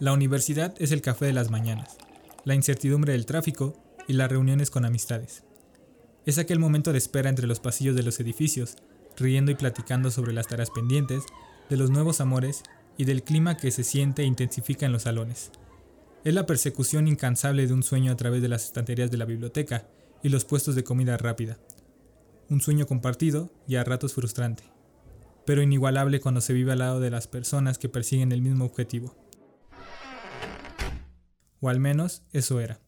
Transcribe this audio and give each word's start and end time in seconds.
La 0.00 0.12
universidad 0.12 0.74
es 0.78 0.90
el 0.90 1.02
café 1.02 1.26
de 1.26 1.32
las 1.32 1.52
mañanas, 1.52 1.98
la 2.44 2.56
incertidumbre 2.56 3.12
del 3.12 3.26
tráfico 3.26 3.80
y 4.08 4.14
las 4.14 4.28
reuniones 4.28 4.68
con 4.68 4.84
amistades. 4.84 5.44
Es 6.26 6.38
aquel 6.38 6.58
momento 6.58 6.90
de 6.90 6.98
espera 6.98 7.30
entre 7.30 7.46
los 7.46 7.60
pasillos 7.60 7.94
de 7.94 8.02
los 8.02 8.18
edificios, 8.18 8.74
riendo 9.16 9.52
y 9.52 9.54
platicando 9.54 10.10
sobre 10.10 10.32
las 10.32 10.48
tareas 10.48 10.70
pendientes, 10.70 11.22
de 11.70 11.76
los 11.76 11.90
nuevos 11.90 12.20
amores 12.20 12.64
y 12.96 13.04
del 13.04 13.22
clima 13.22 13.56
que 13.56 13.70
se 13.70 13.84
siente 13.84 14.22
e 14.22 14.26
intensifica 14.26 14.84
en 14.84 14.92
los 14.92 15.02
salones. 15.02 15.52
Es 16.24 16.34
la 16.34 16.44
persecución 16.44 17.06
incansable 17.06 17.68
de 17.68 17.72
un 17.72 17.84
sueño 17.84 18.10
a 18.10 18.16
través 18.16 18.42
de 18.42 18.48
las 18.48 18.64
estanterías 18.64 19.12
de 19.12 19.18
la 19.18 19.26
biblioteca 19.26 19.86
y 20.24 20.28
los 20.28 20.44
puestos 20.44 20.74
de 20.74 20.82
comida 20.82 21.16
rápida. 21.18 21.58
Un 22.50 22.60
sueño 22.60 22.86
compartido 22.86 23.52
y 23.68 23.76
a 23.76 23.84
ratos 23.84 24.14
frustrante, 24.14 24.64
pero 25.46 25.62
inigualable 25.62 26.20
cuando 26.20 26.40
se 26.40 26.52
vive 26.52 26.72
al 26.72 26.80
lado 26.80 26.98
de 26.98 27.10
las 27.10 27.28
personas 27.28 27.78
que 27.78 27.88
persiguen 27.88 28.32
el 28.32 28.42
mismo 28.42 28.64
objetivo. 28.64 29.14
O 31.64 31.70
al 31.70 31.80
menos 31.80 32.22
eso 32.34 32.60
era. 32.60 32.78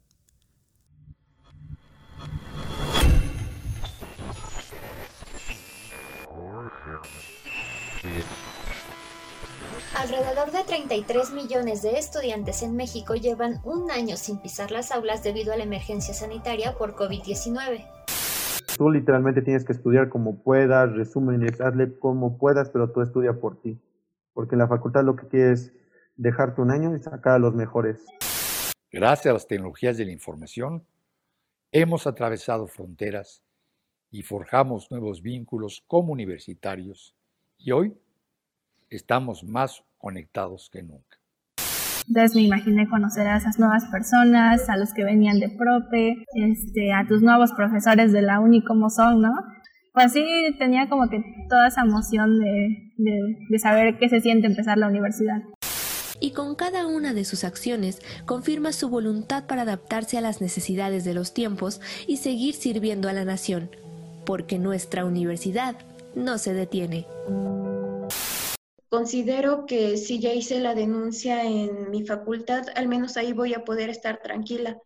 Alrededor 9.97 10.53
de 10.53 10.63
33 10.67 11.33
millones 11.33 11.81
de 11.81 11.93
estudiantes 11.99 12.63
en 12.63 12.77
México 12.77 13.15
llevan 13.15 13.63
un 13.65 13.91
año 13.91 14.19
sin 14.19 14.43
pisar 14.43 14.71
las 14.71 14.93
aulas 14.93 15.23
debido 15.23 15.55
a 15.55 15.57
la 15.57 15.65
emergencia 15.65 16.13
sanitaria 16.13 16.75
por 16.77 16.97
COVID-19. 16.97 17.83
Tú 18.77 18.91
literalmente 18.91 19.41
tienes 19.41 19.65
que 19.65 19.73
estudiar 19.73 20.11
como 20.11 20.43
puedas, 20.43 20.93
resúmenes, 20.93 21.63
hazle 21.63 21.99
como 21.99 22.37
puedas, 22.37 22.69
pero 22.69 22.93
tú 22.93 23.01
estudia 23.01 23.41
por 23.41 23.59
ti. 23.63 23.81
Porque 24.35 24.55
la 24.55 24.69
facultad 24.69 25.03
lo 25.03 25.17
que 25.17 25.29
quiere 25.29 25.53
es 25.53 25.73
dejarte 26.17 26.61
un 26.61 26.71
año 26.71 26.95
y 26.95 27.01
sacar 27.01 27.37
a 27.37 27.39
los 27.39 27.55
mejores. 27.55 28.05
Gracias 28.97 29.27
a 29.27 29.35
las 29.35 29.47
tecnologías 29.47 29.99
de 29.99 30.07
la 30.07 30.13
información, 30.13 30.83
hemos 31.71 32.07
atravesado 32.07 32.67
fronteras 32.67 33.45
y 34.11 34.23
forjamos 34.23 34.91
nuevos 34.91 35.21
vínculos 35.21 35.85
como 35.87 36.15
universitarios 36.15 37.15
y 37.59 37.73
hoy 37.73 37.93
estamos 38.89 39.45
más 39.45 39.85
conectados 39.99 40.71
que 40.73 40.83
nunca. 40.83 41.19
Entonces 42.09 42.35
me 42.37 42.41
imaginé 42.45 42.89
conocer 42.89 43.27
a 43.27 43.37
esas 43.37 43.59
nuevas 43.59 43.85
personas, 43.93 44.67
a 44.71 44.79
los 44.79 44.95
que 44.95 45.05
venían 45.05 45.41
de 45.41 45.51
prope, 45.51 46.25
este, 46.33 46.95
a 46.95 47.07
tus 47.07 47.21
nuevos 47.21 47.53
profesores 47.53 48.13
de 48.13 48.23
la 48.23 48.41
uni 48.41 48.65
como 48.65 48.89
son, 48.89 49.21
¿no? 49.21 49.33
Pues 49.93 50.15
sí, 50.15 50.25
tenía 50.59 50.89
como 50.89 51.11
que 51.11 51.23
toda 51.51 51.69
esa 51.69 51.83
emoción 51.83 52.41
de, 52.41 52.95
de, 52.97 53.37
de 53.47 53.59
saber 53.59 53.99
qué 53.99 54.09
se 54.09 54.23
siente 54.23 54.47
empezar 54.47 54.79
la 54.79 54.89
universidad 54.89 55.43
y 56.21 56.31
con 56.33 56.55
cada 56.55 56.87
una 56.87 57.15
de 57.15 57.25
sus 57.25 57.45
acciones 57.45 58.01
confirma 58.25 58.73
su 58.73 58.89
voluntad 58.89 59.47
para 59.47 59.63
adaptarse 59.63 60.19
a 60.19 60.21
las 60.21 60.41
necesidades 60.41 61.05
de 61.05 61.15
los 61.15 61.35
tiempos 61.35 61.81
y 62.07 62.19
seguir 62.19 62.55
sirviendo 62.55 63.09
a 63.09 63.13
la 63.13 63.25
nación, 63.25 63.71
porque 64.25 64.59
nuestra 64.59 65.05
universidad 65.05 65.77
no 66.15 66.39
se 66.39 66.55
detiene 66.55 67.07
considero 68.97 69.67
que 69.67 69.99
si 69.99 70.21
ya 70.21 70.33
hice 70.33 70.59
la 70.59 70.75
denuncia 70.75 71.45
en 71.45 71.91
mi 71.91 72.07
facultad, 72.07 72.69
al 72.77 72.89
menos 72.89 73.19
ahí 73.19 73.35
voy 73.35 73.53
a 73.53 73.63
poder 73.63 73.91
estar 73.91 74.23
tranquila. 74.23 74.81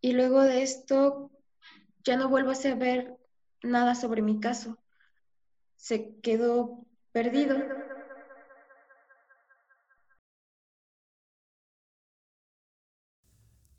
Y 0.00 0.12
luego 0.12 0.40
de 0.42 0.62
esto, 0.62 1.30
ya 2.04 2.16
no 2.16 2.30
vuelvo 2.30 2.52
a 2.52 2.54
saber 2.54 3.14
nada 3.62 3.94
sobre 3.94 4.22
mi 4.22 4.40
caso. 4.40 4.78
Se 5.76 6.14
quedó 6.22 6.86
perdido. 7.12 7.58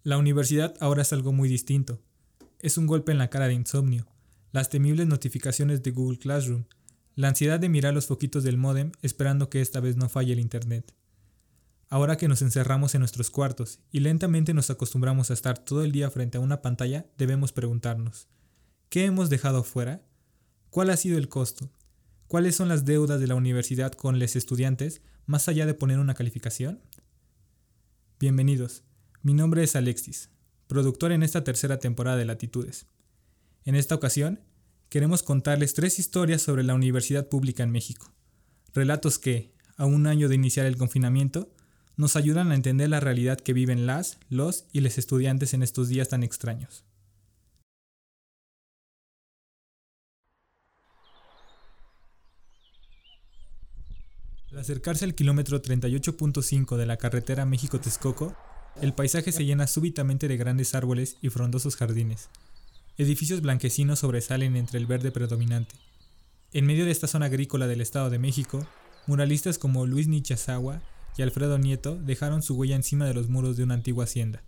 La 0.09 0.17
universidad 0.17 0.73
ahora 0.79 1.03
es 1.03 1.13
algo 1.13 1.33
muy 1.33 1.47
distinto. 1.47 2.01
Es 2.61 2.79
un 2.79 2.87
golpe 2.87 3.11
en 3.11 3.19
la 3.19 3.29
cara 3.29 3.47
de 3.47 3.53
insomnio, 3.53 4.07
las 4.51 4.71
temibles 4.71 5.05
notificaciones 5.05 5.83
de 5.83 5.91
Google 5.91 6.17
Classroom, 6.17 6.63
la 7.13 7.27
ansiedad 7.27 7.59
de 7.59 7.69
mirar 7.69 7.93
los 7.93 8.07
foquitos 8.07 8.43
del 8.43 8.57
modem 8.57 8.91
esperando 9.03 9.51
que 9.51 9.61
esta 9.61 9.79
vez 9.79 9.97
no 9.97 10.09
falle 10.09 10.33
el 10.33 10.39
Internet. 10.39 10.95
Ahora 11.89 12.17
que 12.17 12.27
nos 12.27 12.41
encerramos 12.41 12.95
en 12.95 13.01
nuestros 13.01 13.29
cuartos 13.29 13.81
y 13.91 13.99
lentamente 13.99 14.55
nos 14.55 14.71
acostumbramos 14.71 15.29
a 15.29 15.35
estar 15.35 15.59
todo 15.59 15.83
el 15.83 15.91
día 15.91 16.09
frente 16.09 16.39
a 16.39 16.41
una 16.41 16.63
pantalla, 16.63 17.05
debemos 17.19 17.51
preguntarnos, 17.51 18.27
¿qué 18.89 19.05
hemos 19.05 19.29
dejado 19.29 19.63
fuera? 19.63 20.01
¿Cuál 20.71 20.89
ha 20.89 20.97
sido 20.97 21.19
el 21.19 21.29
costo? 21.29 21.69
¿Cuáles 22.25 22.55
son 22.55 22.67
las 22.67 22.83
deudas 22.83 23.19
de 23.19 23.27
la 23.27 23.35
universidad 23.35 23.91
con 23.91 24.17
los 24.17 24.35
estudiantes 24.35 25.03
más 25.27 25.47
allá 25.47 25.67
de 25.67 25.75
poner 25.75 25.99
una 25.99 26.15
calificación? 26.15 26.81
Bienvenidos, 28.19 28.83
mi 29.21 29.33
nombre 29.33 29.63
es 29.63 29.75
Alexis, 29.75 30.29
productor 30.67 31.11
en 31.11 31.23
esta 31.23 31.43
tercera 31.43 31.79
temporada 31.79 32.17
de 32.17 32.25
Latitudes. 32.25 32.87
En 33.65 33.75
esta 33.75 33.95
ocasión 33.95 34.39
queremos 34.87 35.23
contarles 35.23 35.73
tres 35.73 35.99
historias 35.99 36.41
sobre 36.41 36.63
la 36.63 36.73
universidad 36.73 37.27
pública 37.27 37.63
en 37.63 37.71
México. 37.71 38.13
Relatos 38.73 39.19
que, 39.19 39.53
a 39.75 39.85
un 39.85 40.07
año 40.07 40.29
de 40.29 40.35
iniciar 40.35 40.65
el 40.65 40.77
confinamiento, 40.77 41.53
nos 41.97 42.15
ayudan 42.15 42.51
a 42.51 42.55
entender 42.55 42.89
la 42.89 43.01
realidad 43.01 43.39
que 43.39 43.51
viven 43.51 43.85
las, 43.85 44.19
los 44.29 44.65
y 44.71 44.79
los 44.79 44.97
estudiantes 44.97 45.53
en 45.53 45.63
estos 45.63 45.89
días 45.89 46.07
tan 46.07 46.23
extraños. 46.23 46.85
Al 54.51 54.59
acercarse 54.59 55.05
al 55.05 55.13
kilómetro 55.13 55.61
38.5 55.61 56.77
de 56.77 56.85
la 56.85 56.97
carretera 56.97 57.45
México-Texcoco, 57.45 58.35
el 58.81 58.93
paisaje 58.93 59.31
se 59.31 59.45
llena 59.45 59.67
súbitamente 59.67 60.27
de 60.27 60.37
grandes 60.37 60.75
árboles 60.75 61.17
y 61.21 61.29
frondosos 61.29 61.75
jardines, 61.75 62.29
Edificios 62.99 63.39
blanquecinos 63.39 63.99
sobresalen 63.99 64.57
entre 64.57 64.77
el 64.77 64.85
verde 64.85 65.09
predominante. 65.09 65.73
En 66.51 66.65
medio 66.65 66.83
de 66.83 66.91
esta 66.91 67.07
zona 67.07 67.27
agrícola 67.27 67.65
del 67.65 67.79
Estado 67.79 68.09
de 68.09 68.19
México, 68.19 68.67
muralistas 69.07 69.57
como 69.57 69.85
Luis 69.85 70.09
Nichazawa 70.09 70.81
y 71.15 71.21
Alfredo 71.21 71.57
Nieto 71.57 71.95
dejaron 71.95 72.41
su 72.41 72.55
huella 72.55 72.75
encima 72.75 73.05
de 73.05 73.13
los 73.13 73.29
muros 73.29 73.55
de 73.55 73.63
una 73.63 73.75
antigua 73.75 74.03
hacienda. 74.03 74.43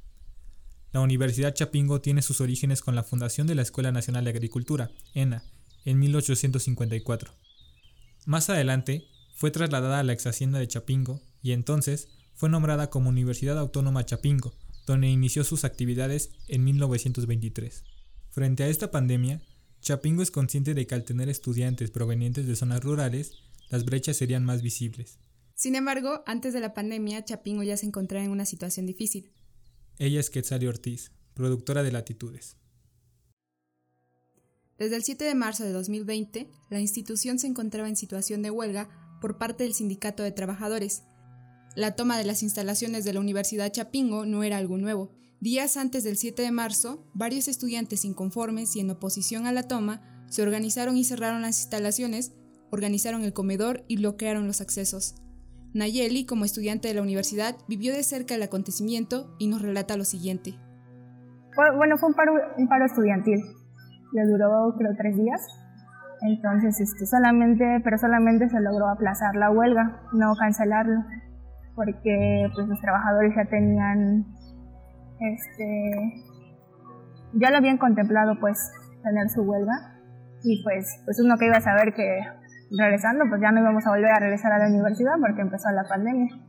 La 0.92 1.00
Universidad 1.00 1.54
Chapingo 1.54 2.02
tiene 2.02 2.22
sus 2.22 2.42
orígenes 2.42 2.82
con 2.82 2.94
la 2.94 3.04
fundación 3.04 3.48
de 3.48 3.56
la 3.56 3.62
Escuela 3.62 3.94
Nacional 3.94 4.26
de 4.26 4.32
Agricultura, 4.32 4.92
ENA, 5.14 5.46
en 5.86 6.00
1854. 6.00 7.32
Más 8.26 8.50
adelante, 8.50 9.08
fue 9.34 9.50
trasladada 9.52 10.00
a 10.00 10.04
la 10.04 10.12
ex 10.12 10.28
hacienda 10.28 10.60
de 10.60 10.68
Chapingo 10.68 11.22
y 11.42 11.54
entonces 11.54 12.10
fue 12.34 12.50
nombrada 12.50 12.90
como 12.90 13.10
Universidad 13.10 13.58
Autónoma 13.58 14.06
Chapingo, 14.06 14.54
donde 14.86 15.08
inició 15.08 15.44
sus 15.44 15.64
actividades 15.64 16.32
en 16.48 16.64
1923. 16.64 17.84
Frente 18.30 18.64
a 18.64 18.68
esta 18.68 18.92
pandemia, 18.92 19.42
Chapingo 19.82 20.22
es 20.22 20.32
consciente 20.32 20.74
de 20.74 20.88
que 20.88 20.96
al 20.96 21.04
tener 21.04 21.30
estudiantes 21.30 21.92
provenientes 21.92 22.48
de 22.48 22.56
zonas 22.56 22.84
rurales, 22.84 23.34
las 23.70 23.86
brechas 23.86 24.18
serían 24.18 24.46
más 24.46 24.62
visibles. 24.62 25.18
Sin 25.56 25.76
embargo, 25.76 26.24
antes 26.26 26.54
de 26.54 26.60
la 26.60 26.74
pandemia, 26.74 27.24
Chapingo 27.24 27.64
ya 27.64 27.78
se 27.78 27.86
encontraba 27.86 28.26
en 28.26 28.32
una 28.32 28.46
situación 28.46 28.86
difícil. 28.86 29.32
Ella 30.00 30.20
es 30.20 30.30
Quetzali 30.30 30.68
Ortiz, 30.68 31.12
productora 31.34 31.84
de 31.84 31.92
Latitudes. 31.92 32.58
Desde 34.78 34.96
el 34.96 35.04
7 35.04 35.24
de 35.24 35.36
marzo 35.36 35.64
de 35.64 35.72
2020, 35.72 36.50
la 36.72 36.80
institución 36.80 37.38
se 37.38 37.46
encontraba 37.46 37.88
en 37.88 37.96
situación 37.96 38.42
de 38.42 38.50
huelga 38.50 38.90
por 39.22 39.38
parte 39.38 39.64
del 39.64 39.76
Sindicato 39.76 40.24
de 40.24 40.32
Trabajadores. 40.32 41.04
La 41.76 41.96
toma 41.96 42.18
de 42.18 42.26
las 42.26 42.44
instalaciones 42.44 43.06
de 43.06 43.14
la 43.14 43.22
Universidad 43.22 43.72
Chapingo 43.72 44.26
no 44.26 44.44
era 44.44 44.58
algo 44.58 44.78
nuevo. 44.78 45.12
Días 45.40 45.78
antes 45.78 46.04
del 46.04 46.18
7 46.18 46.42
de 46.42 46.52
marzo, 46.52 47.08
varios 47.14 47.48
estudiantes 47.48 48.04
inconformes 48.04 48.76
y 48.76 48.82
en 48.82 48.90
oposición 48.90 49.48
a 49.48 49.54
la 49.54 49.64
toma 49.64 50.02
se 50.28 50.44
organizaron 50.44 50.98
y 50.98 51.06
cerraron 51.06 51.42
las 51.42 51.62
instalaciones, 51.62 52.36
organizaron 52.72 53.24
el 53.24 53.32
comedor 53.32 53.86
y 53.88 53.98
bloquearon 53.98 54.48
los 54.48 54.60
accesos. 54.60 55.16
Nayeli, 55.74 56.26
como 56.26 56.44
estudiante 56.44 56.90
de 56.90 56.94
la 56.94 57.02
universidad, 57.02 57.56
vivió 57.70 57.94
de 57.94 58.04
cerca 58.04 58.36
el 58.36 58.44
acontecimiento 58.44 59.34
y 59.40 59.48
nos 59.48 59.62
relata 59.62 59.96
lo 59.96 60.04
siguiente. 60.04 60.56
Bueno, 61.78 61.98
fue 61.98 62.10
un 62.10 62.16
paro, 62.68 62.86
estudiantil. 62.86 63.40
Le 64.12 64.26
duró, 64.26 64.76
creo, 64.78 64.92
tres 64.98 65.16
días. 65.16 65.42
Entonces, 66.22 66.82
este, 66.82 67.06
solamente, 67.06 67.80
pero 67.84 67.98
solamente 67.98 68.50
se 68.50 68.60
logró 68.60 68.90
aplazar 68.90 69.36
la 69.36 69.50
huelga, 69.50 70.02
no 70.14 70.36
cancelarlo, 70.36 71.04
porque 71.76 72.50
pues, 72.54 72.68
los 72.68 72.80
trabajadores 72.82 73.34
ya 73.36 73.46
tenían 73.46 74.26
este, 75.20 76.24
ya 77.34 77.52
lo 77.52 77.58
habían 77.58 77.78
contemplado 77.78 78.38
pues 78.40 78.58
tener 79.04 79.30
su 79.30 79.42
huelga 79.42 80.00
y 80.44 80.64
pues, 80.64 81.00
pues 81.06 81.20
uno 81.20 81.38
que 81.38 81.46
iba 81.46 81.58
a 81.58 81.62
saber 81.62 81.94
que 81.94 82.20
regresando 82.78 83.26
pues 83.30 83.42
ya 83.42 83.52
no 83.52 83.62
íbamos 83.62 83.86
a 83.86 83.92
volver 83.92 84.12
a 84.12 84.20
regresar 84.20 84.52
a 84.52 84.60
la 84.60 84.68
universidad 84.68 85.14
porque 85.20 85.42
empezó 85.42 85.70
la 85.72 85.88
pandemia. 85.88 86.40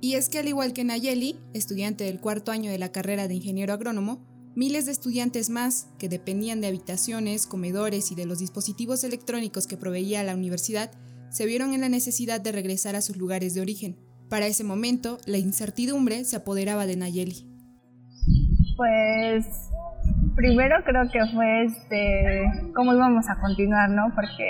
Y 0.00 0.14
es 0.14 0.28
que 0.28 0.38
al 0.38 0.48
igual 0.48 0.72
que 0.72 0.84
Nayeli, 0.84 1.38
estudiante 1.54 2.04
del 2.04 2.20
cuarto 2.20 2.52
año 2.52 2.70
de 2.70 2.78
la 2.78 2.92
carrera 2.92 3.28
de 3.28 3.34
ingeniero 3.34 3.72
agrónomo, 3.72 4.20
miles 4.54 4.86
de 4.86 4.92
estudiantes 4.92 5.50
más 5.50 5.88
que 5.98 6.08
dependían 6.08 6.60
de 6.60 6.68
habitaciones, 6.68 7.46
comedores 7.46 8.12
y 8.12 8.14
de 8.14 8.26
los 8.26 8.38
dispositivos 8.38 9.04
electrónicos 9.04 9.66
que 9.66 9.76
proveía 9.76 10.22
la 10.22 10.34
universidad 10.34 10.90
se 11.30 11.46
vieron 11.46 11.72
en 11.72 11.80
la 11.80 11.88
necesidad 11.88 12.40
de 12.40 12.52
regresar 12.52 12.94
a 12.94 13.02
sus 13.02 13.16
lugares 13.16 13.54
de 13.54 13.60
origen. 13.60 13.96
Para 14.28 14.46
ese 14.46 14.64
momento, 14.64 15.18
la 15.26 15.38
incertidumbre 15.38 16.24
se 16.24 16.36
apoderaba 16.36 16.86
de 16.86 16.96
Nayeli. 16.96 17.46
Pues 18.76 19.46
primero 20.34 20.76
creo 20.84 21.10
que 21.10 21.20
fue 21.32 21.64
este 21.64 22.44
cómo 22.74 22.92
íbamos 22.92 23.28
a 23.28 23.40
continuar, 23.40 23.90
¿no? 23.90 24.12
Porque 24.14 24.44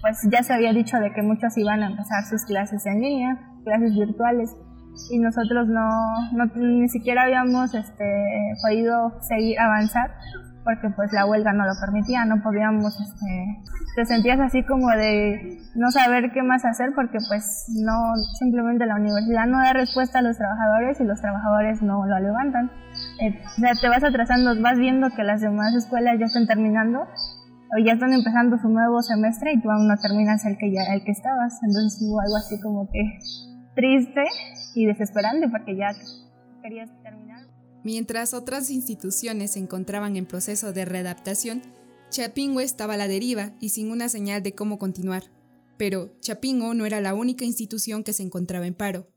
pues 0.00 0.18
ya 0.32 0.42
se 0.42 0.52
había 0.52 0.72
dicho 0.72 0.98
de 0.98 1.12
que 1.12 1.22
muchos 1.22 1.56
iban 1.56 1.82
a 1.82 1.90
empezar 1.90 2.24
sus 2.24 2.44
clases 2.44 2.84
en 2.86 3.00
línea, 3.00 3.38
clases 3.64 3.94
virtuales 3.94 4.50
y 5.10 5.18
nosotros 5.18 5.68
no, 5.68 5.88
no 6.32 6.46
ni 6.56 6.88
siquiera 6.88 7.22
habíamos 7.22 7.74
este 7.74 8.04
podido 8.62 9.20
seguir 9.22 9.58
avanzar 9.58 10.10
porque 10.64 10.90
pues 10.90 11.12
la 11.12 11.26
huelga 11.26 11.52
no 11.52 11.64
lo 11.66 11.72
permitía, 11.80 12.24
no 12.24 12.42
podíamos, 12.42 12.98
este, 13.00 13.60
te 13.96 14.06
sentías 14.06 14.40
así 14.40 14.62
como 14.64 14.88
de 14.90 15.58
no 15.74 15.90
saber 15.90 16.32
qué 16.32 16.42
más 16.42 16.64
hacer 16.64 16.90
porque 16.94 17.18
pues 17.28 17.66
no, 17.82 18.14
simplemente 18.38 18.86
la 18.86 18.96
universidad 18.96 19.46
no 19.46 19.58
da 19.58 19.72
respuesta 19.72 20.20
a 20.20 20.22
los 20.22 20.36
trabajadores 20.36 21.00
y 21.00 21.04
los 21.04 21.20
trabajadores 21.20 21.82
no 21.82 22.06
lo 22.06 22.18
levantan. 22.18 22.70
Eh, 23.20 23.40
o 23.44 23.60
sea, 23.60 23.72
te 23.80 23.88
vas 23.88 24.04
atrasando, 24.04 24.60
vas 24.60 24.78
viendo 24.78 25.10
que 25.10 25.24
las 25.24 25.40
demás 25.40 25.74
escuelas 25.74 26.18
ya 26.18 26.26
están 26.26 26.46
terminando 26.46 27.00
o 27.00 27.84
ya 27.84 27.94
están 27.94 28.12
empezando 28.12 28.58
su 28.58 28.68
nuevo 28.68 29.02
semestre 29.02 29.52
y 29.54 29.60
tú 29.60 29.70
aún 29.70 29.88
no 29.88 29.96
terminas 29.96 30.44
el 30.44 30.58
que 30.58 30.72
ya, 30.72 30.92
el 30.94 31.02
que 31.04 31.12
estabas, 31.12 31.58
entonces 31.62 32.00
hubo 32.02 32.20
algo 32.20 32.36
así 32.36 32.60
como 32.60 32.88
que 32.90 33.18
triste 33.74 34.24
y 34.74 34.86
desesperante 34.86 35.48
porque 35.48 35.76
ya 35.76 35.88
querías 36.62 36.90
terminar. 37.02 37.31
Mientras 37.84 38.32
otras 38.32 38.70
instituciones 38.70 39.52
se 39.52 39.58
encontraban 39.58 40.16
en 40.16 40.26
proceso 40.26 40.72
de 40.72 40.84
readaptación, 40.84 41.62
Chapingo 42.10 42.60
estaba 42.60 42.94
a 42.94 42.96
la 42.96 43.08
deriva 43.08 43.54
y 43.60 43.70
sin 43.70 43.90
una 43.90 44.08
señal 44.08 44.42
de 44.42 44.54
cómo 44.54 44.78
continuar. 44.78 45.24
Pero 45.78 46.14
Chapingo 46.20 46.74
no 46.74 46.86
era 46.86 47.00
la 47.00 47.14
única 47.14 47.44
institución 47.44 48.04
que 48.04 48.12
se 48.12 48.22
encontraba 48.22 48.66
en 48.66 48.74
paro. 48.74 49.11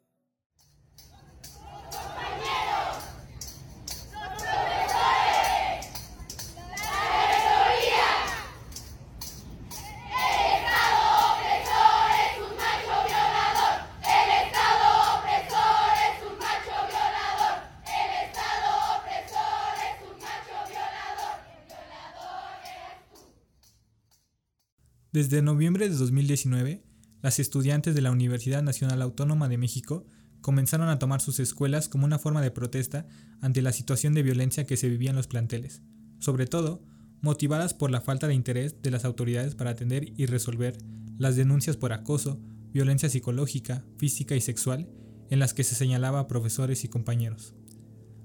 Desde 25.15 25.41
noviembre 25.41 25.87
de 25.87 25.95
2019, 25.95 26.83
las 27.21 27.39
estudiantes 27.39 27.95
de 27.95 28.01
la 28.01 28.11
Universidad 28.11 28.61
Nacional 28.61 29.01
Autónoma 29.01 29.47
de 29.47 29.57
México 29.57 30.05
comenzaron 30.41 30.89
a 30.89 30.99
tomar 30.99 31.21
sus 31.21 31.39
escuelas 31.39 31.87
como 31.87 32.03
una 32.03 32.19
forma 32.19 32.41
de 32.41 32.51
protesta 32.51 33.07
ante 33.39 33.61
la 33.61 33.71
situación 33.71 34.13
de 34.13 34.23
violencia 34.23 34.65
que 34.65 34.75
se 34.75 34.89
vivía 34.89 35.11
en 35.11 35.15
los 35.15 35.27
planteles, 35.27 35.83
sobre 36.19 36.47
todo 36.47 36.83
motivadas 37.21 37.73
por 37.73 37.91
la 37.91 38.01
falta 38.01 38.27
de 38.27 38.33
interés 38.33 38.81
de 38.81 38.91
las 38.91 39.05
autoridades 39.05 39.55
para 39.55 39.69
atender 39.69 40.11
y 40.17 40.25
resolver 40.25 40.77
las 41.17 41.37
denuncias 41.37 41.77
por 41.77 41.93
acoso, 41.93 42.41
violencia 42.73 43.07
psicológica, 43.07 43.85
física 43.97 44.35
y 44.35 44.41
sexual 44.41 44.89
en 45.29 45.39
las 45.39 45.53
que 45.53 45.63
se 45.63 45.75
señalaba 45.75 46.19
a 46.19 46.27
profesores 46.27 46.83
y 46.83 46.89
compañeros. 46.89 47.55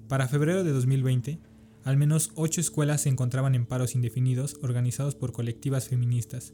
Para 0.08 0.26
febrero 0.26 0.64
de 0.64 0.72
2020, 0.72 1.40
al 1.84 1.96
menos 1.96 2.32
ocho 2.34 2.60
escuelas 2.60 3.02
se 3.02 3.10
encontraban 3.10 3.54
en 3.54 3.66
paros 3.66 3.94
indefinidos 3.94 4.56
organizados 4.60 5.14
por 5.14 5.30
colectivas 5.30 5.88
feministas, 5.88 6.52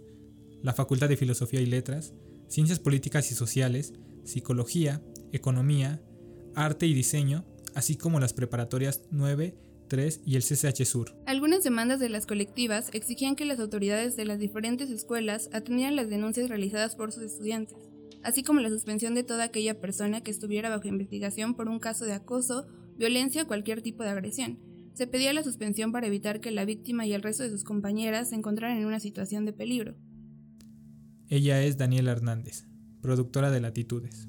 la 0.66 0.74
Facultad 0.74 1.08
de 1.08 1.16
Filosofía 1.16 1.60
y 1.60 1.66
Letras, 1.66 2.12
Ciencias 2.48 2.80
Políticas 2.80 3.30
y 3.30 3.36
Sociales, 3.36 3.92
Psicología, 4.24 5.00
Economía, 5.30 6.02
Arte 6.56 6.86
y 6.88 6.92
Diseño, 6.92 7.44
así 7.76 7.94
como 7.94 8.18
las 8.18 8.32
preparatorias 8.32 9.02
9, 9.12 9.56
3 9.86 10.22
y 10.26 10.34
el 10.34 10.42
CCH 10.42 10.84
Sur. 10.84 11.14
Algunas 11.24 11.62
demandas 11.62 12.00
de 12.00 12.08
las 12.08 12.26
colectivas 12.26 12.90
exigían 12.94 13.36
que 13.36 13.44
las 13.44 13.60
autoridades 13.60 14.16
de 14.16 14.24
las 14.24 14.40
diferentes 14.40 14.90
escuelas 14.90 15.50
atendieran 15.52 15.94
las 15.94 16.10
denuncias 16.10 16.48
realizadas 16.48 16.96
por 16.96 17.12
sus 17.12 17.22
estudiantes, 17.22 17.78
así 18.24 18.42
como 18.42 18.58
la 18.58 18.68
suspensión 18.68 19.14
de 19.14 19.22
toda 19.22 19.44
aquella 19.44 19.80
persona 19.80 20.20
que 20.22 20.32
estuviera 20.32 20.68
bajo 20.68 20.88
investigación 20.88 21.54
por 21.54 21.68
un 21.68 21.78
caso 21.78 22.06
de 22.06 22.14
acoso, 22.14 22.66
violencia 22.98 23.44
o 23.44 23.46
cualquier 23.46 23.82
tipo 23.82 24.02
de 24.02 24.08
agresión. 24.08 24.58
Se 24.94 25.06
pedía 25.06 25.32
la 25.32 25.44
suspensión 25.44 25.92
para 25.92 26.08
evitar 26.08 26.40
que 26.40 26.50
la 26.50 26.64
víctima 26.64 27.06
y 27.06 27.12
el 27.12 27.22
resto 27.22 27.44
de 27.44 27.50
sus 27.50 27.62
compañeras 27.62 28.30
se 28.30 28.34
encontraran 28.34 28.78
en 28.78 28.86
una 28.86 28.98
situación 28.98 29.44
de 29.44 29.52
peligro. 29.52 29.94
Ella 31.28 31.60
es 31.64 31.76
Daniela 31.76 32.12
Hernández, 32.12 32.68
productora 33.02 33.50
de 33.50 33.60
Latitudes. 33.60 34.28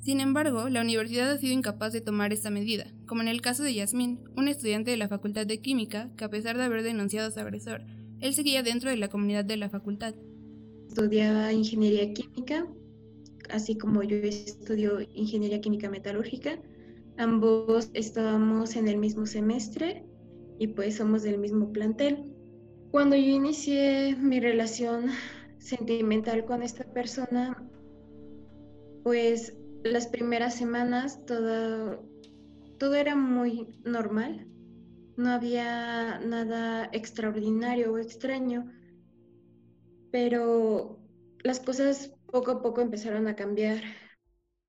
Sin 0.00 0.18
embargo, 0.18 0.68
la 0.68 0.80
universidad 0.80 1.30
ha 1.30 1.38
sido 1.38 1.52
incapaz 1.52 1.92
de 1.92 2.00
tomar 2.00 2.32
esta 2.32 2.50
medida, 2.50 2.92
como 3.06 3.22
en 3.22 3.28
el 3.28 3.40
caso 3.40 3.62
de 3.62 3.74
Yasmín, 3.74 4.18
un 4.36 4.48
estudiante 4.48 4.90
de 4.90 4.96
la 4.96 5.06
Facultad 5.06 5.46
de 5.46 5.60
Química 5.60 6.10
que 6.16 6.24
a 6.24 6.30
pesar 6.30 6.56
de 6.56 6.64
haber 6.64 6.82
denunciado 6.82 7.28
a 7.28 7.30
su 7.30 7.38
agresor, 7.38 7.82
él 8.18 8.34
seguía 8.34 8.64
dentro 8.64 8.90
de 8.90 8.96
la 8.96 9.08
comunidad 9.08 9.44
de 9.44 9.56
la 9.56 9.70
facultad. 9.70 10.16
Estudiaba 10.88 11.52
ingeniería 11.52 12.12
química, 12.12 12.66
así 13.50 13.78
como 13.78 14.02
yo 14.02 14.16
estudio 14.16 14.98
ingeniería 15.14 15.60
química 15.60 15.88
metalúrgica. 15.88 16.58
Ambos 17.18 17.90
estábamos 17.94 18.74
en 18.74 18.88
el 18.88 18.98
mismo 18.98 19.26
semestre 19.26 20.04
y 20.58 20.66
pues 20.66 20.96
somos 20.96 21.22
del 21.22 21.38
mismo 21.38 21.72
plantel. 21.72 22.34
Cuando 22.90 23.14
yo 23.14 23.28
inicié 23.28 24.16
mi 24.16 24.40
relación 24.40 25.06
sentimental 25.64 26.44
con 26.44 26.62
esta 26.62 26.84
persona, 26.84 27.66
pues 29.02 29.56
las 29.82 30.06
primeras 30.06 30.54
semanas 30.54 31.24
todo, 31.26 32.04
todo 32.78 32.94
era 32.94 33.16
muy 33.16 33.74
normal, 33.84 34.46
no 35.16 35.30
había 35.30 36.20
nada 36.20 36.90
extraordinario 36.92 37.92
o 37.92 37.98
extraño, 37.98 38.70
pero 40.12 40.98
las 41.42 41.60
cosas 41.60 42.14
poco 42.30 42.50
a 42.50 42.62
poco 42.62 42.82
empezaron 42.82 43.26
a 43.26 43.34
cambiar. 43.34 43.82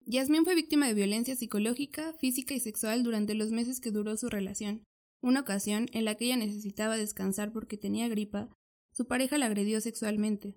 Yasmín 0.05 0.45
fue 0.45 0.55
víctima 0.55 0.87
de 0.87 0.93
violencia 0.93 1.35
psicológica, 1.35 2.13
física 2.13 2.53
y 2.53 2.59
sexual 2.59 3.03
durante 3.03 3.33
los 3.33 3.51
meses 3.51 3.81
que 3.81 3.91
duró 3.91 4.15
su 4.17 4.29
relación. 4.29 4.83
Una 5.21 5.41
ocasión 5.41 5.87
en 5.91 6.05
la 6.05 6.15
que 6.15 6.25
ella 6.25 6.37
necesitaba 6.37 6.95
descansar 6.95 7.51
porque 7.51 7.77
tenía 7.77 8.07
gripa, 8.07 8.49
su 8.91 9.07
pareja 9.07 9.37
la 9.37 9.47
agredió 9.47 9.81
sexualmente. 9.81 10.55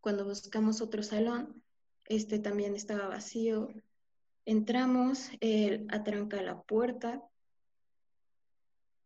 Cuando 0.00 0.24
buscamos 0.24 0.80
otro 0.80 1.02
salón, 1.02 1.62
este 2.06 2.38
también 2.38 2.74
estaba 2.74 3.08
vacío. 3.08 3.68
Entramos, 4.44 5.30
él 5.40 5.86
atranca 5.90 6.40
la 6.42 6.62
puerta 6.62 7.22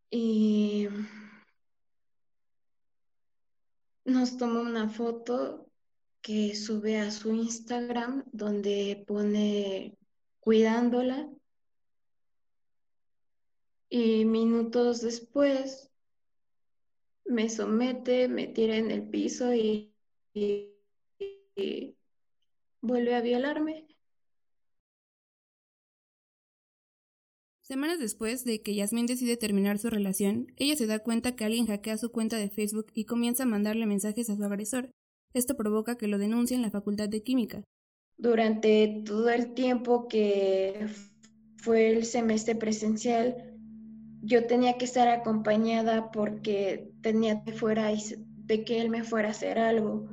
y 0.09 0.87
nos 4.05 4.37
toma 4.37 4.61
una 4.61 4.89
foto 4.89 5.69
que 6.21 6.55
sube 6.55 6.99
a 6.99 7.11
su 7.11 7.33
Instagram 7.33 8.23
donde 8.31 9.03
pone 9.05 9.97
cuidándola 10.39 11.29
y 13.89 14.25
minutos 14.25 15.01
después 15.01 15.91
me 17.25 17.49
somete, 17.49 18.27
me 18.27 18.47
tira 18.47 18.77
en 18.77 18.91
el 18.91 19.09
piso 19.09 19.53
y, 19.53 19.91
vuelve 22.81 23.15
a 23.15 23.21
violarme. 23.21 23.87
Semanas 27.61 27.97
después 27.97 28.45
de 28.45 28.61
que 28.61 28.75
Yasmín 28.75 29.07
decide 29.07 29.37
terminar 29.37 29.79
su 29.79 29.89
relación, 29.89 30.53
ella 30.57 30.75
se 30.75 30.85
da 30.85 30.99
cuenta 30.99 31.35
que 31.35 31.45
alguien 31.45 31.65
hackea 31.65 31.97
su 31.97 32.11
cuenta 32.11 32.37
de 32.37 32.49
Facebook 32.49 32.87
y 32.93 33.05
comienza 33.05 33.41
a 33.41 33.47
mandarle 33.47 33.87
mensajes 33.87 34.29
a 34.29 34.35
su 34.35 34.43
agresor. 34.43 34.91
Esto 35.33 35.57
provoca 35.57 35.97
que 35.97 36.07
lo 36.07 36.19
denuncie 36.19 36.55
en 36.55 36.61
la 36.61 36.69
Facultad 36.69 37.09
de 37.09 37.23
Química. 37.23 37.63
Durante 38.17 39.01
todo 39.03 39.29
el 39.29 39.55
tiempo 39.55 40.07
que 40.07 40.87
fue 41.57 41.89
el 41.89 42.05
semestre 42.05 42.55
presencial, 42.55 43.57
yo 44.21 44.45
tenía 44.45 44.77
que 44.77 44.85
estar 44.85 45.07
acompañada 45.07 46.11
porque 46.11 46.91
tenía 47.01 47.43
que 47.43 47.51
fuera 47.51 47.91
de 47.91 48.63
que 48.63 48.79
él 48.79 48.91
me 48.91 49.03
fuera 49.03 49.29
a 49.29 49.31
hacer 49.31 49.57
algo. 49.57 50.07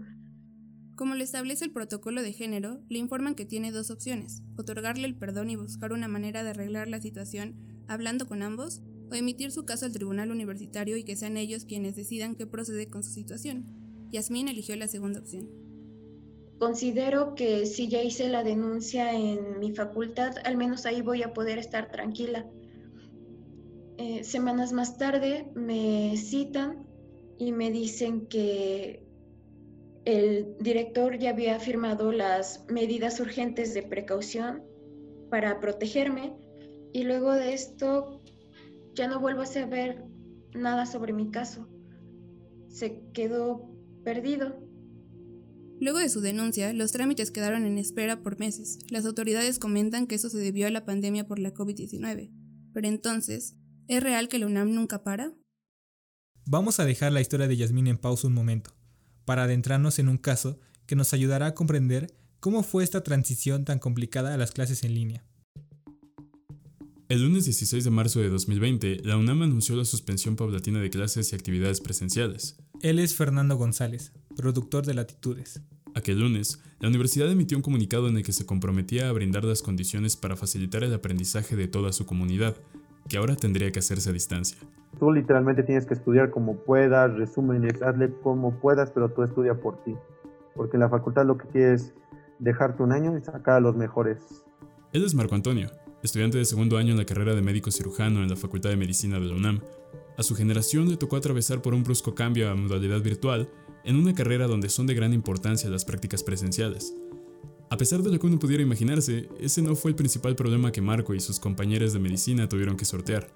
Como 0.94 1.14
le 1.14 1.24
establece 1.24 1.64
el 1.64 1.72
protocolo 1.72 2.22
de 2.22 2.32
género, 2.32 2.80
le 2.88 2.98
informan 2.98 3.34
que 3.34 3.46
tiene 3.46 3.72
dos 3.72 3.90
opciones, 3.90 4.42
otorgarle 4.58 5.06
el 5.06 5.16
perdón 5.16 5.50
y 5.50 5.56
buscar 5.56 5.92
una 5.92 6.06
manera 6.06 6.44
de 6.44 6.50
arreglar 6.50 6.88
la 6.88 7.00
situación 7.00 7.56
hablando 7.88 8.26
con 8.26 8.42
ambos, 8.42 8.82
o 9.10 9.14
emitir 9.14 9.52
su 9.52 9.64
caso 9.64 9.86
al 9.86 9.92
tribunal 9.92 10.30
universitario 10.30 10.96
y 10.96 11.04
que 11.04 11.16
sean 11.16 11.36
ellos 11.36 11.64
quienes 11.64 11.96
decidan 11.96 12.34
qué 12.34 12.46
procede 12.46 12.88
con 12.88 13.02
su 13.02 13.10
situación. 13.10 13.66
Yasmín 14.10 14.48
eligió 14.48 14.76
la 14.76 14.88
segunda 14.88 15.20
opción. 15.20 15.48
Considero 16.58 17.34
que 17.34 17.66
si 17.66 17.88
ya 17.88 18.02
hice 18.02 18.28
la 18.28 18.44
denuncia 18.44 19.12
en 19.12 19.58
mi 19.58 19.74
facultad, 19.74 20.36
al 20.44 20.56
menos 20.56 20.86
ahí 20.86 21.02
voy 21.02 21.22
a 21.22 21.34
poder 21.34 21.58
estar 21.58 21.90
tranquila. 21.90 22.46
Eh, 23.98 24.24
semanas 24.24 24.72
más 24.72 24.96
tarde 24.96 25.50
me 25.54 26.16
citan 26.16 26.86
y 27.38 27.52
me 27.52 27.70
dicen 27.70 28.26
que 28.26 29.01
el 30.04 30.56
director 30.58 31.18
ya 31.18 31.30
había 31.30 31.58
firmado 31.60 32.12
las 32.12 32.64
medidas 32.68 33.20
urgentes 33.20 33.74
de 33.74 33.82
precaución 33.82 34.62
para 35.30 35.60
protegerme 35.60 36.34
y 36.92 37.04
luego 37.04 37.32
de 37.32 37.54
esto 37.54 38.20
ya 38.94 39.08
no 39.08 39.20
vuelvo 39.20 39.42
a 39.42 39.46
saber 39.46 40.04
nada 40.54 40.86
sobre 40.86 41.12
mi 41.12 41.30
caso. 41.30 41.68
Se 42.68 43.02
quedó 43.12 43.70
perdido. 44.04 44.60
Luego 45.80 45.98
de 45.98 46.08
su 46.08 46.20
denuncia, 46.20 46.72
los 46.72 46.92
trámites 46.92 47.30
quedaron 47.30 47.64
en 47.64 47.78
espera 47.78 48.22
por 48.22 48.38
meses. 48.38 48.78
Las 48.90 49.04
autoridades 49.04 49.58
comentan 49.58 50.06
que 50.06 50.14
eso 50.14 50.28
se 50.28 50.38
debió 50.38 50.66
a 50.66 50.70
la 50.70 50.84
pandemia 50.84 51.26
por 51.26 51.38
la 51.38 51.52
COVID-19. 51.52 52.30
Pero 52.72 52.88
entonces, 52.88 53.56
¿es 53.88 54.02
real 54.02 54.28
que 54.28 54.38
la 54.38 54.46
UNAM 54.46 54.74
nunca 54.74 55.02
para? 55.02 55.34
Vamos 56.44 56.80
a 56.80 56.84
dejar 56.84 57.12
la 57.12 57.20
historia 57.20 57.48
de 57.48 57.56
Yasmín 57.56 57.86
en 57.86 57.98
pausa 57.98 58.26
un 58.26 58.34
momento, 58.34 58.74
para 59.32 59.44
adentrarnos 59.44 59.98
en 59.98 60.10
un 60.10 60.18
caso 60.18 60.58
que 60.84 60.94
nos 60.94 61.14
ayudará 61.14 61.46
a 61.46 61.54
comprender 61.54 62.12
cómo 62.38 62.62
fue 62.62 62.84
esta 62.84 63.02
transición 63.02 63.64
tan 63.64 63.78
complicada 63.78 64.34
a 64.34 64.36
las 64.36 64.50
clases 64.50 64.84
en 64.84 64.92
línea. 64.92 65.24
El 67.08 67.22
lunes 67.22 67.46
16 67.46 67.82
de 67.82 67.90
marzo 67.90 68.20
de 68.20 68.28
2020, 68.28 68.98
la 69.04 69.16
UNAM 69.16 69.40
anunció 69.40 69.74
la 69.74 69.86
suspensión 69.86 70.36
paulatina 70.36 70.80
de 70.82 70.90
clases 70.90 71.32
y 71.32 71.34
actividades 71.34 71.80
presenciales. 71.80 72.58
Él 72.82 72.98
es 72.98 73.14
Fernando 73.14 73.56
González, 73.56 74.12
productor 74.36 74.84
de 74.84 74.92
Latitudes. 74.92 75.62
Aquel 75.94 76.20
lunes, 76.20 76.60
la 76.80 76.88
universidad 76.88 77.30
emitió 77.30 77.56
un 77.56 77.62
comunicado 77.62 78.08
en 78.08 78.18
el 78.18 78.22
que 78.22 78.34
se 78.34 78.44
comprometía 78.44 79.08
a 79.08 79.12
brindar 79.12 79.44
las 79.44 79.62
condiciones 79.62 80.14
para 80.14 80.36
facilitar 80.36 80.84
el 80.84 80.92
aprendizaje 80.92 81.56
de 81.56 81.68
toda 81.68 81.94
su 81.94 82.04
comunidad, 82.04 82.54
que 83.08 83.16
ahora 83.16 83.36
tendría 83.36 83.70
que 83.72 83.78
hacerse 83.78 84.10
a 84.10 84.12
distancia. 84.12 84.58
Tú 84.98 85.10
literalmente 85.10 85.62
tienes 85.62 85.86
que 85.86 85.94
estudiar 85.94 86.30
como 86.30 86.56
puedas, 86.56 87.12
resúmenes, 87.14 87.82
hazle 87.82 88.12
como 88.22 88.58
puedas, 88.60 88.90
pero 88.90 89.08
tú 89.08 89.22
estudia 89.22 89.54
por 89.54 89.82
ti. 89.84 89.94
Porque 90.54 90.78
la 90.78 90.88
facultad 90.88 91.24
lo 91.24 91.38
que 91.38 91.48
quiere 91.48 91.74
es 91.74 91.94
dejarte 92.38 92.82
un 92.82 92.92
año 92.92 93.16
y 93.16 93.22
sacar 93.22 93.56
a 93.56 93.60
los 93.60 93.74
mejores. 93.76 94.44
Él 94.92 95.04
es 95.04 95.14
Marco 95.14 95.34
Antonio, 95.34 95.70
estudiante 96.02 96.38
de 96.38 96.44
segundo 96.44 96.76
año 96.76 96.92
en 96.92 96.98
la 96.98 97.06
carrera 97.06 97.34
de 97.34 97.42
médico 97.42 97.70
cirujano 97.70 98.22
en 98.22 98.28
la 98.28 98.36
Facultad 98.36 98.70
de 98.70 98.76
Medicina 98.76 99.18
de 99.18 99.26
la 99.26 99.34
UNAM. 99.34 99.60
A 100.18 100.22
su 100.22 100.34
generación 100.34 100.88
le 100.90 100.96
tocó 100.96 101.16
atravesar 101.16 101.62
por 101.62 101.72
un 101.72 101.84
brusco 101.84 102.14
cambio 102.14 102.50
a 102.50 102.54
modalidad 102.54 103.00
virtual 103.00 103.48
en 103.84 103.96
una 103.96 104.14
carrera 104.14 104.46
donde 104.46 104.68
son 104.68 104.86
de 104.86 104.94
gran 104.94 105.12
importancia 105.12 105.70
las 105.70 105.84
prácticas 105.84 106.22
presenciales. 106.22 106.94
A 107.72 107.76
pesar 107.78 108.02
de 108.02 108.12
lo 108.12 108.18
que 108.18 108.26
uno 108.26 108.38
pudiera 108.38 108.62
imaginarse, 108.62 109.30
ese 109.40 109.62
no 109.62 109.74
fue 109.74 109.92
el 109.92 109.96
principal 109.96 110.36
problema 110.36 110.70
que 110.72 110.82
Marco 110.82 111.14
y 111.14 111.20
sus 111.20 111.40
compañeros 111.40 111.94
de 111.94 112.00
medicina 112.00 112.46
tuvieron 112.46 112.76
que 112.76 112.84
sortear. 112.84 113.28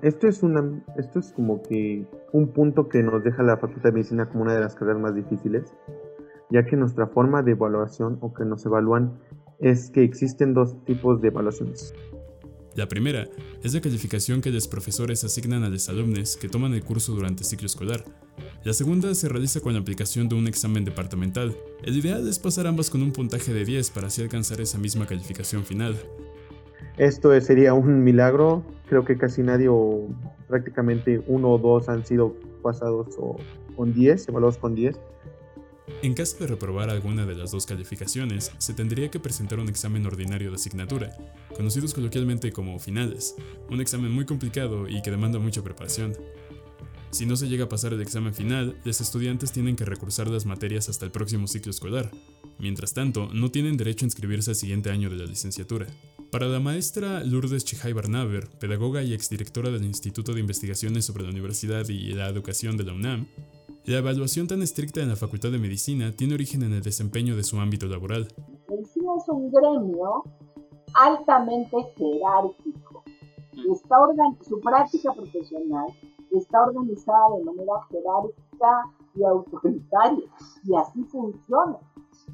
Esto 0.00 0.26
es, 0.26 0.42
esto 0.96 1.18
es 1.18 1.32
como 1.32 1.62
que 1.62 2.06
un 2.32 2.48
punto 2.54 2.88
que 2.88 3.02
nos 3.02 3.22
deja 3.22 3.42
la 3.42 3.58
Facultad 3.58 3.90
de 3.90 3.92
Medicina 3.92 4.26
como 4.30 4.44
una 4.44 4.54
de 4.54 4.60
las 4.60 4.74
carreras 4.74 5.02
más 5.02 5.14
difíciles, 5.14 5.70
ya 6.48 6.64
que 6.64 6.76
nuestra 6.76 7.06
forma 7.08 7.42
de 7.42 7.50
evaluación 7.50 8.16
o 8.22 8.32
que 8.32 8.46
nos 8.46 8.64
evalúan 8.64 9.18
es 9.58 9.90
que 9.90 10.02
existen 10.02 10.54
dos 10.54 10.82
tipos 10.86 11.20
de 11.20 11.28
evaluaciones. 11.28 11.92
La 12.76 12.88
primera 12.88 13.28
es 13.62 13.72
la 13.72 13.80
calificación 13.80 14.40
que 14.40 14.50
los 14.50 14.66
profesores 14.66 15.22
asignan 15.22 15.62
a 15.62 15.68
los 15.68 15.88
alumnos 15.88 16.36
que 16.36 16.48
toman 16.48 16.74
el 16.74 16.82
curso 16.82 17.12
durante 17.12 17.44
el 17.44 17.48
ciclo 17.48 17.66
escolar. 17.66 18.04
La 18.64 18.72
segunda 18.72 19.14
se 19.14 19.28
realiza 19.28 19.60
con 19.60 19.74
la 19.74 19.78
aplicación 19.78 20.28
de 20.28 20.34
un 20.34 20.48
examen 20.48 20.84
departamental. 20.84 21.56
El 21.84 21.96
ideal 21.96 22.26
es 22.26 22.40
pasar 22.40 22.66
ambas 22.66 22.90
con 22.90 23.00
un 23.02 23.12
puntaje 23.12 23.54
de 23.54 23.64
10 23.64 23.90
para 23.90 24.08
así 24.08 24.22
alcanzar 24.22 24.60
esa 24.60 24.78
misma 24.78 25.06
calificación 25.06 25.64
final. 25.64 25.94
Esto 26.96 27.40
sería 27.40 27.74
un 27.74 28.02
milagro. 28.02 28.64
Creo 28.88 29.04
que 29.04 29.16
casi 29.16 29.42
nadie 29.42 29.68
prácticamente 30.48 31.22
uno 31.28 31.52
o 31.52 31.58
dos 31.58 31.88
han 31.88 32.04
sido 32.04 32.34
pasados 32.60 33.14
o 33.18 33.36
con 33.76 33.94
10, 33.94 34.28
evaluados 34.30 34.58
con 34.58 34.74
10. 34.74 34.96
En 36.02 36.14
caso 36.14 36.38
de 36.38 36.46
reprobar 36.46 36.90
alguna 36.90 37.26
de 37.26 37.34
las 37.34 37.50
dos 37.50 37.66
calificaciones, 37.66 38.52
se 38.58 38.74
tendría 38.74 39.10
que 39.10 39.20
presentar 39.20 39.58
un 39.58 39.68
examen 39.68 40.06
ordinario 40.06 40.50
de 40.50 40.56
asignatura, 40.56 41.16
conocidos 41.54 41.92
coloquialmente 41.92 42.52
como 42.52 42.78
finales, 42.78 43.34
un 43.68 43.80
examen 43.80 44.10
muy 44.10 44.24
complicado 44.24 44.88
y 44.88 45.02
que 45.02 45.10
demanda 45.10 45.38
mucha 45.38 45.62
preparación. 45.62 46.14
Si 47.10 47.26
no 47.26 47.36
se 47.36 47.48
llega 47.48 47.66
a 47.66 47.68
pasar 47.68 47.92
el 47.92 48.00
examen 48.00 48.34
final, 48.34 48.76
los 48.84 49.00
estudiantes 49.00 49.52
tienen 49.52 49.76
que 49.76 49.84
recursar 49.84 50.28
las 50.28 50.46
materias 50.46 50.88
hasta 50.88 51.04
el 51.04 51.12
próximo 51.12 51.46
ciclo 51.46 51.70
escolar. 51.70 52.10
Mientras 52.58 52.92
tanto, 52.92 53.28
no 53.32 53.50
tienen 53.50 53.76
derecho 53.76 54.04
a 54.04 54.08
inscribirse 54.08 54.50
al 54.50 54.56
siguiente 54.56 54.90
año 54.90 55.10
de 55.10 55.16
la 55.16 55.24
licenciatura. 55.26 55.86
Para 56.34 56.48
la 56.48 56.58
maestra 56.58 57.22
Lourdes 57.22 57.64
Chihai 57.64 57.92
Barnaver, 57.92 58.48
pedagoga 58.58 59.04
y 59.04 59.14
exdirectora 59.14 59.70
del 59.70 59.84
Instituto 59.84 60.32
de 60.32 60.40
Investigaciones 60.40 61.04
sobre 61.04 61.22
la 61.22 61.30
Universidad 61.30 61.88
y 61.88 62.12
la 62.12 62.26
Educación 62.26 62.76
de 62.76 62.82
la 62.82 62.92
UNAM, 62.92 63.28
la 63.84 63.98
evaluación 63.98 64.48
tan 64.48 64.60
estricta 64.60 65.00
en 65.00 65.10
la 65.10 65.14
Facultad 65.14 65.52
de 65.52 65.60
Medicina 65.60 66.10
tiene 66.10 66.34
origen 66.34 66.64
en 66.64 66.72
el 66.72 66.82
desempeño 66.82 67.36
de 67.36 67.44
su 67.44 67.60
ámbito 67.60 67.86
laboral. 67.86 68.26
Medicina 68.68 69.12
es 69.16 69.28
un 69.28 69.48
gremio 69.52 70.24
altamente 70.94 71.76
jerárquico. 71.96 73.04
Su 74.42 74.58
práctica 74.58 75.12
profesional 75.12 75.86
está 76.32 76.64
organizada 76.64 77.36
de 77.38 77.44
manera 77.44 77.74
jerárquica 77.88 78.90
y 79.14 79.22
autoritaria, 79.22 80.24
y 80.64 80.74
así 80.74 81.00
funciona. 81.04 81.78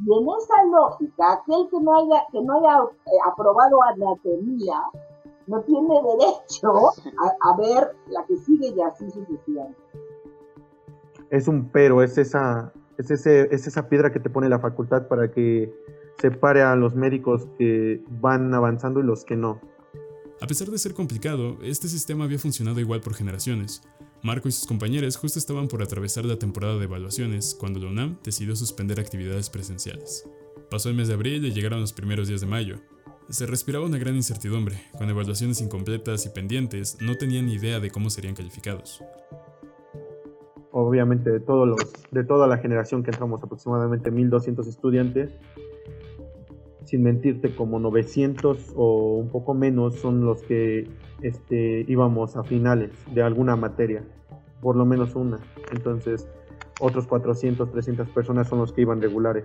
Y 0.03 0.13
en 0.13 0.29
esa 0.29 0.65
lógica, 0.65 1.33
aquel 1.33 1.69
que 1.71 1.81
no 1.81 1.97
haya, 1.99 2.25
que 2.33 2.41
no 2.43 2.59
haya 2.59 2.85
eh, 3.07 3.11
aprobado 3.31 3.83
anatomía 3.83 4.83
no 5.47 5.61
tiene 5.63 6.01
derecho 6.03 6.91
a, 7.19 7.51
a 7.51 7.57
ver 7.57 7.97
la 8.09 8.25
que 8.25 8.37
sigue 8.37 8.69
y 8.69 8.81
así 8.81 9.11
sucesivamente 9.11 9.77
es 11.31 11.49
un 11.49 11.71
pero, 11.71 12.03
es 12.03 12.19
esa, 12.19 12.73
es, 12.99 13.11
ese, 13.11 13.49
es 13.55 13.67
esa 13.67 13.89
piedra 13.89 14.13
que 14.13 14.21
te 14.21 14.29
pone 14.29 14.49
la 14.49 14.59
facultad 14.59 15.09
para 15.09 15.31
que 15.31 15.73
separe 16.21 16.63
a 16.63 16.75
los 16.77 16.95
médicos 16.95 17.47
que 17.59 18.03
van 18.21 18.53
avanzando 18.53 19.01
y 19.01 19.05
los 19.05 19.25
que 19.25 19.37
no. 19.37 19.61
A 20.43 20.47
pesar 20.47 20.69
de 20.69 20.79
ser 20.79 20.95
complicado, 20.95 21.59
este 21.63 21.89
sistema 21.89 22.25
había 22.25 22.39
funcionado 22.39 22.81
igual 22.81 23.01
por 23.01 23.15
generaciones. 23.15 23.83
Marco 24.23 24.49
y 24.49 24.53
sus 24.53 24.67
compañeros 24.67 25.17
justo 25.17 25.39
estaban 25.39 25.69
por 25.69 25.83
atravesar 25.83 26.25
la 26.25 26.39
temporada 26.39 26.77
de 26.77 26.85
evaluaciones 26.85 27.57
cuando 27.59 27.81
la 27.81 27.89
UNAM 27.89 28.19
decidió 28.23 28.55
suspender 28.55 29.01
actividades 29.01 29.49
presenciales. 29.49 30.29
Pasó 30.71 30.89
el 30.91 30.97
mes 30.97 31.09
de 31.09 31.15
abril 31.15 31.45
y 31.45 31.53
llegaron 31.53 31.81
los 31.81 31.93
primeros 31.93 32.29
días 32.29 32.41
de 32.41 32.47
mayo. 32.47 32.77
Se 33.29 33.47
respiraba 33.47 33.87
una 33.87 33.99
gran 33.99 34.17
incertidumbre, 34.17 34.83
con 34.99 35.09
evaluaciones 35.09 35.61
incompletas 35.61 36.27
y 36.27 36.31
pendientes, 36.31 36.99
no 37.01 37.17
tenían 37.17 37.49
idea 37.49 37.81
de 37.81 37.91
cómo 37.91 38.11
serían 38.11 38.35
calificados 38.35 39.01
obviamente 40.73 41.31
de, 41.31 41.41
todos 41.41 41.69
los, 41.69 41.81
de 42.11 42.25
toda 42.25 42.47
la 42.47 42.59
generación 42.59 43.03
que 43.03 43.11
entramos, 43.11 43.43
aproximadamente 43.43 44.11
1200 44.11 44.67
estudiantes, 44.67 45.35
sin 46.85 47.03
mentirte, 47.03 47.55
como 47.55 47.79
900 47.79 48.73
o 48.77 49.15
un 49.17 49.29
poco 49.29 49.55
menos 49.55 49.97
son 49.97 50.25
los 50.25 50.43
que 50.43 50.89
este, 51.23 51.85
íbamos 51.89 52.37
a 52.37 52.45
finales 52.45 52.91
de 53.13 53.23
alguna 53.23 53.57
materia, 53.57 54.05
por 54.61 54.77
lo 54.77 54.85
menos 54.85 55.15
una. 55.15 55.39
Entonces, 55.73 56.27
otros 56.81 57.07
400, 57.07 57.71
300 57.71 58.09
personas 58.09 58.49
son 58.49 58.59
los 58.59 58.73
que 58.73 58.83
iban 58.83 59.01
regulares. 59.01 59.45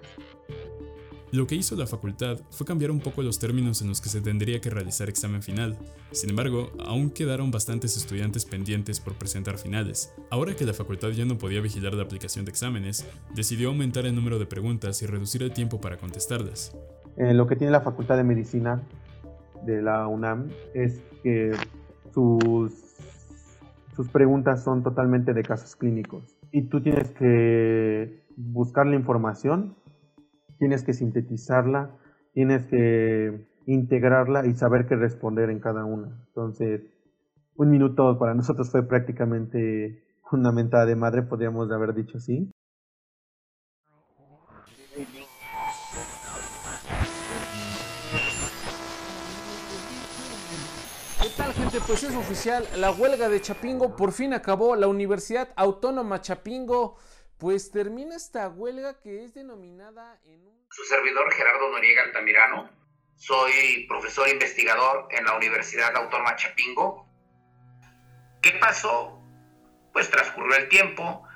Lo 1.32 1.48
que 1.48 1.56
hizo 1.56 1.75
la 1.75 1.86
facultad 1.86 2.39
fue 2.50 2.65
cambiar 2.65 2.92
un 2.92 3.01
poco 3.01 3.22
los 3.22 3.39
términos 3.39 3.82
en 3.82 3.89
los 3.89 4.00
que 4.00 4.08
se 4.08 4.22
tendría 4.22 4.62
que 4.62 4.70
realizar 4.70 5.10
examen 5.10 5.44
final. 5.44 5.77
Sin 6.12 6.30
embargo, 6.30 6.72
aún 6.80 7.10
quedaron 7.10 7.51
bastantes 7.51 7.98
estudiantes 7.98 8.46
pendientes 8.46 9.01
por 9.01 9.15
presentar 9.15 9.58
finales. 9.58 10.13
Ahora 10.30 10.56
que 10.56 10.65
la 10.65 10.74
facultad 10.74 11.10
ya 11.10 11.25
no 11.25 11.38
podía 11.38 11.60
vigilar 11.60 11.94
la 11.94 12.04
aplicación 12.04 12.46
de 12.46 12.51
exámenes, 12.51 13.06
decidió 13.34 13.68
aumentar 13.68 14.06
el 14.06 14.15
número 14.15 14.39
de 14.39 14.46
preguntas 14.46 15.01
y 15.01 15.08
reducir 15.08 15.44
el 15.44 15.51
tiempo 15.51 15.82
para 15.82 15.98
contestarlas. 15.98 16.74
Eh, 17.17 17.34
lo 17.34 17.48
que 17.48 17.55
tiene 17.55 17.72
la 17.72 17.81
Facultad 17.81 18.17
de 18.17 18.24
Medicina 18.24 18.81
de 19.65 19.81
la 19.81 20.07
UNAM 20.07 20.50
es 20.74 21.01
que 21.24 21.51
sus, 22.13 22.74
sus 23.95 24.10
preguntas 24.10 24.63
son 24.63 24.84
totalmente 24.84 25.34
de 25.34 25.43
casos 25.43 25.75
clínicos 25.75 26.36
y 26.51 26.63
tú 26.63 26.81
tienes 26.81 27.12
que 27.12 28.24
buscar 28.36 28.86
la 28.86 28.95
información 28.95 29.75
tienes 30.57 30.84
que 30.84 30.93
sintetizarla, 30.93 31.91
tienes 32.34 32.65
que 32.67 33.45
integrarla 33.65 34.45
y 34.45 34.53
saber 34.53 34.86
qué 34.88 34.95
responder 34.95 35.50
en 35.50 35.60
cada 35.60 35.86
una. 35.86 36.07
Entonces, 36.27 36.81
un 37.55 37.69
minuto 37.69 38.17
para 38.19 38.34
nosotros 38.34 38.69
fue 38.72 38.84
prácticamente 38.88 40.03
una 40.31 40.51
mentada 40.51 40.86
de 40.86 40.95
madre, 40.95 41.24
podríamos 41.24 41.72
haber 41.72 41.93
dicho 41.93 42.17
así. 42.17 42.51
Pues 51.84 52.03
es 52.03 52.15
oficial, 52.15 52.65
la 52.77 52.89
huelga 52.89 53.27
de 53.27 53.41
Chapingo 53.41 53.98
por 53.98 54.13
fin 54.13 54.34
acabó. 54.34 54.77
La 54.77 54.88
Universidad 54.88 55.50
Autónoma 55.58 56.22
Chapingo 56.22 56.98
pues 57.38 57.70
termina 57.70 58.15
esta 58.15 58.48
huelga 58.48 59.01
que 59.01 59.25
es 59.25 59.34
denominada 59.34 60.17
en 60.24 60.48
un... 60.48 60.65
Su 60.70 60.84
servidor 60.86 61.32
Gerardo 61.34 61.70
Noriega 61.70 62.03
Altamirano, 62.03 62.70
soy 63.17 63.86
profesor 63.89 64.29
investigador 64.29 65.10
en 65.12 65.25
la 65.25 65.36
Universidad 65.36 65.94
Autónoma 65.98 66.38
Chapingo. 66.38 67.10
¿Qué 68.41 68.51
pasó? 68.53 69.22
Pues 69.91 70.10
transcurrió 70.10 70.55
el 70.55 70.70
tiempo, 70.70 71.27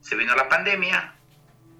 Se 0.00 0.16
vino 0.16 0.36
la 0.36 0.48
pandemia, 0.50 1.16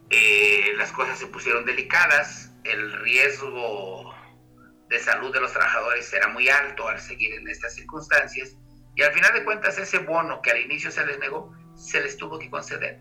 eh, 0.08 0.72
las 0.76 0.92
cosas 0.92 1.18
se 1.18 1.26
pusieron 1.26 1.66
delicadas, 1.66 2.52
el 2.64 2.92
riesgo 3.00 4.14
de 4.90 4.98
salud 4.98 5.32
de 5.32 5.40
los 5.40 5.52
trabajadores 5.52 6.12
era 6.12 6.28
muy 6.28 6.48
alto 6.48 6.88
al 6.88 7.00
seguir 7.00 7.32
en 7.34 7.48
estas 7.48 7.74
circunstancias 7.74 8.56
y 8.96 9.02
al 9.02 9.12
final 9.12 9.32
de 9.32 9.44
cuentas 9.44 9.78
ese 9.78 9.98
bono 9.98 10.42
que 10.42 10.50
al 10.50 10.60
inicio 10.60 10.90
se 10.90 11.06
les 11.06 11.18
negó, 11.20 11.54
se 11.76 12.02
les 12.02 12.16
tuvo 12.16 12.38
que 12.38 12.50
conceder. 12.50 13.00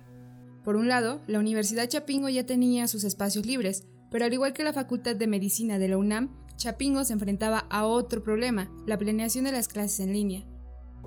Por 0.64 0.76
un 0.76 0.88
lado, 0.88 1.22
la 1.28 1.40
Universidad 1.40 1.90
Chapingo 1.90 2.30
ya 2.30 2.46
tenía 2.46 2.88
sus 2.88 3.04
espacios 3.04 3.46
libres, 3.46 3.86
pero 4.12 4.26
al 4.26 4.34
igual 4.34 4.54
que 4.54 4.64
la 4.64 4.72
Facultad 4.72 5.16
de 5.16 5.28
Medicina 5.28 5.80
de 5.80 5.88
la 5.88 5.98
UNAM, 5.98 6.30
Chapingo 6.58 7.04
se 7.06 7.14
enfrentaba 7.14 7.66
a 7.70 7.86
otro 7.86 8.24
problema, 8.24 8.70
la 8.86 8.98
planeación 8.98 9.46
de 9.46 9.52
las 9.52 9.68
clases 9.68 10.02
en 10.02 10.14
línea. 10.14 10.46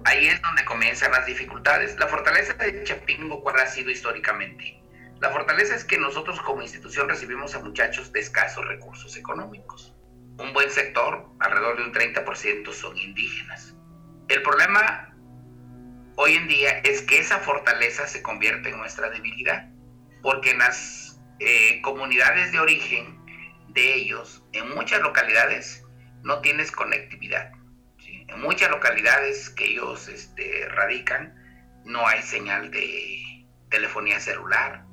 Ahí 0.05 0.27
es 0.27 0.43
donde 0.43 0.65
comienzan 0.65 1.12
las 1.12 1.27
dificultades. 1.27 1.97
La 1.99 2.09
fortaleza 2.09 2.55
de 2.55 2.83
Chapingo, 2.83 3.41
¿cuál 3.43 3.61
ha 3.61 3.67
sido 3.67 3.91
históricamente? 3.91 4.83
La 5.21 5.31
fortaleza 5.31 5.77
es 5.77 5.85
que 5.85 5.99
nosotros 5.99 6.41
como 6.41 6.62
institución 6.62 7.09
recibimos 7.09 7.55
a 7.55 7.61
muchachos 7.61 8.12
de 8.12 8.21
escasos 8.21 8.67
recursos 8.67 9.17
económicos. 9.17 9.95
Un 10.39 10.53
buen 10.53 10.71
sector, 10.71 11.29
alrededor 11.41 11.77
de 11.77 11.85
un 11.85 11.93
30%, 11.93 12.73
son 12.73 12.97
indígenas. 12.97 13.75
El 14.29 14.43
problema 14.43 15.15
hoy 16.17 16.35
en 16.35 16.49
día 16.49 16.79
es 16.85 17.03
que 17.03 17.19
esa 17.19 17.39
fortaleza 17.39 18.07
se 18.07 18.23
convierte 18.23 18.71
en 18.71 18.79
nuestra 18.79 19.11
debilidad, 19.11 19.69
porque 20.23 20.51
en 20.51 20.59
las 20.59 21.21
eh, 21.39 21.81
comunidades 21.83 22.53
de 22.53 22.61
origen 22.61 23.19
de 23.69 23.95
ellos, 23.95 24.45
en 24.53 24.69
muchas 24.75 25.01
localidades, 25.01 25.85
no 26.23 26.41
tienes 26.41 26.71
conectividad. 26.71 27.53
En 28.29 28.41
muchas 28.41 28.71
localidades 28.71 29.51
que 29.51 29.67
ellos 29.67 30.09
este, 30.09 30.69
radican, 30.69 31.35
no 31.85 32.07
hay 32.07 32.23
señal 32.23 32.71
de 32.71 33.47
telefonía 33.69 34.21
celular, 34.21 34.85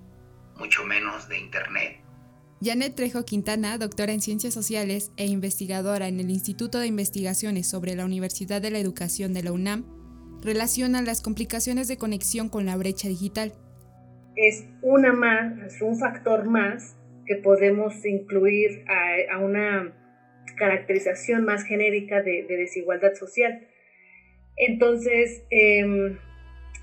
mucho 0.56 0.84
menos 0.84 1.30
de 1.30 1.38
Internet. 1.38 2.02
Janet 2.62 2.94
Trejo 2.94 3.24
Quintana, 3.24 3.78
doctora 3.78 4.12
en 4.12 4.20
Ciencias 4.20 4.54
Sociales 4.54 5.14
e 5.16 5.26
investigadora 5.26 6.10
en 6.10 6.20
el 6.20 6.30
Instituto 6.30 6.80
de 6.80 6.88
Investigaciones 6.88 7.70
sobre 7.70 7.96
la 7.96 8.04
Universidad 8.04 8.62
de 8.62 8.70
la 8.70 8.80
Educación 8.80 9.34
de 9.34 9.44
la 9.44 9.54
UNAM, 9.54 9.86
relaciona 10.44 11.02
las 11.02 11.22
complicaciones 11.22 11.88
de 11.88 11.98
conexión 11.98 12.50
con 12.50 12.66
la 12.66 12.76
brecha 12.76 13.08
digital. 13.08 13.54
Es 14.36 14.66
una 14.82 15.14
más, 15.14 15.58
es 15.74 15.82
un 15.82 15.98
factor 15.98 16.50
más 16.50 16.98
que 17.26 17.36
podemos 17.36 18.06
incluir 18.06 18.84
a, 19.32 19.38
una 19.38 19.94
caracterización 20.58 21.46
más 21.46 21.64
genérica 21.64 22.22
de, 22.22 22.44
desigualdad 22.44 23.14
social. 23.14 23.70
Entonces, 24.58 25.44
em, 25.50 26.18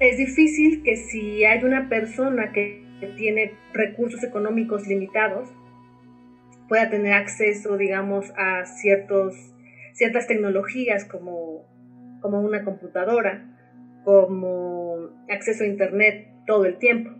es 0.00 0.16
difícil 0.16 0.82
que 0.82 0.96
si 0.96 1.44
hay 1.44 1.62
una 1.64 1.90
persona 1.90 2.52
que 2.52 2.82
tiene 3.18 3.52
recursos 3.74 4.24
económicos 4.24 4.86
limitados, 4.86 5.50
pueda 6.68 6.90
tener 6.90 7.12
acceso, 7.14 7.76
digamos, 7.76 8.32
a 8.36 8.64
ciertos, 8.64 9.34
ciertas 9.92 10.26
tecnologías 10.26 11.04
como, 11.04 11.66
como 12.20 12.40
una 12.40 12.64
computadora, 12.64 13.44
como 14.04 15.10
acceso 15.28 15.64
a 15.64 15.66
Internet 15.66 16.28
todo 16.46 16.64
el 16.64 16.78
tiempo. 16.78 17.10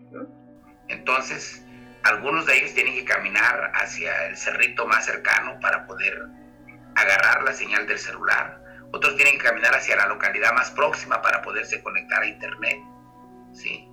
Entonces, 0.89 1.65
algunos 2.05 2.47
de 2.47 2.59
ellos 2.59 2.75
tienen 2.75 2.95
que 2.95 3.05
caminar 3.05 3.73
hacia 3.75 4.27
el 4.27 4.37
cerrito 4.37 4.87
más 4.87 5.05
cercano 5.05 5.59
para 5.61 5.87
poder 5.87 6.27
agarrar 6.95 7.43
la 7.43 7.53
señal 7.53 7.87
del 7.87 7.99
celular. 7.99 8.63
Otros 8.93 9.17
tienen 9.17 9.39
que 9.39 9.45
caminar 9.45 9.75
hacia 9.75 9.97
la 9.97 10.07
localidad 10.07 10.53
más 10.55 10.71
próxima 10.71 11.21
para 11.21 11.43
poderse 11.43 11.83
conectar 11.83 12.23
a 12.23 12.27
Internet. 12.27 12.79
¿sí? 13.53 13.89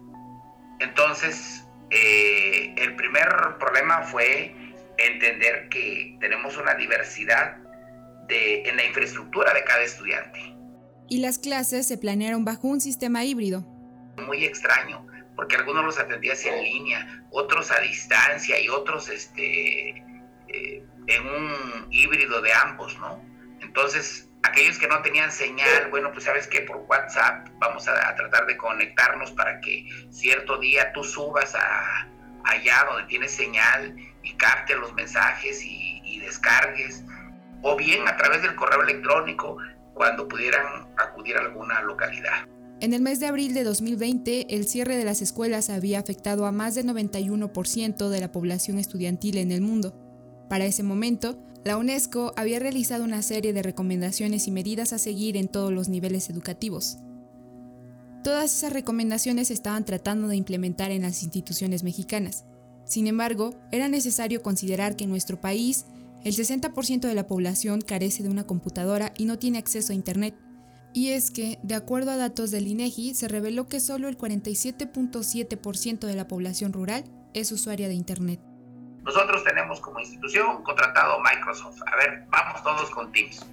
Entonces, 0.80 1.68
eh, 1.90 2.74
el 2.78 2.96
primer 2.96 3.28
problema 3.60 4.04
fue 4.04 4.56
entender 4.98 5.70
que 5.70 6.18
tenemos 6.20 6.58
una 6.58 6.76
diversidad 6.76 7.58
de, 8.28 8.64
en 8.64 8.76
la 8.76 8.86
infraestructura 8.86 9.54
de 9.54 9.64
cada 9.64 9.84
estudiante. 9.84 10.40
Y 11.10 11.20
las 11.20 11.38
clases 11.38 11.88
se 11.88 11.98
planearon 11.98 12.46
bajo 12.46 12.68
un 12.68 12.82
sistema 12.82 13.24
híbrido. 13.24 13.62
Muy 14.26 14.46
extraño, 14.46 15.06
porque 15.36 15.56
algunos 15.56 15.84
los 15.84 16.00
atendías 16.00 16.46
en 16.46 16.64
línea, 16.64 17.26
otros 17.32 17.72
a 17.72 17.80
distancia 17.80 18.60
y 18.60 18.70
otros 18.70 19.10
este, 19.10 19.90
eh, 20.48 20.84
en 21.08 21.28
un 21.28 21.88
híbrido 21.92 22.42
de 22.42 22.54
ambos, 22.54 22.98
¿no? 23.00 23.22
Entonces, 23.62 24.30
aquellos 24.44 24.78
que 24.78 24.88
no 24.88 25.02
tenían 25.02 25.32
señal, 25.32 25.90
bueno, 25.90 26.12
pues 26.12 26.26
sabes 26.26 26.48
que 26.48 26.62
por 26.62 26.78
WhatsApp 26.88 27.48
vamos 27.60 27.88
a, 27.88 28.16
tratar 28.16 28.46
de 28.46 28.56
conectarnos 28.56 29.32
para 29.32 29.60
que 29.62 29.88
cierto 30.12 30.58
día 30.60 30.92
tú 30.94 31.04
subas 31.04 31.56
a, 31.56 32.08
allá 32.44 32.86
donde 32.90 33.08
tienes 33.08 33.32
señal 33.32 33.96
y 34.24 34.74
los 34.80 34.94
mensajes 34.94 35.64
y, 35.64 36.20
descargues, 36.20 37.04
o 37.62 37.76
bien 37.76 38.08
a 38.08 38.16
través 38.18 38.42
del 38.42 38.56
correo 38.56 38.82
electrónico 38.82 39.58
cuando 39.94 40.28
pudieran 40.28 40.88
acudir 40.98 41.38
a 41.38 41.42
alguna 41.42 41.82
localidad. 41.82 42.48
En 42.80 42.94
el 42.94 43.02
mes 43.02 43.20
de 43.20 43.28
abril 43.28 43.54
de 43.54 43.64
2020, 43.64 44.56
el 44.56 44.68
cierre 44.68 44.98
de 44.98 45.06
las 45.06 45.22
escuelas 45.22 45.70
había 45.70 46.00
afectado 46.00 46.46
a 46.46 46.52
más 46.52 46.76
del 46.76 46.88
91% 46.88 48.10
de 48.10 48.20
la 48.20 48.32
población 48.32 48.78
estudiantil 48.80 49.38
en 49.38 49.52
el 49.52 49.62
mundo. 49.62 49.96
Para 50.50 50.66
ese 50.66 50.84
momento, 50.84 51.38
la 51.64 51.78
UNESCO 51.78 52.34
había 52.36 52.60
realizado 52.60 53.06
una 53.06 53.22
serie 53.22 53.54
de 53.54 53.64
recomendaciones 53.64 54.48
y 54.48 54.52
medidas 54.52 54.92
a 54.92 54.98
seguir 54.98 55.38
en 55.38 55.48
todos 55.48 55.72
los 55.72 55.88
niveles 55.88 56.30
educativos. 56.30 56.98
Todas 58.24 58.54
esas 58.54 58.74
recomendaciones 58.74 59.52
estaban 59.52 59.86
tratando 59.86 60.28
de 60.28 60.36
implementar 60.36 60.92
en 60.92 61.04
las 61.04 61.24
instituciones 61.24 61.84
mexicanas. 61.84 62.46
Sin 62.86 63.08
embargo, 63.08 63.52
era 63.72 63.88
necesario 63.88 64.42
considerar 64.42 64.96
que 64.96 65.06
en 65.06 65.10
nuestro 65.10 65.40
país 65.40 65.86
el 66.24 66.34
60% 66.34 67.02
de 67.02 67.16
la 67.16 67.28
población 67.28 67.82
carece 67.82 68.24
de 68.24 68.30
una 68.30 68.46
computadora 68.46 69.14
y 69.18 69.26
no 69.26 69.40
tiene 69.40 69.58
acceso 69.58 69.92
a 69.92 69.96
Internet. 69.96 70.36
Y 70.94 71.12
es 71.12 71.32
que, 71.32 71.60
de 71.64 71.76
acuerdo 71.76 72.12
a 72.12 72.18
datos 72.18 72.52
del 72.52 72.68
INEGI, 72.68 73.16
se 73.16 73.28
reveló 73.28 73.68
que 73.68 73.80
solo 73.80 74.08
el 74.08 74.18
47.7% 74.18 76.06
de 76.06 76.16
la 76.16 76.28
población 76.28 76.72
rural 76.72 77.04
es 77.34 77.52
usuaria 77.52 77.88
de 77.88 77.96
Internet. 77.96 78.40
Nosotros 79.04 79.44
tenemos 79.44 79.82
como 79.82 80.00
institución 80.00 80.64
contratado 80.64 81.20
Microsoft. 81.20 81.82
A 81.92 81.96
ver, 81.98 82.26
vamos 82.30 82.64
todos 82.64 82.90
con 82.92 83.12
Teams. 83.12 83.46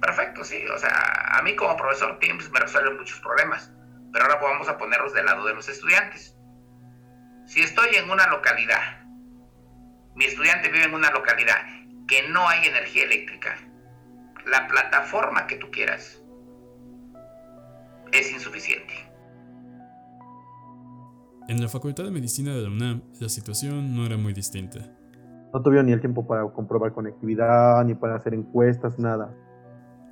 Perfecto, 0.00 0.44
sí. 0.44 0.58
O 0.74 0.78
sea, 0.78 1.38
a 1.38 1.42
mí 1.42 1.56
como 1.56 1.76
profesor 1.76 2.18
Teams 2.18 2.50
me 2.50 2.60
resuelve 2.60 2.98
muchos 2.98 3.18
problemas. 3.20 3.70
Pero 4.12 4.24
ahora 4.24 4.38
vamos 4.42 4.68
a 4.68 4.76
ponerlos 4.76 5.14
del 5.14 5.24
lado 5.24 5.46
de 5.46 5.54
los 5.54 5.68
estudiantes. 5.68 6.36
Si 7.48 7.60
estoy 7.60 7.88
en 7.96 8.10
una 8.10 8.26
localidad, 8.26 9.06
mi 10.14 10.26
estudiante 10.26 10.70
vive 10.70 10.84
en 10.84 10.92
una 10.92 11.10
localidad 11.10 11.56
que 12.06 12.28
no 12.28 12.46
hay 12.46 12.68
energía 12.68 13.04
eléctrica, 13.04 13.56
la 14.44 14.68
plataforma 14.68 15.46
que 15.46 15.56
tú 15.56 15.70
quieras 15.70 16.22
es 18.12 18.32
insuficiente. 18.32 18.92
En 21.48 21.62
la 21.62 21.68
Facultad 21.68 22.04
de 22.04 22.10
Medicina 22.10 22.54
de 22.54 22.60
la 22.60 22.68
UNAM, 22.68 23.02
la 23.18 23.30
situación 23.30 23.96
no 23.96 24.04
era 24.04 24.18
muy 24.18 24.34
distinta. 24.34 24.80
No 25.54 25.62
tuvieron 25.62 25.86
ni 25.86 25.92
el 25.92 26.00
tiempo 26.00 26.26
para 26.26 26.46
comprobar 26.52 26.92
conectividad, 26.92 27.82
ni 27.86 27.94
para 27.94 28.16
hacer 28.16 28.34
encuestas, 28.34 28.98
nada. 28.98 29.34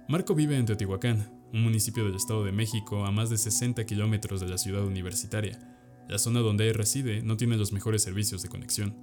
Marco 0.09 0.35
vive 0.35 0.57
en 0.57 0.64
Teotihuacán, 0.64 1.31
un 1.53 1.64
municipio 1.64 2.03
del 2.07 2.14
Estado 2.14 2.44
de 2.44 2.53
México 2.53 3.05
a 3.05 3.11
más 3.11 3.29
de 3.29 3.37
60 3.37 3.85
kilómetros 3.85 4.40
de 4.40 4.49
la 4.49 4.57
ciudad 4.57 4.87
universitaria. 4.87 5.75
La 6.09 6.19
zona 6.19 6.40
donde 6.40 6.69
él 6.69 6.75
reside 6.75 7.23
no 7.23 7.37
tiene 7.37 7.57
los 7.57 7.73
mejores 7.73 8.03
servicios 8.03 8.42
de 8.42 8.49
conexión. 8.49 8.95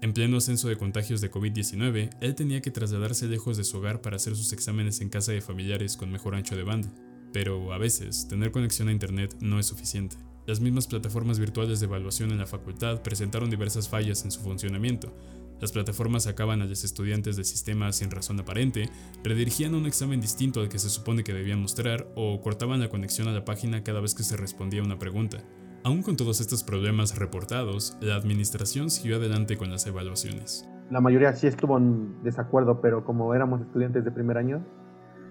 En 0.00 0.12
pleno 0.12 0.36
ascenso 0.36 0.68
de 0.68 0.76
contagios 0.76 1.20
de 1.20 1.30
COVID-19, 1.30 2.10
él 2.20 2.34
tenía 2.34 2.60
que 2.60 2.70
trasladarse 2.70 3.26
lejos 3.26 3.56
de 3.56 3.64
su 3.64 3.78
hogar 3.78 4.00
para 4.00 4.16
hacer 4.16 4.36
sus 4.36 4.52
exámenes 4.52 5.00
en 5.00 5.08
casa 5.08 5.32
de 5.32 5.40
familiares 5.40 5.96
con 5.96 6.12
mejor 6.12 6.34
ancho 6.34 6.56
de 6.56 6.62
banda. 6.62 6.88
Pero 7.32 7.72
a 7.72 7.78
veces, 7.78 8.28
tener 8.28 8.50
conexión 8.50 8.88
a 8.88 8.92
Internet 8.92 9.36
no 9.40 9.58
es 9.58 9.66
suficiente. 9.66 10.16
Las 10.46 10.60
mismas 10.60 10.86
plataformas 10.86 11.38
virtuales 11.38 11.80
de 11.80 11.86
evaluación 11.86 12.30
en 12.30 12.38
la 12.38 12.46
facultad 12.46 13.02
presentaron 13.02 13.50
diversas 13.50 13.88
fallas 13.88 14.24
en 14.24 14.30
su 14.30 14.40
funcionamiento, 14.40 15.12
las 15.60 15.72
plataformas 15.72 16.24
sacaban 16.24 16.62
a 16.62 16.66
los 16.66 16.84
estudiantes 16.84 17.36
del 17.36 17.44
sistema 17.44 17.92
sin 17.92 18.10
razón 18.10 18.38
aparente, 18.38 18.88
redirigían 19.24 19.74
un 19.74 19.86
examen 19.86 20.20
distinto 20.20 20.60
al 20.60 20.68
que 20.68 20.78
se 20.78 20.88
supone 20.88 21.24
que 21.24 21.34
debían 21.34 21.60
mostrar 21.60 22.06
o 22.14 22.40
cortaban 22.40 22.80
la 22.80 22.88
conexión 22.88 23.26
a 23.26 23.32
la 23.32 23.44
página 23.44 23.82
cada 23.82 24.00
vez 24.00 24.14
que 24.14 24.22
se 24.22 24.36
respondía 24.36 24.82
una 24.82 24.98
pregunta. 24.98 25.42
Aún 25.84 26.02
con 26.02 26.16
todos 26.16 26.40
estos 26.40 26.64
problemas 26.64 27.18
reportados, 27.18 27.96
la 28.00 28.16
administración 28.16 28.90
siguió 28.90 29.16
adelante 29.16 29.56
con 29.56 29.70
las 29.70 29.86
evaluaciones. 29.86 30.68
La 30.90 31.00
mayoría 31.00 31.32
sí 31.34 31.46
estuvo 31.46 31.78
en 31.78 32.22
desacuerdo, 32.22 32.80
pero 32.80 33.04
como 33.04 33.34
éramos 33.34 33.60
estudiantes 33.60 34.04
de 34.04 34.10
primer 34.10 34.38
año 34.38 34.64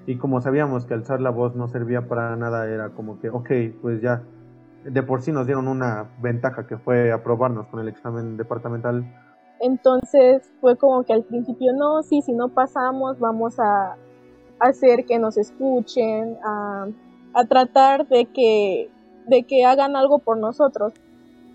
y 0.05 0.17
como 0.17 0.41
sabíamos 0.41 0.85
que 0.85 0.93
alzar 0.93 1.19
la 1.21 1.31
voz 1.31 1.55
no 1.55 1.67
servía 1.67 2.07
para 2.07 2.35
nada, 2.35 2.67
era 2.67 2.89
como 2.89 3.19
que, 3.19 3.29
ok, 3.29 3.49
pues 3.81 4.01
ya, 4.01 4.23
de 4.85 5.03
por 5.03 5.21
sí 5.21 5.31
nos 5.31 5.47
dieron 5.47 5.67
una 5.67 6.09
ventaja 6.21 6.65
que 6.65 6.77
fue 6.77 7.11
aprobarnos 7.11 7.67
con 7.67 7.79
el 7.79 7.87
examen 7.89 8.37
departamental 8.37 9.05
entonces 9.59 10.51
fue 10.61 10.77
como 10.77 11.03
que 11.03 11.13
al 11.13 11.23
principio 11.23 11.73
no, 11.73 12.03
sí, 12.03 12.21
si 12.21 12.33
no 12.33 12.49
pasamos 12.49 13.19
vamos 13.19 13.59
a 13.59 13.95
hacer 14.59 15.05
que 15.05 15.19
nos 15.19 15.37
escuchen, 15.37 16.37
a, 16.43 16.87
tratar 17.49 18.07
de 18.07 18.25
que, 18.25 18.89
de 19.27 19.43
que 19.43 19.65
hagan 19.65 19.95
algo 19.95 20.19
por 20.19 20.37
nosotros. 20.37 20.93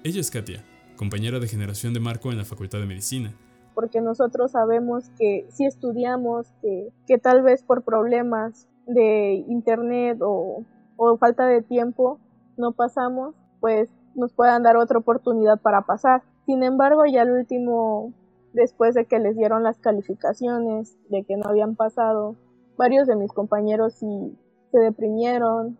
Ella 0.04 0.20
es 0.20 0.30
Katia, 0.30 0.64
compañera 0.96 1.40
de 1.40 1.48
generación 1.48 1.94
de 1.94 2.00
Marco 2.00 2.30
en 2.30 2.38
la 2.38 2.44
Facultad 2.44 2.78
de 2.78 2.86
Medicina. 2.86 3.32
Porque 3.74 4.00
nosotros 4.00 4.52
sabemos 4.52 5.10
que 5.18 5.46
si 5.50 5.64
estudiamos, 5.64 6.46
que, 6.60 6.88
que 7.06 7.18
tal 7.18 7.42
vez 7.42 7.62
por 7.62 7.82
problemas 7.82 8.68
de 8.86 9.44
internet 9.48 10.18
o, 10.20 10.64
o 10.96 11.16
falta 11.16 11.46
de 11.46 11.62
tiempo 11.62 12.18
no 12.56 12.72
pasamos, 12.72 13.34
pues 13.60 13.88
nos 14.14 14.32
puedan 14.32 14.62
dar 14.62 14.76
otra 14.76 14.98
oportunidad 14.98 15.60
para 15.60 15.82
pasar. 15.82 16.22
Sin 16.46 16.62
embargo, 16.62 17.04
ya 17.06 17.22
el 17.22 17.30
último, 17.30 18.12
después 18.52 18.94
de 18.94 19.06
que 19.06 19.18
les 19.18 19.36
dieron 19.36 19.62
las 19.62 19.78
calificaciones, 19.78 20.98
de 21.08 21.24
que 21.24 21.36
no 21.36 21.48
habían 21.48 21.76
pasado, 21.76 22.36
varios 22.76 23.06
de 23.06 23.16
mis 23.16 23.32
compañeros 23.32 23.94
sí 23.94 24.36
se 24.70 24.78
deprimieron, 24.78 25.78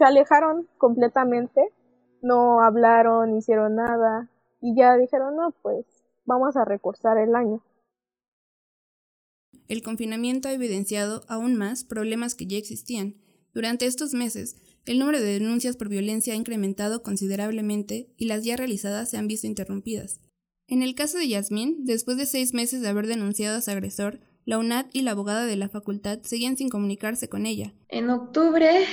se 0.00 0.06
alejaron 0.06 0.66
completamente, 0.78 1.60
no 2.22 2.62
hablaron, 2.62 3.36
hicieron 3.36 3.74
nada 3.74 4.30
y 4.62 4.74
ya 4.74 4.96
dijeron, 4.96 5.36
no, 5.36 5.54
pues 5.60 5.84
vamos 6.24 6.56
a 6.56 6.64
recursar 6.64 7.18
el 7.18 7.34
año. 7.34 7.62
El 9.68 9.82
confinamiento 9.82 10.48
ha 10.48 10.52
evidenciado 10.52 11.20
aún 11.28 11.54
más 11.54 11.84
problemas 11.84 12.34
que 12.34 12.46
ya 12.46 12.56
existían. 12.56 13.16
Durante 13.52 13.84
estos 13.84 14.14
meses, 14.14 14.56
el 14.86 14.98
número 14.98 15.18
de 15.18 15.38
denuncias 15.38 15.76
por 15.76 15.90
violencia 15.90 16.32
ha 16.32 16.36
incrementado 16.36 17.02
considerablemente 17.02 18.08
y 18.16 18.24
las 18.24 18.42
ya 18.42 18.56
realizadas 18.56 19.10
se 19.10 19.18
han 19.18 19.28
visto 19.28 19.46
interrumpidas. 19.46 20.22
En 20.66 20.82
el 20.82 20.94
caso 20.94 21.18
de 21.18 21.28
Yasmín, 21.28 21.84
después 21.84 22.16
de 22.16 22.24
seis 22.24 22.54
meses 22.54 22.80
de 22.80 22.88
haber 22.88 23.06
denunciado 23.06 23.58
a 23.58 23.60
su 23.60 23.70
agresor, 23.70 24.20
la 24.46 24.56
UNAD 24.56 24.86
y 24.94 25.02
la 25.02 25.10
abogada 25.10 25.44
de 25.44 25.56
la 25.56 25.68
facultad 25.68 26.20
seguían 26.22 26.56
sin 26.56 26.70
comunicarse 26.70 27.28
con 27.28 27.44
ella. 27.44 27.74
En 27.88 28.08
octubre 28.08 28.86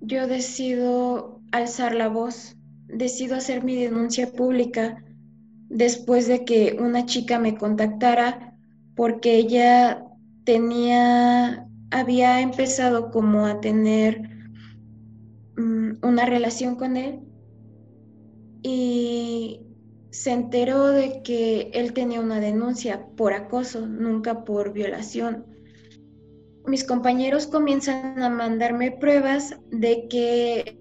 yo 0.00 0.26
decido 0.26 1.40
alzar 1.52 1.94
la 1.94 2.08
voz, 2.08 2.56
decido 2.88 3.36
hacer 3.36 3.64
mi 3.64 3.76
denuncia 3.76 4.32
pública 4.32 5.04
después 5.68 6.28
de 6.28 6.44
que 6.44 6.76
una 6.80 7.06
chica 7.06 7.38
me 7.38 7.56
contactara 7.56 8.54
porque 8.94 9.36
ella 9.36 10.04
tenía, 10.44 11.66
había 11.90 12.40
empezado 12.40 13.10
como 13.10 13.46
a 13.46 13.60
tener 13.60 14.36
Mm, 15.56 15.92
una 16.02 16.26
relación 16.26 16.76
con 16.76 16.98
él 16.98 17.20
y 18.62 19.60
se 20.10 20.32
enteró 20.32 20.88
de 20.88 21.22
que 21.22 21.70
él 21.72 21.94
tenía 21.94 22.20
una 22.20 22.40
denuncia 22.40 23.06
por 23.16 23.32
acoso, 23.32 23.86
nunca 23.86 24.44
por 24.44 24.72
violación. 24.72 25.46
Mis 26.66 26.84
compañeros 26.84 27.46
comienzan 27.46 28.22
a 28.22 28.28
mandarme 28.28 28.90
pruebas 28.92 29.56
de 29.70 30.08
que 30.08 30.78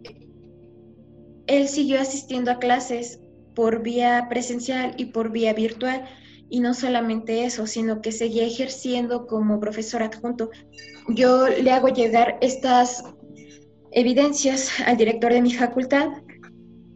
él 1.47 1.67
siguió 1.67 2.01
asistiendo 2.01 2.51
a 2.51 2.59
clases 2.59 3.19
por 3.53 3.83
vía 3.83 4.27
presencial 4.29 4.93
y 4.97 5.05
por 5.05 5.31
vía 5.31 5.53
virtual. 5.53 6.05
Y 6.49 6.59
no 6.59 6.73
solamente 6.73 7.45
eso, 7.45 7.65
sino 7.67 8.01
que 8.01 8.11
seguía 8.11 8.45
ejerciendo 8.45 9.25
como 9.27 9.59
profesor 9.59 10.03
adjunto. 10.03 10.49
Yo 11.09 11.47
le 11.47 11.71
hago 11.71 11.87
llegar 11.87 12.37
estas 12.41 13.03
evidencias 13.91 14.69
al 14.85 14.97
director 14.97 15.33
de 15.33 15.41
mi 15.41 15.53
facultad, 15.53 16.09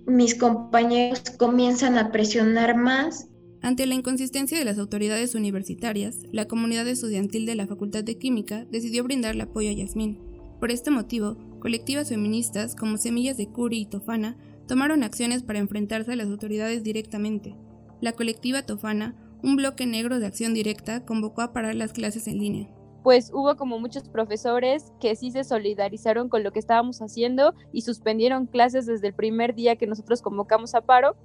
mis 0.10 0.36
compañeros 0.36 1.22
comienzan 1.38 1.98
a 1.98 2.12
presionar 2.12 2.76
más. 2.76 3.28
Ante 3.62 3.86
la 3.86 3.94
inconsistencia 3.94 4.58
de 4.58 4.64
las 4.64 4.80
autoridades 4.80 5.36
universitarias, 5.36 6.20
la 6.32 6.46
comunidad 6.46 6.88
estudiantil 6.88 7.46
de 7.46 7.56
la 7.56 7.68
Facultad 7.68 8.06
de 8.06 8.18
Química 8.18 8.66
decidió 8.66 9.04
brindarle 9.04 9.44
apoyo 9.44 9.70
a 9.70 9.74
Yasmín. 9.74 10.18
Por 10.62 10.72
este 10.72 10.92
motivo, 10.92 11.38
colectivas 11.60 12.10
feministas 12.10 12.74
como 12.76 12.98
Semillas 12.98 13.36
de 13.36 13.50
Curi 13.50 13.80
y 13.80 13.86
Tofana 13.86 14.38
tomaron 14.66 15.04
acciones 15.04 15.44
para 15.44 15.60
enfrentarse 15.60 16.14
a 16.14 16.16
las 16.16 16.28
autoridades 16.28 16.84
directamente. 16.84 17.58
La 18.00 18.14
colectiva 18.14 18.62
Tofana, 18.62 19.16
un 19.44 19.58
bloque 19.58 19.86
negro 19.86 20.20
de 20.20 20.28
acción 20.28 20.54
directa, 20.54 21.06
convocó 21.06 21.42
a 21.42 21.52
parar 21.52 21.76
las 21.76 21.92
clases 21.92 22.28
en 22.28 22.40
línea 22.40 22.70
pues 23.04 23.32
hubo 23.34 23.56
como 23.56 23.80
muchos 23.80 24.10
profesores 24.10 24.92
que 25.00 25.16
sí 25.16 25.32
se 25.32 25.44
solidarizaron 25.44 26.30
con 26.30 26.44
lo 26.44 26.52
que 26.52 26.60
estábamos 26.60 27.02
haciendo 27.02 27.54
y 27.72 27.82
suspendieron 27.82 28.46
clases 28.46 28.86
desde 28.86 29.08
el 29.08 29.14
primer 29.14 29.56
día 29.56 29.78
que 29.78 29.88
nosotros 29.88 30.22
convocamos 30.22 30.76
a 30.76 30.82
paro 30.82 31.16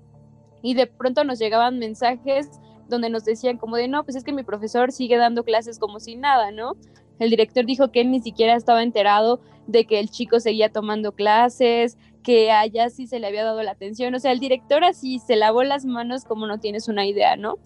y 0.64 0.72
de 0.72 0.87
pronto 0.87 1.24
nos 1.24 1.38
llegaban 1.38 1.79
mensajes 1.79 2.48
donde 2.88 3.11
nos 3.11 3.24
decían 3.24 3.59
como 3.59 3.77
de 3.77 3.87
no, 3.87 4.03
pues 4.03 4.16
es 4.16 4.24
que 4.24 4.33
mi 4.33 4.42
profesor 4.42 4.92
sigue 4.92 5.18
dando 5.18 5.44
clases 5.44 5.79
como 5.79 6.00
si 6.00 6.16
nada, 6.16 6.50
¿no? 6.53 6.72
El 7.18 7.29
director 7.29 7.66
dijo 7.66 7.92
que 7.92 8.00
él 8.00 8.11
ni 8.11 8.20
siquiera 8.20 8.57
estaba 8.57 8.83
enterado 8.83 9.40
de 9.66 9.85
que 9.85 10.00
el 10.00 10.09
chico 10.09 10.40
seguía 10.40 10.72
tomando 10.72 11.12
clases, 11.12 11.98
que 12.22 12.50
allá 12.50 12.88
sí 12.88 13.07
se 13.07 13.18
le 13.18 13.27
había 13.27 13.44
dado 13.44 13.62
la 13.62 13.72
atención, 13.72 14.14
o 14.14 14.18
sea, 14.18 14.33
el 14.33 14.40
director 14.40 14.85
así 14.85 15.18
se 15.18 15.37
lavó 15.37 15.62
las 15.64 15.85
manos 15.85 16.24
como 16.24 16.46
no 16.46 16.59
tienes 16.59 16.88
una 16.88 17.07
idea, 17.07 17.37
¿no? 17.37 17.59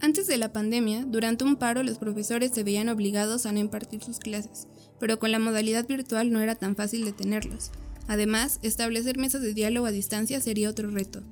Antes 0.00 0.26
de 0.26 0.38
la 0.38 0.52
pandemia, 0.52 1.04
durante 1.06 1.44
un 1.44 1.54
paro 1.54 1.84
los 1.84 1.98
profesores 1.98 2.50
se 2.50 2.64
veían 2.64 2.88
obligados 2.88 3.46
a 3.46 3.52
no 3.52 3.60
impartir 3.60 4.02
sus 4.02 4.18
clases, 4.18 4.66
pero 4.98 5.20
con 5.20 5.30
la 5.30 5.38
modalidad 5.38 5.86
virtual 5.86 6.32
no 6.32 6.40
era 6.40 6.56
tan 6.56 6.74
fácil 6.74 7.04
detenerlos. 7.04 7.70
Además, 8.08 8.58
establecer 8.62 9.18
mesas 9.18 9.42
de 9.42 9.54
diálogo 9.54 9.86
a 9.86 9.92
distancia 9.92 10.40
sería 10.40 10.68
otro 10.68 10.90
reto, 10.90 11.22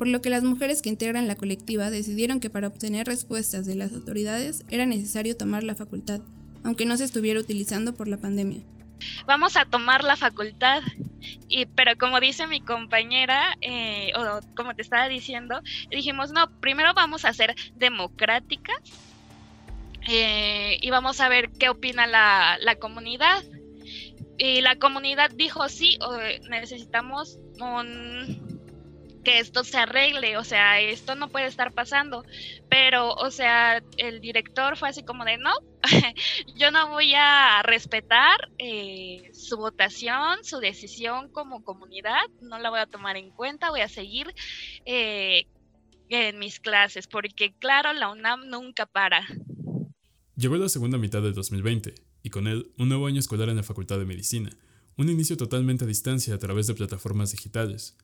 por 0.00 0.08
lo 0.08 0.22
que 0.22 0.30
las 0.30 0.42
mujeres 0.42 0.80
que 0.80 0.88
integran 0.88 1.28
la 1.28 1.36
colectiva 1.36 1.90
decidieron 1.90 2.40
que 2.40 2.48
para 2.48 2.68
obtener 2.68 3.06
respuestas 3.06 3.66
de 3.66 3.74
las 3.74 3.92
autoridades 3.92 4.64
era 4.70 4.86
necesario 4.86 5.36
tomar 5.36 5.62
la 5.62 5.74
facultad, 5.74 6.22
aunque 6.64 6.86
no 6.86 6.96
se 6.96 7.04
estuviera 7.04 7.38
utilizando 7.38 7.92
por 7.92 8.08
la 8.08 8.16
pandemia 8.16 8.62
vamos 9.26 9.58
a 9.58 9.66
tomar 9.66 10.02
la 10.02 10.16
facultad. 10.16 10.82
Y, 11.48 11.66
pero 11.66 11.98
como 11.98 12.18
dice 12.18 12.46
mi 12.46 12.62
compañera, 12.62 13.56
eh, 13.60 14.10
o 14.16 14.40
como 14.56 14.74
te 14.74 14.80
estaba 14.80 15.06
diciendo, 15.08 15.60
dijimos, 15.90 16.32
no, 16.32 16.48
primero 16.60 16.94
vamos 16.94 17.26
a 17.26 17.34
ser 17.34 17.54
democráticas 17.76 18.78
eh, 20.08 20.78
y 20.80 20.90
vamos 20.90 21.20
a 21.20 21.28
ver 21.28 21.50
qué 21.50 21.68
opina 21.68 22.06
la, 22.06 22.56
la 22.60 22.76
comunidad. 22.76 23.42
Y 24.38 24.62
la 24.62 24.76
comunidad 24.76 25.30
dijo, 25.30 25.68
sí, 25.68 25.98
necesitamos 26.48 27.38
un 27.60 28.49
que 29.24 29.38
esto 29.38 29.64
se 29.64 29.76
arregle, 29.76 30.36
o 30.36 30.44
sea, 30.44 30.80
esto 30.80 31.14
no 31.14 31.28
puede 31.28 31.46
estar 31.46 31.72
pasando. 31.72 32.24
Pero, 32.68 33.12
o 33.14 33.30
sea, 33.30 33.82
el 33.96 34.20
director 34.20 34.76
fue 34.76 34.88
así 34.88 35.02
como 35.02 35.24
de, 35.24 35.38
no, 35.38 35.52
yo 36.56 36.70
no 36.70 36.88
voy 36.90 37.14
a 37.14 37.62
respetar 37.62 38.50
eh, 38.58 39.30
su 39.32 39.56
votación, 39.56 40.42
su 40.42 40.58
decisión 40.58 41.30
como 41.30 41.62
comunidad, 41.64 42.22
no 42.40 42.58
la 42.58 42.70
voy 42.70 42.80
a 42.80 42.86
tomar 42.86 43.16
en 43.16 43.30
cuenta, 43.30 43.70
voy 43.70 43.80
a 43.80 43.88
seguir 43.88 44.34
eh, 44.84 45.46
en 46.08 46.38
mis 46.38 46.60
clases, 46.60 47.06
porque 47.06 47.52
claro, 47.58 47.92
la 47.92 48.10
UNAM 48.10 48.48
nunca 48.48 48.86
para. 48.86 49.26
Llegó 50.36 50.56
la 50.56 50.68
segunda 50.68 50.98
mitad 50.98 51.22
del 51.22 51.34
2020 51.34 51.94
y 52.22 52.30
con 52.30 52.46
él 52.46 52.72
un 52.78 52.88
nuevo 52.88 53.06
año 53.06 53.20
escolar 53.20 53.48
en 53.48 53.56
la 53.56 53.62
Facultad 53.62 53.98
de 53.98 54.06
Medicina, 54.06 54.50
un 54.96 55.08
inicio 55.08 55.36
totalmente 55.36 55.84
a 55.84 55.88
distancia 55.88 56.34
a 56.34 56.38
través 56.38 56.66
de 56.66 56.74
plataformas 56.74 57.32
digitales. 57.32 57.96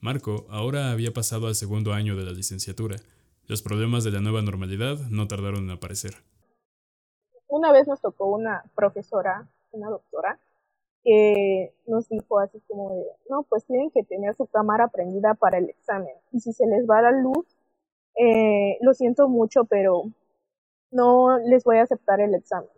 Marco 0.00 0.46
ahora 0.48 0.92
había 0.92 1.12
pasado 1.12 1.46
al 1.46 1.54
segundo 1.54 1.92
año 1.92 2.16
de 2.16 2.24
la 2.24 2.32
licenciatura. 2.32 2.96
Los 3.46 3.60
problemas 3.60 4.02
de 4.02 4.10
la 4.10 4.20
nueva 4.20 4.40
normalidad 4.40 4.96
no 5.10 5.28
tardaron 5.28 5.64
en 5.64 5.70
aparecer. 5.72 6.14
Una 7.48 7.70
vez 7.70 7.86
nos 7.86 8.00
tocó 8.00 8.26
una 8.26 8.64
profesora, 8.74 9.46
una 9.72 9.90
doctora, 9.90 10.38
que 11.04 11.74
nos 11.86 12.08
dijo 12.08 12.38
así 12.38 12.62
como 12.66 12.94
de, 12.94 13.04
no, 13.28 13.42
pues 13.42 13.66
tienen 13.66 13.90
que 13.90 14.02
tener 14.02 14.34
su 14.36 14.46
cámara 14.46 14.88
prendida 14.88 15.34
para 15.34 15.58
el 15.58 15.68
examen. 15.68 16.14
Y 16.32 16.40
si 16.40 16.54
se 16.54 16.66
les 16.66 16.88
va 16.88 17.02
la 17.02 17.12
luz, 17.12 17.46
eh, 18.16 18.78
lo 18.80 18.94
siento 18.94 19.28
mucho, 19.28 19.64
pero 19.64 20.04
no 20.90 21.38
les 21.38 21.62
voy 21.64 21.76
a 21.76 21.82
aceptar 21.82 22.20
el 22.20 22.34
examen. 22.34 22.70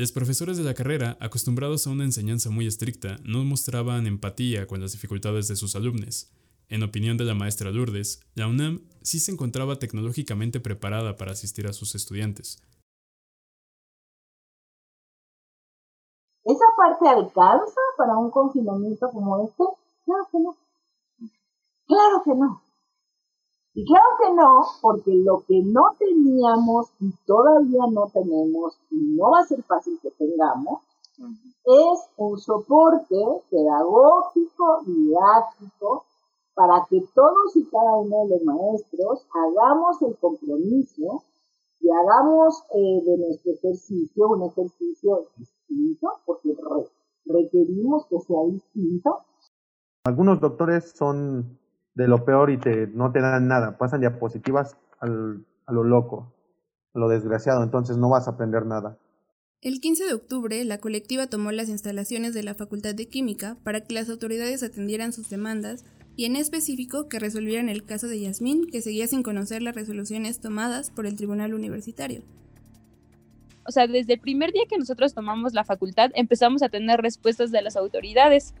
Los 0.00 0.12
profesores 0.12 0.56
de 0.56 0.64
la 0.64 0.72
carrera, 0.72 1.18
acostumbrados 1.20 1.86
a 1.86 1.90
una 1.90 2.04
enseñanza 2.04 2.48
muy 2.48 2.66
estricta, 2.66 3.18
no 3.22 3.44
mostraban 3.44 4.06
empatía 4.06 4.66
con 4.66 4.80
las 4.80 4.92
dificultades 4.92 5.46
de 5.46 5.56
sus 5.56 5.76
alumnos. 5.76 6.32
En 6.70 6.82
opinión 6.82 7.18
de 7.18 7.24
la 7.24 7.34
maestra 7.34 7.70
Lourdes, 7.70 8.22
la 8.34 8.46
UNAM 8.46 8.80
sí 9.02 9.18
se 9.18 9.30
encontraba 9.30 9.78
tecnológicamente 9.78 10.58
preparada 10.58 11.16
para 11.18 11.32
asistir 11.32 11.66
a 11.66 11.74
sus 11.74 11.94
estudiantes. 11.94 12.62
¿Esa 16.44 16.64
parte 16.78 17.06
alcanza 17.06 17.80
para 17.98 18.16
un 18.16 18.30
confinamiento 18.30 19.10
como 19.10 19.44
este? 19.44 19.64
Claro 20.06 20.28
que 20.32 20.38
no. 20.38 20.56
Claro 21.86 22.22
que 22.24 22.34
no. 22.34 22.62
Y 23.72 23.84
claro 23.84 24.08
que 24.18 24.34
no, 24.34 24.62
porque 24.82 25.14
lo 25.14 25.44
que 25.46 25.62
no 25.62 25.94
teníamos 25.98 26.90
y 27.00 27.12
todavía 27.24 27.86
no 27.90 28.10
tenemos 28.12 28.78
y 28.90 28.96
no 29.16 29.30
va 29.30 29.40
a 29.40 29.46
ser 29.46 29.62
fácil 29.62 29.98
que 30.02 30.10
tengamos, 30.10 30.80
es 31.18 32.00
un 32.16 32.38
soporte 32.38 33.16
pedagógico, 33.50 34.82
didáctico, 34.86 36.04
para 36.54 36.84
que 36.90 37.00
todos 37.14 37.54
y 37.54 37.64
cada 37.66 37.96
uno 37.96 38.24
de 38.24 38.30
los 38.30 38.42
maestros 38.42 39.26
hagamos 39.32 40.02
el 40.02 40.16
compromiso 40.18 41.22
y 41.80 41.88
hagamos 41.90 42.62
eh, 42.74 43.02
de 43.04 43.18
nuestro 43.18 43.52
ejercicio 43.52 44.28
un 44.28 44.42
ejercicio 44.42 45.28
distinto, 45.36 46.08
porque 46.26 46.56
requerimos 47.24 48.06
que 48.06 48.18
sea 48.20 48.44
distinto. 48.46 49.20
Algunos 50.04 50.40
doctores 50.40 50.90
son 50.90 51.59
de 51.94 52.08
lo 52.08 52.24
peor 52.24 52.50
y 52.50 52.58
te, 52.58 52.86
no 52.88 53.12
te 53.12 53.20
dan 53.20 53.48
nada, 53.48 53.78
pasan 53.78 54.00
diapositivas 54.00 54.76
al, 55.00 55.44
a 55.66 55.72
lo 55.72 55.84
loco, 55.84 56.32
a 56.94 56.98
lo 56.98 57.08
desgraciado, 57.08 57.62
entonces 57.62 57.96
no 57.96 58.08
vas 58.08 58.28
a 58.28 58.32
aprender 58.32 58.66
nada. 58.66 58.98
El 59.62 59.80
15 59.80 60.06
de 60.06 60.14
octubre, 60.14 60.64
la 60.64 60.78
colectiva 60.78 61.26
tomó 61.26 61.52
las 61.52 61.68
instalaciones 61.68 62.32
de 62.32 62.42
la 62.42 62.54
Facultad 62.54 62.94
de 62.94 63.08
Química 63.08 63.58
para 63.62 63.82
que 63.82 63.92
las 63.92 64.08
autoridades 64.08 64.62
atendieran 64.62 65.12
sus 65.12 65.28
demandas 65.28 65.84
y 66.16 66.24
en 66.24 66.36
específico 66.36 67.08
que 67.08 67.18
resolvieran 67.18 67.68
el 67.68 67.84
caso 67.84 68.08
de 68.08 68.20
Yasmín, 68.20 68.66
que 68.66 68.80
seguía 68.80 69.06
sin 69.06 69.22
conocer 69.22 69.62
las 69.62 69.74
resoluciones 69.74 70.40
tomadas 70.40 70.90
por 70.90 71.06
el 71.06 71.16
Tribunal 71.16 71.52
Universitario. 71.52 72.22
O 73.66 73.72
sea, 73.72 73.86
desde 73.86 74.14
el 74.14 74.20
primer 74.20 74.52
día 74.52 74.62
que 74.68 74.78
nosotros 74.78 75.14
tomamos 75.14 75.52
la 75.52 75.64
facultad 75.64 76.10
empezamos 76.14 76.62
a 76.62 76.68
tener 76.68 77.00
respuestas 77.00 77.50
de 77.50 77.62
las 77.62 77.76
autoridades. 77.76 78.54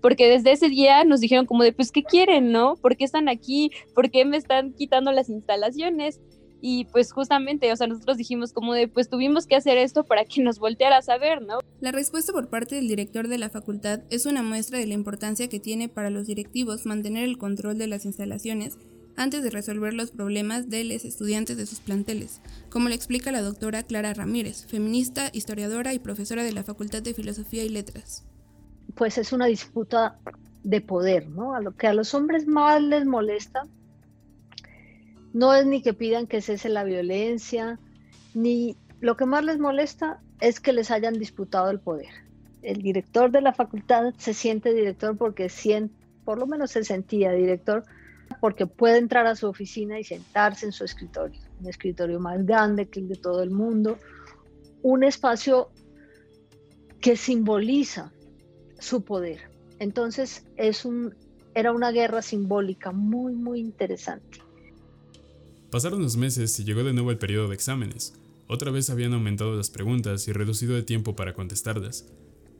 Porque 0.00 0.28
desde 0.28 0.52
ese 0.52 0.68
día 0.68 1.04
nos 1.04 1.20
dijeron 1.20 1.46
como 1.46 1.62
de, 1.62 1.72
pues, 1.72 1.90
¿qué 1.90 2.02
quieren, 2.02 2.52
no? 2.52 2.76
¿Por 2.76 2.96
qué 2.96 3.04
están 3.04 3.28
aquí? 3.28 3.70
¿Por 3.94 4.10
qué 4.10 4.24
me 4.24 4.36
están 4.36 4.72
quitando 4.72 5.12
las 5.12 5.28
instalaciones? 5.28 6.20
Y 6.66 6.86
pues 6.86 7.12
justamente, 7.12 7.70
o 7.70 7.76
sea, 7.76 7.86
nosotros 7.86 8.16
dijimos 8.16 8.54
como 8.54 8.72
de, 8.72 8.88
pues 8.88 9.10
tuvimos 9.10 9.46
que 9.46 9.54
hacer 9.54 9.76
esto 9.76 10.04
para 10.04 10.24
que 10.24 10.42
nos 10.42 10.58
volteara 10.58 10.96
a 10.96 11.02
saber, 11.02 11.42
¿no? 11.42 11.58
La 11.80 11.92
respuesta 11.92 12.32
por 12.32 12.48
parte 12.48 12.74
del 12.74 12.88
director 12.88 13.28
de 13.28 13.36
la 13.36 13.50
facultad 13.50 14.00
es 14.08 14.24
una 14.24 14.42
muestra 14.42 14.78
de 14.78 14.86
la 14.86 14.94
importancia 14.94 15.48
que 15.48 15.60
tiene 15.60 15.90
para 15.90 16.08
los 16.08 16.26
directivos 16.26 16.86
mantener 16.86 17.24
el 17.24 17.36
control 17.36 17.76
de 17.76 17.86
las 17.86 18.06
instalaciones 18.06 18.78
antes 19.14 19.42
de 19.42 19.50
resolver 19.50 19.92
los 19.92 20.10
problemas 20.10 20.70
de 20.70 20.84
los 20.84 21.04
estudiantes 21.04 21.58
de 21.58 21.66
sus 21.66 21.80
planteles, 21.80 22.40
como 22.70 22.88
le 22.88 22.94
explica 22.94 23.30
la 23.30 23.42
doctora 23.42 23.82
Clara 23.82 24.14
Ramírez, 24.14 24.66
feminista, 24.66 25.28
historiadora 25.34 25.92
y 25.92 25.98
profesora 25.98 26.44
de 26.44 26.52
la 26.52 26.64
Facultad 26.64 27.02
de 27.02 27.14
Filosofía 27.14 27.64
y 27.64 27.68
Letras. 27.68 28.24
Pues 28.94 29.18
es 29.18 29.32
una 29.32 29.46
disputa 29.46 30.18
de 30.62 30.80
poder, 30.80 31.28
¿no? 31.28 31.54
A 31.54 31.60
lo 31.60 31.76
que 31.76 31.86
a 31.86 31.94
los 31.94 32.14
hombres 32.14 32.46
más 32.46 32.82
les 32.82 33.04
molesta 33.04 33.64
no 35.32 35.52
es 35.52 35.66
ni 35.66 35.82
que 35.82 35.94
pidan 35.94 36.26
que 36.26 36.40
cese 36.40 36.68
la 36.68 36.84
violencia, 36.84 37.78
ni 38.34 38.76
lo 39.00 39.16
que 39.16 39.26
más 39.26 39.44
les 39.44 39.58
molesta 39.58 40.20
es 40.40 40.60
que 40.60 40.72
les 40.72 40.90
hayan 40.90 41.14
disputado 41.14 41.70
el 41.70 41.80
poder. 41.80 42.12
El 42.62 42.80
director 42.82 43.30
de 43.30 43.40
la 43.40 43.52
facultad 43.52 44.14
se 44.16 44.32
siente 44.32 44.72
director 44.72 45.16
porque 45.18 45.48
siente, 45.48 45.94
por 46.24 46.38
lo 46.38 46.46
menos 46.46 46.70
se 46.70 46.84
sentía 46.84 47.32
director 47.32 47.84
porque 48.40 48.66
puede 48.66 48.98
entrar 48.98 49.26
a 49.26 49.36
su 49.36 49.48
oficina 49.48 49.98
y 49.98 50.04
sentarse 50.04 50.66
en 50.66 50.72
su 50.72 50.84
escritorio, 50.84 51.40
un 51.60 51.68
escritorio 51.68 52.20
más 52.20 52.46
grande 52.46 52.88
que 52.88 53.00
el 53.00 53.08
de 53.08 53.16
todo 53.16 53.42
el 53.42 53.50
mundo, 53.50 53.98
un 54.82 55.02
espacio 55.04 55.70
que 57.00 57.16
simboliza 57.16 58.12
su 58.78 59.02
poder. 59.02 59.50
Entonces 59.78 60.44
es 60.56 60.84
un, 60.84 61.14
era 61.54 61.72
una 61.72 61.90
guerra 61.90 62.22
simbólica 62.22 62.92
muy, 62.92 63.34
muy 63.34 63.60
interesante. 63.60 64.40
Pasaron 65.70 66.02
los 66.02 66.16
meses 66.16 66.58
y 66.60 66.64
llegó 66.64 66.84
de 66.84 66.92
nuevo 66.92 67.10
el 67.10 67.18
periodo 67.18 67.48
de 67.48 67.54
exámenes. 67.54 68.14
Otra 68.46 68.70
vez 68.70 68.90
habían 68.90 69.14
aumentado 69.14 69.56
las 69.56 69.70
preguntas 69.70 70.28
y 70.28 70.32
reducido 70.32 70.74
de 70.74 70.82
tiempo 70.82 71.16
para 71.16 71.34
contestarlas. 71.34 72.06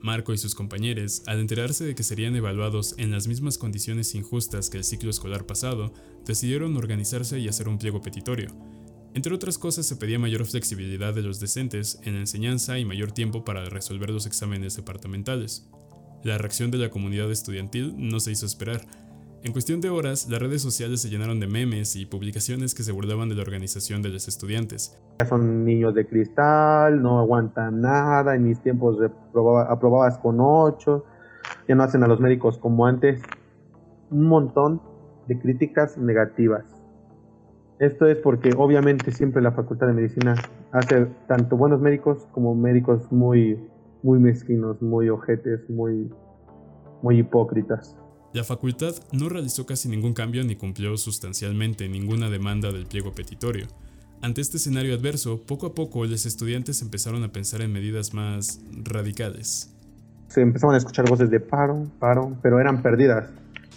Marco 0.01 0.33
y 0.33 0.37
sus 0.37 0.53
compañeros, 0.53 1.23
al 1.25 1.39
enterarse 1.39 1.85
de 1.85 1.95
que 1.95 2.03
serían 2.03 2.35
evaluados 2.35 2.95
en 2.97 3.11
las 3.11 3.27
mismas 3.27 3.57
condiciones 3.57 4.13
injustas 4.15 4.69
que 4.69 4.77
el 4.77 4.83
ciclo 4.83 5.09
escolar 5.09 5.45
pasado, 5.45 5.93
decidieron 6.25 6.75
organizarse 6.77 7.39
y 7.39 7.47
hacer 7.47 7.67
un 7.67 7.77
pliego 7.77 8.01
petitorio. 8.01 8.49
Entre 9.13 9.33
otras 9.33 9.57
cosas, 9.57 9.85
se 9.85 9.95
pedía 9.95 10.19
mayor 10.19 10.45
flexibilidad 10.45 11.13
de 11.13 11.21
los 11.21 11.39
decentes 11.39 11.99
en 12.03 12.15
la 12.15 12.19
enseñanza 12.19 12.77
y 12.77 12.85
mayor 12.85 13.13
tiempo 13.13 13.45
para 13.45 13.65
resolver 13.65 14.09
los 14.09 14.25
exámenes 14.25 14.75
departamentales. 14.75 15.69
La 16.25 16.39
reacción 16.39 16.71
de 16.71 16.79
la 16.79 16.89
comunidad 16.89 17.29
estudiantil 17.31 17.93
no 17.97 18.19
se 18.19 18.31
hizo 18.31 18.47
esperar, 18.47 18.81
en 19.43 19.51
cuestión 19.51 19.79
de 19.79 19.91
horas, 19.91 20.27
las 20.27 20.39
redes 20.39 20.59
sociales 20.63 21.03
se 21.03 21.09
llenaron 21.09 21.39
de 21.39 21.45
memes 21.45 21.95
y 21.95 22.07
publicaciones 22.07 22.73
que 22.73 22.81
se 22.81 22.91
burlaban 22.91 23.29
de 23.29 23.35
la 23.35 23.43
organización 23.43 24.01
de 24.01 24.09
los 24.09 24.27
estudiantes. 24.27 24.99
Son 25.29 25.63
niños 25.63 25.93
de 25.93 26.07
cristal, 26.07 26.99
no 26.99 27.19
aguantan 27.19 27.79
nada, 27.79 28.33
en 28.33 28.43
mis 28.43 28.59
tiempos 28.63 28.97
aprobabas 29.69 30.17
con 30.17 30.37
8, 30.39 31.05
ya 31.67 31.75
no 31.75 31.83
hacen 31.83 32.01
a 32.01 32.07
los 32.07 32.19
médicos 32.19 32.57
como 32.57 32.87
antes. 32.87 33.21
Un 34.09 34.23
montón 34.23 34.81
de 35.27 35.37
críticas 35.37 35.95
negativas. 35.95 36.65
Esto 37.77 38.07
es 38.07 38.17
porque 38.17 38.49
obviamente 38.57 39.11
siempre 39.11 39.43
la 39.43 39.51
Facultad 39.51 39.85
de 39.85 39.93
Medicina 39.93 40.33
hace 40.71 41.05
tanto 41.27 41.55
buenos 41.55 41.79
médicos 41.81 42.27
como 42.31 42.55
médicos 42.55 43.11
muy, 43.11 43.59
muy 44.05 44.19
mezquinos, 44.19 44.79
muy 44.83 45.09
ojetes, 45.09 45.67
muy, 45.67 46.11
muy 47.01 47.19
hipócritas. 47.19 47.97
La 48.33 48.43
facultad 48.43 48.93
no 49.11 49.29
realizó 49.29 49.65
casi 49.65 49.89
ningún 49.89 50.13
cambio 50.13 50.43
ni 50.43 50.55
cumplió 50.55 50.95
sustancialmente 50.95 51.89
ninguna 51.89 52.29
demanda 52.29 52.71
del 52.71 52.85
pliego 52.85 53.13
petitorio. 53.13 53.65
Ante 54.21 54.41
este 54.41 54.57
escenario 54.57 54.93
adverso, 54.93 55.41
poco 55.47 55.65
a 55.65 55.73
poco 55.73 56.05
los 56.05 56.27
estudiantes 56.27 56.83
empezaron 56.83 57.23
a 57.23 57.31
pensar 57.31 57.61
en 57.61 57.73
medidas 57.73 58.13
más 58.13 58.61
radicales. 58.83 59.73
Se 60.27 60.41
empezaban 60.41 60.75
a 60.75 60.77
escuchar 60.77 61.09
voces 61.09 61.31
de 61.31 61.39
paro, 61.39 61.87
paro, 61.97 62.37
pero 62.43 62.59
eran 62.59 62.83
perdidas. 62.83 63.29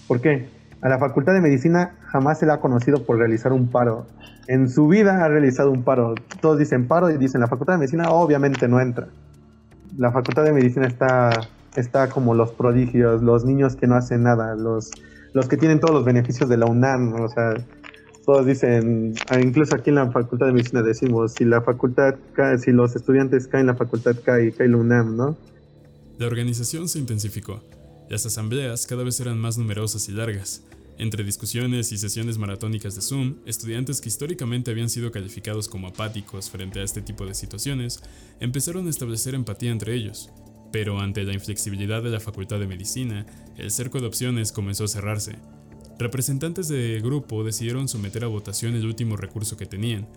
¿Por 0.06 0.20
qué? 0.20 0.46
A 0.82 0.90
la 0.90 0.98
Facultad 0.98 1.32
de 1.32 1.40
Medicina 1.40 1.96
jamás 2.02 2.38
se 2.38 2.44
le 2.44 2.52
ha 2.52 2.60
conocido 2.60 3.02
por 3.02 3.16
realizar 3.16 3.54
un 3.54 3.68
paro. 3.68 4.06
En 4.46 4.68
su 4.68 4.88
vida 4.88 5.24
ha 5.24 5.28
realizado 5.28 5.70
un 5.70 5.84
paro. 5.84 6.14
Todos 6.42 6.58
dicen 6.58 6.86
paro 6.86 7.10
y 7.10 7.16
dicen 7.16 7.40
la 7.40 7.46
Facultad 7.46 7.74
de 7.74 7.78
Medicina 7.78 8.10
obviamente 8.10 8.68
no 8.68 8.78
entra. 8.78 9.08
La 9.98 10.10
Facultad 10.10 10.44
de 10.44 10.52
Medicina 10.52 10.86
está 10.86 11.30
está 11.76 12.08
como 12.08 12.34
los 12.34 12.52
prodigios, 12.52 13.22
los 13.22 13.44
niños 13.44 13.76
que 13.76 13.86
no 13.86 13.94
hacen 13.94 14.22
nada, 14.22 14.54
los, 14.54 14.90
los 15.32 15.48
que 15.48 15.56
tienen 15.56 15.80
todos 15.80 15.94
los 15.94 16.04
beneficios 16.04 16.48
de 16.48 16.56
la 16.56 16.66
UNAM, 16.66 17.14
o 17.14 17.28
sea, 17.28 17.54
todos 18.24 18.46
dicen, 18.46 19.14
ah, 19.30 19.40
incluso 19.40 19.74
aquí 19.74 19.90
en 19.90 19.96
la 19.96 20.10
Facultad 20.10 20.46
de 20.46 20.52
Medicina 20.52 20.82
decimos, 20.82 21.32
si 21.32 21.44
la 21.44 21.62
facultad 21.62 22.16
si 22.58 22.72
los 22.72 22.94
estudiantes 22.94 23.48
caen, 23.48 23.66
la 23.66 23.74
facultad 23.74 24.16
cae, 24.24 24.52
cae 24.52 24.68
la 24.68 24.76
UNAM, 24.76 25.16
¿no? 25.16 25.36
La 26.18 26.26
organización 26.26 26.88
se 26.88 26.98
intensificó. 26.98 27.62
Las 28.10 28.26
asambleas 28.26 28.86
cada 28.86 29.04
vez 29.04 29.20
eran 29.20 29.38
más 29.38 29.56
numerosas 29.56 30.08
y 30.08 30.12
largas. 30.12 30.62
Entre 30.98 31.22
discusiones 31.22 31.92
y 31.92 31.98
sesiones 31.98 32.38
maratónicas 32.38 32.96
de 32.96 33.02
Zoom, 33.02 33.36
estudiantes 33.46 34.00
que 34.00 34.08
históricamente 34.08 34.72
habían 34.72 34.90
sido 34.90 35.12
calificados 35.12 35.68
como 35.68 35.86
apáticos 35.86 36.50
frente 36.50 36.80
a 36.80 36.82
este 36.82 37.02
tipo 37.02 37.24
de 37.24 37.34
situaciones, 37.34 38.02
empezaron 38.40 38.88
a 38.88 38.90
establecer 38.90 39.36
empatía 39.36 39.70
entre 39.70 39.94
ellos, 39.94 40.28
pero 40.72 40.98
ante 40.98 41.22
la 41.22 41.34
inflexibilidad 41.34 42.02
de 42.02 42.10
la 42.10 42.18
Facultad 42.18 42.58
de 42.58 42.66
Medicina, 42.66 43.26
el 43.56 43.70
cerco 43.70 44.00
de 44.00 44.08
opciones 44.08 44.50
comenzó 44.50 44.84
a 44.84 44.88
cerrarse. 44.88 45.36
Representantes 46.00 46.66
de 46.66 47.00
grupo 47.00 47.44
decidieron 47.44 47.86
someter 47.86 48.24
a 48.24 48.28
votación 48.28 48.74
el 48.74 48.84
último 48.84 49.16
recurso 49.16 49.56
que 49.56 49.66
tenían. 49.66 50.08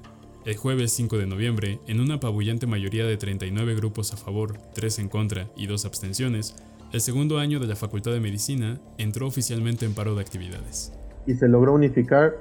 El 0.45 0.57
jueves 0.57 0.91
5 0.93 1.19
de 1.19 1.27
noviembre, 1.27 1.79
en 1.85 1.99
una 1.99 2.15
apabullante 2.15 2.65
mayoría 2.65 3.05
de 3.05 3.17
39 3.17 3.75
grupos 3.75 4.13
a 4.13 4.17
favor, 4.17 4.59
3 4.73 4.97
en 4.97 5.09
contra 5.09 5.51
y 5.55 5.67
2 5.67 5.85
abstenciones, 5.85 6.55
el 6.91 6.99
segundo 7.01 7.39
año 7.39 7.59
de 7.59 7.67
la 7.67 7.75
Facultad 7.75 8.11
de 8.11 8.19
Medicina 8.19 8.79
entró 8.97 9.27
oficialmente 9.27 9.85
en 9.85 9.93
paro 9.93 10.15
de 10.15 10.21
actividades. 10.21 10.91
Y 11.25 11.35
se 11.35 11.47
logró 11.47 11.73
unificar 11.73 12.33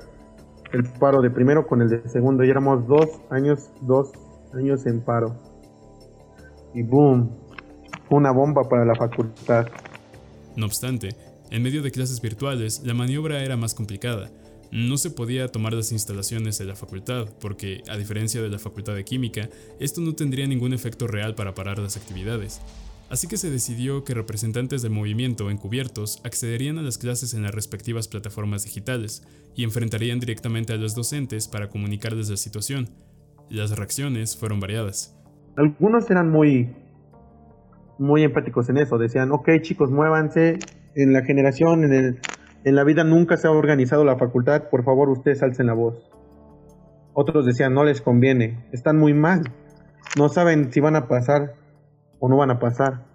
el 0.73 0.85
paro 0.85 1.23
de 1.23 1.31
primero 1.31 1.67
con 1.67 1.83
el 1.83 1.89
de 1.89 2.09
segundo 2.09 2.45
y 2.45 2.51
éramos 2.51 2.87
dos 2.87 3.09
años, 3.31 3.71
dos 3.83 4.11
años 4.53 4.87
en 4.87 5.01
paro. 5.01 5.37
Y 6.75 6.83
boom, 6.83 7.31
una 8.11 8.33
bomba 8.33 8.69
para 8.69 8.85
la 8.85 8.95
facultad. 8.95 9.69
No 10.57 10.67
obstante, 10.67 11.11
en 11.51 11.63
medio 11.63 11.83
de 11.83 11.91
clases 11.91 12.21
virtuales, 12.21 12.83
la 12.85 12.95
maniobra 12.95 13.45
era 13.45 13.57
más 13.57 13.75
complicada. 13.75 14.31
No 14.73 14.99
se 14.99 15.11
podía 15.11 15.49
tomar 15.49 15.73
las 15.73 15.91
instalaciones 15.91 16.59
de 16.59 16.65
la 16.65 16.77
facultad, 16.77 17.27
porque, 17.41 17.83
a 17.89 17.97
diferencia 17.97 18.41
de 18.41 18.49
la 18.49 18.59
facultad 18.59 18.95
de 18.95 19.05
química, 19.05 19.49
esto 19.81 20.01
no 20.01 20.15
tendría 20.15 20.47
ningún 20.47 20.73
efecto 20.73 21.09
real 21.09 21.35
para 21.35 21.55
parar 21.55 21.79
las 21.81 21.97
actividades. 21.97 22.61
Así 23.11 23.27
que 23.27 23.37
se 23.37 23.51
decidió 23.51 24.05
que 24.05 24.15
representantes 24.15 24.83
del 24.83 24.93
movimiento 24.93 25.51
encubiertos 25.51 26.23
accederían 26.25 26.79
a 26.79 26.83
las 26.83 26.97
clases 26.97 27.35
en 27.35 27.43
las 27.43 27.53
respectivas 27.53 28.07
plataformas 28.07 28.63
digitales 28.63 29.27
y 29.57 29.65
enfrentarían 29.65 30.21
directamente 30.21 30.73
a 30.73 30.77
los 30.77 30.95
docentes 30.95 31.49
para 31.49 31.69
comunicarles 31.69 32.31
la 32.31 32.37
situación. 32.37 32.89
Las 33.51 33.77
reacciones 33.77 34.37
fueron 34.37 34.61
variadas. 34.61 35.19
Algunos 35.57 36.09
eran 36.09 36.31
muy 36.31 36.73
muy 37.99 38.23
empáticos 38.23 38.69
en 38.69 38.79
eso. 38.79 38.97
Decían, 38.97 39.33
ok 39.33 39.61
chicos, 39.61 39.91
muévanse. 39.91 40.61
En 40.95 41.13
la 41.13 41.23
generación, 41.23 41.85
en, 41.85 41.93
el, 41.93 42.21
en 42.65 42.75
la 42.77 42.85
vida 42.85 43.03
nunca 43.03 43.37
se 43.37 43.49
ha 43.49 43.51
organizado 43.51 44.05
la 44.05 44.19
facultad. 44.19 44.69
Por 44.71 44.85
favor, 44.85 45.09
ustedes 45.09 45.43
alcen 45.43 45.67
la 45.67 45.75
voz. 45.75 45.97
Otros 47.13 47.45
decían, 47.45 47.75
no 47.75 47.83
les 47.83 48.01
conviene. 48.01 48.65
Están 48.71 48.99
muy 48.99 49.15
mal. 49.15 49.43
No 50.17 50.29
saben 50.29 50.73
si 50.73 50.79
van 50.79 50.95
a 50.95 51.09
pasar 51.09 51.60
o 52.21 52.29
no 52.29 52.37
van 52.37 52.53
a 52.53 52.61
pasar. 52.61 53.07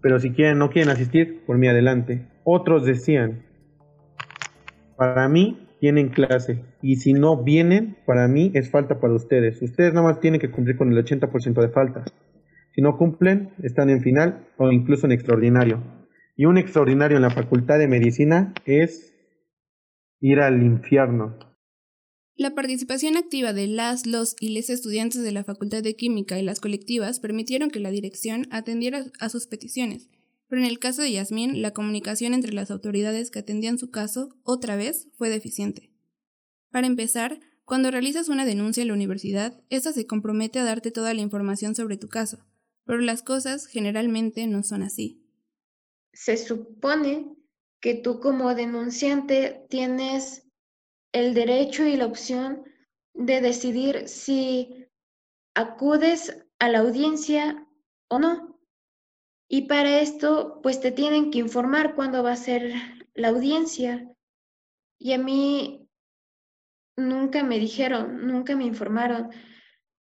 Pero 0.00 0.18
si 0.18 0.30
quieren, 0.30 0.58
no 0.58 0.70
quieren 0.70 0.90
asistir, 0.90 1.44
por 1.46 1.58
mí 1.58 1.68
adelante. 1.68 2.26
Otros 2.44 2.86
decían, 2.86 3.42
para 4.96 5.28
mí 5.28 5.68
tienen 5.80 6.08
clase. 6.08 6.64
Y 6.80 6.96
si 6.96 7.12
no 7.12 7.42
vienen, 7.42 7.96
para 8.06 8.28
mí 8.28 8.50
es 8.54 8.70
falta 8.70 9.00
para 9.00 9.14
ustedes. 9.14 9.60
Ustedes 9.60 9.92
nada 9.92 10.06
más 10.06 10.20
tienen 10.20 10.40
que 10.40 10.50
cumplir 10.50 10.76
con 10.76 10.92
el 10.92 11.04
80% 11.04 11.60
de 11.60 11.68
falta. 11.68 12.04
Si 12.74 12.80
no 12.80 12.96
cumplen, 12.96 13.50
están 13.62 13.90
en 13.90 14.00
final 14.00 14.46
o 14.56 14.70
incluso 14.70 15.06
en 15.06 15.12
extraordinario. 15.12 15.82
Y 16.36 16.46
un 16.46 16.56
extraordinario 16.56 17.16
en 17.16 17.22
la 17.22 17.30
Facultad 17.30 17.78
de 17.78 17.88
Medicina 17.88 18.54
es 18.64 19.12
ir 20.20 20.40
al 20.40 20.62
infierno. 20.62 21.36
La 22.34 22.54
participación 22.54 23.16
activa 23.16 23.52
de 23.52 23.66
las, 23.66 24.06
los 24.06 24.36
y 24.40 24.50
les 24.50 24.70
estudiantes 24.70 25.22
de 25.22 25.32
la 25.32 25.44
Facultad 25.44 25.82
de 25.82 25.96
Química 25.96 26.38
y 26.38 26.42
las 26.42 26.60
colectivas 26.60 27.20
permitieron 27.20 27.70
que 27.70 27.80
la 27.80 27.90
dirección 27.90 28.48
atendiera 28.50 29.04
a 29.20 29.28
sus 29.28 29.46
peticiones, 29.46 30.08
pero 30.48 30.62
en 30.62 30.68
el 30.68 30.78
caso 30.78 31.02
de 31.02 31.12
Yasmín, 31.12 31.60
la 31.62 31.72
comunicación 31.72 32.34
entre 32.34 32.52
las 32.52 32.70
autoridades 32.70 33.30
que 33.30 33.38
atendían 33.38 33.78
su 33.78 33.90
caso, 33.90 34.36
otra 34.44 34.76
vez, 34.76 35.08
fue 35.14 35.28
deficiente. 35.28 35.90
Para 36.70 36.86
empezar, 36.86 37.40
cuando 37.64 37.90
realizas 37.90 38.28
una 38.28 38.44
denuncia 38.44 38.82
en 38.82 38.88
la 38.88 38.94
universidad, 38.94 39.62
esta 39.70 39.92
se 39.92 40.06
compromete 40.06 40.58
a 40.58 40.64
darte 40.64 40.90
toda 40.90 41.14
la 41.14 41.20
información 41.20 41.74
sobre 41.74 41.96
tu 41.96 42.08
caso, 42.08 42.44
pero 42.84 43.00
las 43.00 43.22
cosas 43.22 43.66
generalmente 43.66 44.46
no 44.46 44.62
son 44.62 44.82
así. 44.82 45.22
Se 46.12 46.36
supone 46.36 47.34
que 47.80 47.94
tú 47.94 48.20
como 48.20 48.54
denunciante 48.54 49.64
tienes 49.68 50.44
el 51.12 51.34
derecho 51.34 51.84
y 51.84 51.96
la 51.96 52.06
opción 52.06 52.64
de 53.14 53.40
decidir 53.40 54.08
si 54.08 54.88
acudes 55.54 56.44
a 56.58 56.68
la 56.68 56.80
audiencia 56.80 57.66
o 58.08 58.18
no. 58.18 58.58
Y 59.48 59.62
para 59.62 60.00
esto, 60.00 60.60
pues 60.62 60.80
te 60.80 60.92
tienen 60.92 61.30
que 61.30 61.38
informar 61.38 61.94
cuándo 61.94 62.22
va 62.22 62.32
a 62.32 62.36
ser 62.36 62.72
la 63.14 63.28
audiencia. 63.28 64.08
Y 64.98 65.12
a 65.12 65.18
mí 65.18 65.88
nunca 66.96 67.42
me 67.42 67.58
dijeron, 67.58 68.26
nunca 68.26 68.56
me 68.56 68.64
informaron. 68.64 69.30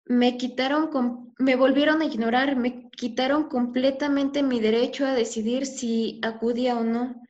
Me 0.07 0.37
quitaron, 0.37 1.35
me 1.39 1.55
volvieron 1.55 2.01
a 2.01 2.07
ignorar, 2.07 2.57
me 2.57 2.91
quitaron 2.91 3.49
completamente 3.49 4.43
mi 4.43 4.59
derecho 4.59 5.07
a 5.07 5.15
decidir 5.15 5.67
si 5.67 6.19
acudía 6.25 6.77
o 6.77 6.83
no. 6.83 7.23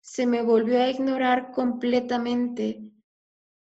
Se 0.00 0.26
me 0.26 0.42
volvió 0.42 0.82
a 0.82 0.90
ignorar 0.90 1.52
completamente. 1.52 2.82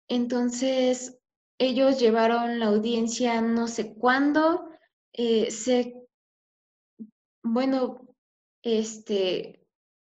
Entonces, 0.08 1.18
ellos 1.58 1.98
llevaron 1.98 2.58
la 2.58 2.66
audiencia 2.66 3.40
no 3.40 3.66
sé 3.66 3.94
cuándo, 3.94 4.68
eh, 5.12 5.50
se, 5.50 5.94
bueno, 7.42 8.06
este, 8.62 9.66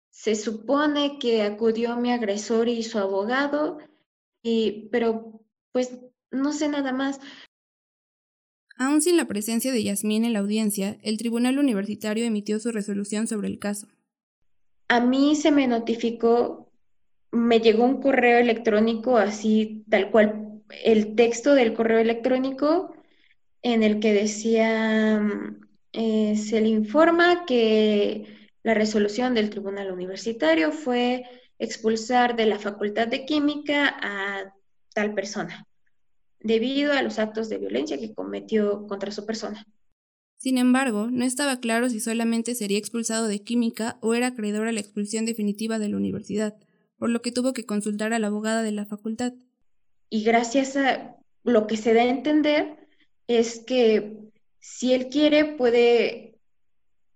se 0.09 0.35
supone 0.35 1.19
que 1.19 1.43
acudió 1.43 1.97
mi 1.97 2.11
agresor 2.11 2.67
y 2.67 2.83
su 2.83 2.97
abogado, 2.97 3.77
y, 4.41 4.89
pero 4.89 5.41
pues 5.71 5.99
no 6.31 6.53
sé 6.53 6.69
nada 6.69 6.91
más. 6.91 7.19
Aún 8.77 9.01
sin 9.01 9.15
la 9.15 9.25
presencia 9.25 9.71
de 9.71 9.83
Yasmín 9.83 10.25
en 10.25 10.33
la 10.33 10.39
audiencia, 10.39 10.97
el 11.01 11.17
Tribunal 11.17 11.59
Universitario 11.59 12.25
emitió 12.25 12.59
su 12.59 12.71
resolución 12.71 13.27
sobre 13.27 13.47
el 13.47 13.59
caso. 13.59 13.87
A 14.87 14.99
mí 14.99 15.35
se 15.35 15.51
me 15.51 15.67
notificó 15.67 16.64
me 17.35 17.59
llegó 17.59 17.83
un 17.83 18.01
correo 18.01 18.39
electrónico 18.39 19.17
así, 19.17 19.83
tal 19.89 20.09
cual, 20.09 20.61
el 20.83 21.15
texto 21.15 21.53
del 21.53 21.73
correo 21.73 21.99
electrónico 21.99 22.95
en 23.61 23.83
el 23.83 23.99
que 23.99 24.13
decía, 24.13 25.21
eh, 25.91 26.35
se 26.37 26.61
le 26.61 26.69
informa 26.69 27.45
que 27.45 28.49
la 28.63 28.73
resolución 28.73 29.33
del 29.33 29.49
Tribunal 29.49 29.91
Universitario 29.91 30.71
fue 30.71 31.23
expulsar 31.59 32.35
de 32.35 32.45
la 32.45 32.59
Facultad 32.59 33.07
de 33.07 33.25
Química 33.25 33.97
a 34.01 34.53
tal 34.93 35.13
persona, 35.13 35.67
debido 36.39 36.93
a 36.93 37.01
los 37.01 37.19
actos 37.19 37.49
de 37.49 37.57
violencia 37.57 37.97
que 37.97 38.13
cometió 38.13 38.87
contra 38.87 39.11
su 39.11 39.25
persona. 39.25 39.65
Sin 40.37 40.57
embargo, 40.57 41.09
no 41.11 41.25
estaba 41.25 41.59
claro 41.59 41.89
si 41.89 41.99
solamente 41.99 42.55
sería 42.55 42.77
expulsado 42.77 43.27
de 43.27 43.39
química 43.39 43.97
o 44.01 44.13
era 44.13 44.27
acreedor 44.27 44.67
a 44.67 44.71
la 44.71 44.79
expulsión 44.79 45.25
definitiva 45.25 45.79
de 45.79 45.89
la 45.89 45.97
universidad 45.97 46.55
por 47.05 47.11
lo 47.11 47.21
que 47.21 47.31
tuvo 47.31 47.53
que 47.53 47.67
consultar 47.67 48.13
a 48.13 48.17
la 48.17 48.25
abogada 48.25 48.63
de 48.63 48.71
la 48.71 48.87
facultad. 48.87 49.33
Y 50.09 50.23
gracias 50.23 50.75
a 50.75 51.15
lo 51.43 51.67
que 51.67 51.77
se 51.77 51.93
da 51.93 52.01
a 52.01 52.05
entender 52.05 52.79
es 53.27 53.59
que 53.59 54.17
si 54.59 54.91
él 54.91 55.09
quiere 55.09 55.45
puede 55.45 56.39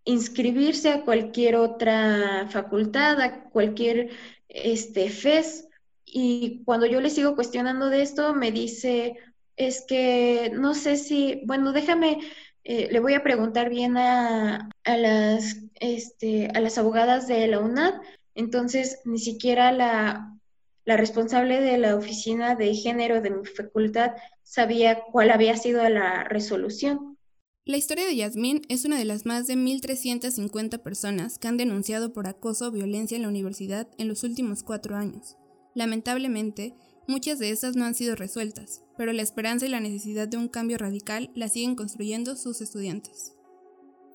inscribirse 0.06 0.91
a 0.91 1.04
cualquier 1.04 1.56
otra 1.56 2.47
facultad, 2.52 3.19
a 3.19 3.45
cualquier 3.45 4.12
este, 4.47 5.10
FES, 5.10 5.67
y 6.06 6.62
cuando 6.65 6.86
yo 6.86 7.02
le 7.02 7.10
sigo 7.10 7.34
cuestionando 7.34 7.89
de 7.89 8.04
esto, 8.04 8.36
me 8.36 8.52
dice, 8.52 9.15
es 9.58 9.84
que 9.88 10.52
no 10.54 10.75
sé 10.75 10.97
si, 10.97 11.41
bueno, 11.47 11.73
déjame, 11.73 12.19
eh, 12.63 12.89
le 12.91 12.99
voy 12.99 13.15
a 13.15 13.23
preguntar 13.23 13.71
bien 13.71 13.97
a, 13.97 14.69
a, 14.84 14.97
las, 14.97 15.58
este, 15.80 16.47
a 16.54 16.60
las 16.60 16.78
abogadas 16.78 17.25
de 17.25 17.47
la 17.47 17.60
UNAD 17.60 17.95
entonces, 18.39 18.99
ni 19.04 19.19
siquiera 19.19 19.73
la, 19.73 20.36
responsable 20.86 21.60
de 21.62 21.78
la 21.78 21.95
oficina 21.95 22.56
de 22.56 22.73
género 22.73 23.21
de 23.21 23.30
mi 23.30 23.45
facultad 23.45 24.13
sabía 24.43 25.02
cuál 25.12 25.30
había 25.30 25.56
sido 25.56 25.88
la 25.89 26.23
resolución. 26.23 27.17
La 27.65 27.78
historia 27.78 28.06
de 28.06 28.15
Yasmín 28.15 28.62
es 28.69 28.86
una 28.86 28.97
de 28.97 29.06
las 29.06 29.25
más 29.25 29.45
de 29.45 29.56
1.350 29.56 30.82
personas 30.82 31.38
que 31.38 31.47
han 31.49 31.58
denunciado 31.58 32.13
por 32.13 32.28
acoso 32.28 32.67
o 32.67 32.71
violencia 32.71 33.17
en 33.17 33.23
la 33.23 33.28
universidad 33.28 33.89
en 33.97 34.08
los 34.08 34.23
últimos 34.23 34.63
cuatro 34.63 34.95
años. 34.95 35.36
Lamentablemente, 35.75 36.73
muchas 37.08 37.38
de 37.39 37.52
estas 37.52 37.75
no 37.75 37.86
han 37.86 37.93
sido 37.93 38.15
resueltas, 38.15 38.82
pero 38.97 39.12
la 39.12 39.21
esperanza 39.21 39.65
y 39.65 39.69
la 39.69 39.82
necesidad 39.82 40.30
de 40.30 40.38
un 40.38 40.47
cambio 40.47 40.78
radical 40.78 41.30
la 41.36 41.49
siguen 41.49 41.75
construyendo 41.75 42.36
sus 42.38 42.62
estudiantes. 42.62 43.36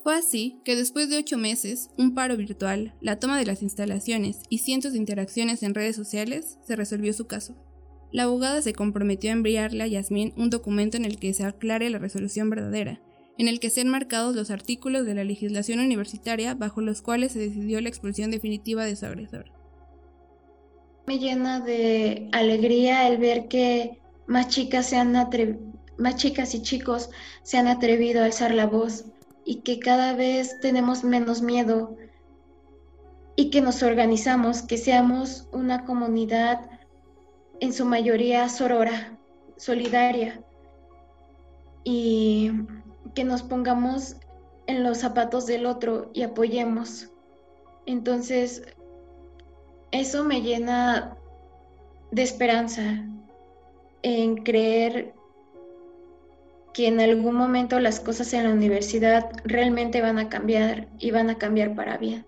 Fue 0.04 0.14
así 0.14 0.60
que 0.66 0.76
después 0.76 1.08
de 1.08 1.16
ocho 1.16 1.38
meses, 1.38 1.88
un 1.96 2.14
paro 2.14 2.36
virtual, 2.36 2.94
la 3.00 3.18
toma 3.18 3.38
de 3.38 3.46
las 3.46 3.62
instalaciones 3.62 4.42
y 4.50 4.58
cientos 4.58 4.92
de 4.92 4.98
interacciones 4.98 5.62
en 5.62 5.74
redes 5.74 5.96
sociales, 5.96 6.58
se 6.62 6.76
resolvió 6.76 7.14
su 7.14 7.26
caso. 7.26 7.56
La 8.12 8.24
abogada 8.24 8.60
se 8.60 8.74
comprometió 8.74 9.30
a 9.30 9.32
enviarle 9.32 9.82
a 9.82 9.86
Yasmín 9.86 10.34
un 10.36 10.50
documento 10.50 10.98
en 10.98 11.06
el 11.06 11.18
que 11.18 11.32
se 11.32 11.44
aclare 11.44 11.88
la 11.88 11.98
resolución 11.98 12.50
verdadera, 12.50 13.00
en 13.38 13.48
el 13.48 13.60
que 13.60 13.70
sean 13.70 13.88
marcados 13.88 14.36
los 14.36 14.50
artículos 14.50 15.06
de 15.06 15.14
la 15.14 15.24
legislación 15.24 15.80
universitaria 15.80 16.54
bajo 16.54 16.82
los 16.82 17.00
cuales 17.00 17.32
se 17.32 17.38
decidió 17.38 17.80
la 17.80 17.88
expulsión 17.88 18.30
definitiva 18.30 18.84
de 18.84 18.96
su 18.96 19.06
agresor. 19.06 19.46
Me 21.06 21.18
llena 21.18 21.60
de 21.60 22.28
alegría 22.32 23.08
el 23.08 23.16
ver 23.16 23.48
que 23.48 24.02
más 24.26 24.48
chicas, 24.48 24.84
se 24.84 24.98
han 24.98 25.14
más 25.96 26.16
chicas 26.16 26.54
y 26.54 26.60
chicos 26.60 27.08
se 27.42 27.56
han 27.56 27.68
atrevido 27.68 28.20
a 28.20 28.26
alzar 28.26 28.52
la 28.52 28.66
voz 28.66 29.06
y 29.44 29.56
que 29.56 29.78
cada 29.78 30.14
vez 30.14 30.58
tenemos 30.60 31.04
menos 31.04 31.42
miedo 31.42 31.96
y 33.36 33.50
que 33.50 33.60
nos 33.60 33.82
organizamos, 33.82 34.62
que 34.62 34.78
seamos 34.78 35.48
una 35.52 35.84
comunidad 35.84 36.70
en 37.60 37.72
su 37.72 37.84
mayoría 37.84 38.48
sorora, 38.48 39.18
solidaria 39.56 40.42
y 41.84 42.52
que 43.14 43.24
nos 43.24 43.42
pongamos 43.42 44.16
en 44.66 44.82
los 44.82 44.98
zapatos 44.98 45.46
del 45.46 45.66
otro 45.66 46.10
y 46.14 46.22
apoyemos. 46.22 47.10
Entonces, 47.86 48.62
eso 49.90 50.24
me 50.24 50.40
llena 50.40 51.16
de 52.10 52.22
esperanza 52.22 53.04
en 54.02 54.36
creer 54.36 55.14
que 56.74 56.88
en 56.88 57.00
algún 57.00 57.36
momento 57.36 57.78
las 57.78 58.00
cosas 58.00 58.34
en 58.34 58.44
la 58.44 58.52
universidad 58.52 59.30
realmente 59.44 60.02
van 60.02 60.18
a 60.18 60.28
cambiar 60.28 60.88
y 60.98 61.12
van 61.12 61.30
a 61.30 61.38
cambiar 61.38 61.74
para 61.74 61.96
bien. 61.96 62.26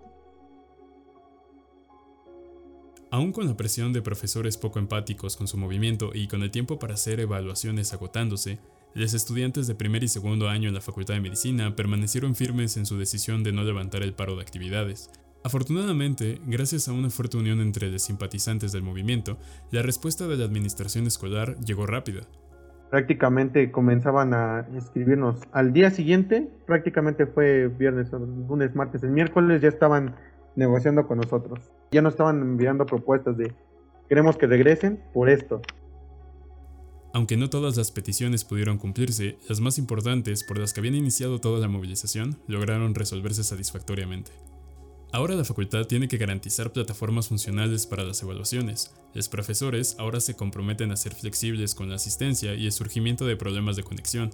Aún 3.11 3.31
con 3.31 3.45
la 3.45 3.55
presión 3.55 3.93
de 3.93 4.01
profesores 4.01 4.57
poco 4.57 4.79
empáticos 4.79 5.35
con 5.35 5.47
su 5.47 5.57
movimiento 5.57 6.11
y 6.13 6.27
con 6.27 6.43
el 6.43 6.51
tiempo 6.51 6.79
para 6.79 6.95
hacer 6.95 7.19
evaluaciones 7.19 7.93
agotándose, 7.93 8.59
los 8.93 9.13
estudiantes 9.13 9.67
de 9.67 9.75
primer 9.75 10.03
y 10.03 10.07
segundo 10.07 10.49
año 10.49 10.69
en 10.69 10.73
la 10.73 10.81
Facultad 10.81 11.13
de 11.13 11.21
Medicina 11.21 11.75
permanecieron 11.75 12.35
firmes 12.35 12.77
en 12.77 12.85
su 12.85 12.97
decisión 12.97 13.43
de 13.43 13.51
no 13.51 13.63
levantar 13.63 14.01
el 14.01 14.13
paro 14.13 14.35
de 14.35 14.41
actividades. 14.41 15.09
Afortunadamente, 15.43 16.41
gracias 16.45 16.87
a 16.87 16.93
una 16.93 17.09
fuerte 17.09 17.37
unión 17.37 17.61
entre 17.61 17.91
los 17.91 18.01
simpatizantes 18.01 18.71
del 18.71 18.81
movimiento, 18.81 19.37
la 19.71 19.81
respuesta 19.81 20.27
de 20.27 20.37
la 20.37 20.45
administración 20.45 21.05
escolar 21.05 21.57
llegó 21.59 21.85
rápida 21.85 22.27
prácticamente 22.89 23.71
comenzaban 23.71 24.33
a 24.33 24.67
escribirnos 24.75 25.39
al 25.51 25.73
día 25.73 25.91
siguiente, 25.91 26.49
prácticamente 26.65 27.25
fue 27.25 27.67
viernes, 27.67 28.11
lunes, 28.11 28.75
martes, 28.75 29.03
el 29.03 29.11
miércoles 29.11 29.61
ya 29.61 29.69
estaban 29.69 30.15
negociando 30.55 31.07
con 31.07 31.17
nosotros. 31.17 31.59
Ya 31.91 32.01
nos 32.01 32.13
estaban 32.13 32.41
enviando 32.41 32.85
propuestas 32.85 33.37
de 33.37 33.53
queremos 34.09 34.37
que 34.37 34.47
regresen 34.47 35.01
por 35.13 35.29
esto. 35.29 35.61
Aunque 37.13 37.37
no 37.37 37.49
todas 37.49 37.77
las 37.77 37.91
peticiones 37.91 38.43
pudieron 38.43 38.77
cumplirse, 38.77 39.37
las 39.49 39.59
más 39.59 39.77
importantes, 39.77 40.43
por 40.43 40.59
las 40.59 40.73
que 40.73 40.81
habían 40.81 40.95
iniciado 40.95 41.39
toda 41.39 41.59
la 41.59 41.67
movilización, 41.67 42.37
lograron 42.47 42.93
resolverse 42.95 43.43
satisfactoriamente. 43.43 44.31
Ahora 45.11 45.35
la 45.35 45.45
facultad 45.45 45.85
tiene 45.85 46.07
que 46.09 46.17
garantizar 46.17 46.73
plataformas 46.73 47.29
funcionales 47.29 47.87
para 47.87 48.03
las 48.03 48.21
evaluaciones. 48.21 48.93
Los 49.13 49.29
profesores 49.29 49.95
ahora 49.99 50.19
se 50.19 50.35
comprometen 50.35 50.91
a 50.91 50.97
ser 50.97 51.15
flexibles 51.15 51.75
con 51.75 51.89
la 51.89 51.95
asistencia 51.95 52.55
y 52.55 52.65
el 52.65 52.73
surgimiento 52.73 53.25
de 53.25 53.37
problemas 53.37 53.77
de 53.77 53.83
conexión. 53.83 54.31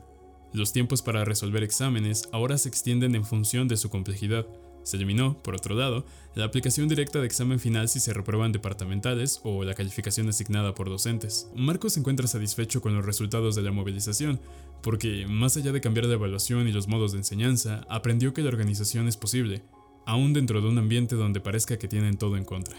Los 0.51 0.73
tiempos 0.73 1.01
para 1.01 1.25
resolver 1.25 1.63
exámenes 1.63 2.27
ahora 2.31 2.57
se 2.57 2.69
extienden 2.69 3.15
en 3.15 3.23
función 3.23 3.67
de 3.67 3.77
su 3.77 3.89
complejidad. 3.89 4.47
Se 4.83 4.97
eliminó, 4.97 5.41
por 5.41 5.55
otro 5.55 5.75
lado, 5.75 6.05
la 6.35 6.45
aplicación 6.45 6.89
directa 6.89 7.19
de 7.19 7.27
examen 7.27 7.59
final 7.59 7.87
si 7.87 7.99
se 7.99 8.13
reprueban 8.13 8.51
departamentales 8.51 9.39
o 9.43 9.63
la 9.63 9.75
calificación 9.75 10.27
asignada 10.27 10.75
por 10.75 10.89
docentes. 10.89 11.49
Marcos 11.55 11.93
se 11.93 12.01
encuentra 12.01 12.27
satisfecho 12.27 12.81
con 12.81 12.95
los 12.95 13.05
resultados 13.05 13.55
de 13.55 13.61
la 13.61 13.71
movilización, 13.71 14.41
porque, 14.81 15.25
más 15.27 15.55
allá 15.55 15.71
de 15.71 15.81
cambiar 15.81 16.07
la 16.07 16.15
evaluación 16.15 16.67
y 16.67 16.73
los 16.73 16.87
modos 16.87 17.13
de 17.13 17.19
enseñanza, 17.19 17.85
aprendió 17.89 18.33
que 18.33 18.41
la 18.41 18.49
organización 18.49 19.07
es 19.07 19.15
posible, 19.15 19.63
aún 20.05 20.33
dentro 20.33 20.61
de 20.61 20.69
un 20.69 20.77
ambiente 20.77 21.15
donde 21.15 21.39
parezca 21.39 21.77
que 21.77 21.87
tienen 21.87 22.17
todo 22.17 22.37
en 22.37 22.45
contra. 22.45 22.75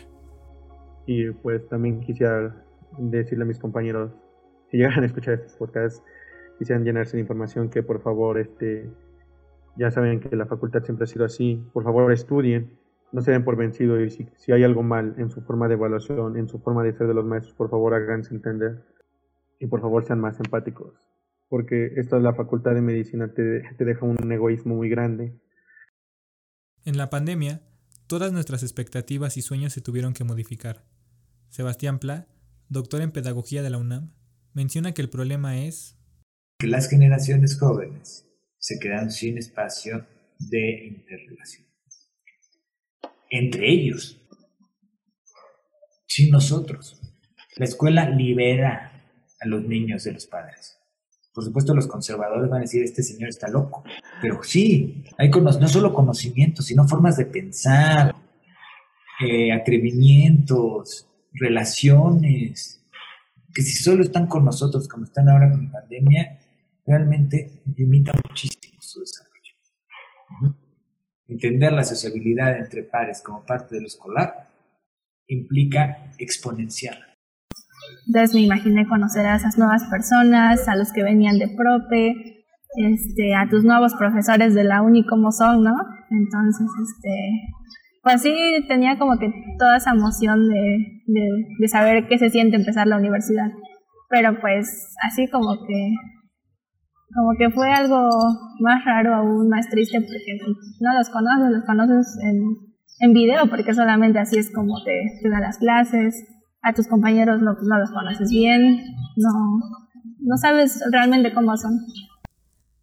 Y 1.06 1.30
pues 1.30 1.66
también 1.68 2.00
quisiera 2.00 2.64
decirle 2.98 3.44
a 3.44 3.46
mis 3.46 3.58
compañeros, 3.58 4.12
si 4.70 4.76
llegan 4.78 5.02
a 5.02 5.06
escuchar 5.06 5.34
estos 5.34 5.54
podcasts, 5.54 6.02
quisieran 6.58 6.84
llenarse 6.84 7.16
de 7.16 7.22
información, 7.22 7.68
que 7.68 7.82
por 7.82 8.02
favor 8.02 8.38
este, 8.38 8.90
ya 9.76 9.90
saben 9.90 10.20
que 10.20 10.34
la 10.36 10.46
facultad 10.46 10.82
siempre 10.84 11.04
ha 11.04 11.06
sido 11.06 11.24
así. 11.24 11.64
Por 11.72 11.84
favor, 11.84 12.10
estudien, 12.12 12.78
no 13.12 13.20
se 13.20 13.32
den 13.32 13.44
por 13.44 13.56
vencidos 13.56 14.00
y 14.02 14.28
si, 14.36 14.52
hay 14.52 14.64
algo 14.64 14.82
mal 14.82 15.14
en 15.18 15.30
su 15.30 15.40
forma 15.42 15.68
de 15.68 15.74
evaluación, 15.74 16.36
en 16.36 16.48
su 16.48 16.58
forma 16.58 16.82
de 16.82 16.92
ser 16.94 17.06
de 17.06 17.14
los 17.14 17.24
maestros, 17.24 17.54
por 17.54 17.70
favor 17.70 17.94
háganse 17.94 18.34
entender 18.34 18.82
y 19.60 19.66
por 19.66 19.80
favor 19.80 20.04
sean 20.04 20.20
más 20.20 20.38
empáticos. 20.40 20.94
Porque 21.48 21.92
esta 21.96 22.16
es 22.16 22.22
la 22.22 22.34
facultad 22.34 22.74
de 22.74 22.80
medicina, 22.80 23.32
te, 23.32 23.62
te 23.76 23.84
deja 23.84 24.04
un 24.04 24.32
egoísmo 24.32 24.74
muy 24.74 24.88
grande. 24.88 25.32
En 26.86 26.98
la 26.98 27.08
pandemia, 27.08 27.62
todas 28.06 28.32
nuestras 28.32 28.62
expectativas 28.62 29.38
y 29.38 29.42
sueños 29.42 29.72
se 29.72 29.80
tuvieron 29.80 30.12
que 30.12 30.24
modificar. 30.24 30.84
Sebastián 31.48 31.98
Pla, 31.98 32.28
doctor 32.68 33.00
en 33.00 33.10
pedagogía 33.10 33.62
de 33.62 33.70
la 33.70 33.78
UNAM, 33.78 34.12
menciona 34.52 34.92
que 34.92 35.00
el 35.00 35.08
problema 35.08 35.64
es 35.64 35.96
que 36.58 36.66
las 36.66 36.90
generaciones 36.90 37.58
jóvenes 37.58 38.28
se 38.58 38.78
quedan 38.78 39.10
sin 39.10 39.38
espacio 39.38 40.06
de 40.38 40.86
interrelación. 40.88 41.66
Entre 43.30 43.72
ellos, 43.72 44.20
sin 46.06 46.30
nosotros. 46.30 47.00
La 47.56 47.64
escuela 47.64 48.10
libera 48.10 49.10
a 49.40 49.48
los 49.48 49.64
niños 49.64 50.04
de 50.04 50.12
los 50.12 50.26
padres. 50.26 50.78
Por 51.34 51.42
supuesto, 51.42 51.74
los 51.74 51.88
conservadores 51.88 52.48
van 52.48 52.58
a 52.58 52.62
decir, 52.62 52.84
este 52.84 53.02
señor 53.02 53.28
está 53.28 53.48
loco. 53.48 53.82
Pero 54.22 54.40
sí, 54.44 55.04
hay 55.18 55.30
no 55.30 55.68
solo 55.68 55.92
conocimientos, 55.92 56.66
sino 56.66 56.86
formas 56.86 57.16
de 57.16 57.26
pensar, 57.26 58.14
eh, 59.20 59.52
atrevimientos, 59.52 61.08
relaciones, 61.32 62.84
que 63.52 63.62
si 63.62 63.82
solo 63.82 64.04
están 64.04 64.28
con 64.28 64.44
nosotros, 64.44 64.86
como 64.86 65.04
están 65.04 65.28
ahora 65.28 65.50
con 65.50 65.64
la 65.64 65.72
pandemia, 65.72 66.38
realmente 66.86 67.62
limita 67.76 68.12
muchísimo 68.28 68.80
su 68.80 69.00
desarrollo. 69.00 70.54
Entender 71.26 71.72
la 71.72 71.84
sociabilidad 71.84 72.58
entre 72.58 72.84
pares 72.84 73.22
como 73.22 73.44
parte 73.44 73.74
de 73.74 73.80
lo 73.80 73.86
escolar 73.88 74.50
implica 75.26 76.12
exponenciar. 76.18 77.13
Entonces 78.06 78.34
me 78.34 78.42
imaginé 78.42 78.86
conocer 78.86 79.26
a 79.26 79.36
esas 79.36 79.58
nuevas 79.58 79.84
personas, 79.90 80.68
a 80.68 80.76
los 80.76 80.92
que 80.92 81.02
venían 81.02 81.38
de 81.38 81.48
prope, 81.48 82.44
este, 82.76 83.34
a 83.34 83.48
tus 83.48 83.64
nuevos 83.64 83.94
profesores 83.94 84.54
de 84.54 84.64
la 84.64 84.82
uni 84.82 85.06
como 85.06 85.30
son, 85.32 85.62
¿no? 85.62 85.74
Entonces, 86.10 86.66
este, 86.82 87.10
pues 88.02 88.22
sí, 88.22 88.34
tenía 88.68 88.98
como 88.98 89.18
que 89.18 89.32
toda 89.58 89.76
esa 89.76 89.92
emoción 89.92 90.48
de, 90.48 91.02
de 91.58 91.68
saber 91.68 92.06
qué 92.08 92.18
se 92.18 92.30
siente 92.30 92.56
empezar 92.56 92.86
la 92.86 92.98
universidad. 92.98 93.50
Pero 94.10 94.40
pues 94.40 94.94
así 95.02 95.28
como 95.28 95.56
que 95.66 95.94
como 97.14 97.36
que 97.38 97.50
fue 97.50 97.70
algo 97.70 98.08
más 98.60 98.84
raro, 98.84 99.14
aún 99.14 99.48
más 99.48 99.68
triste, 99.70 100.00
porque 100.00 100.38
no 100.80 100.94
los 100.94 101.08
conoces, 101.10 101.52
los 101.52 101.64
conoces 101.64 102.18
en, 102.22 102.42
en 103.00 103.12
video, 103.12 103.48
porque 103.48 103.72
solamente 103.72 104.18
así 104.18 104.38
es 104.38 104.52
como 104.52 104.82
te, 104.82 105.20
te 105.22 105.28
dan 105.28 105.42
las 105.42 105.58
clases, 105.58 106.26
a 106.64 106.72
tus 106.72 106.88
compañeros 106.88 107.40
no, 107.42 107.54
no 107.60 107.78
los 107.78 107.90
conoces 107.90 108.30
bien, 108.30 108.96
no, 109.16 109.60
no 110.18 110.36
sabes 110.38 110.80
realmente 110.90 111.32
cómo 111.32 111.56
son. 111.56 111.80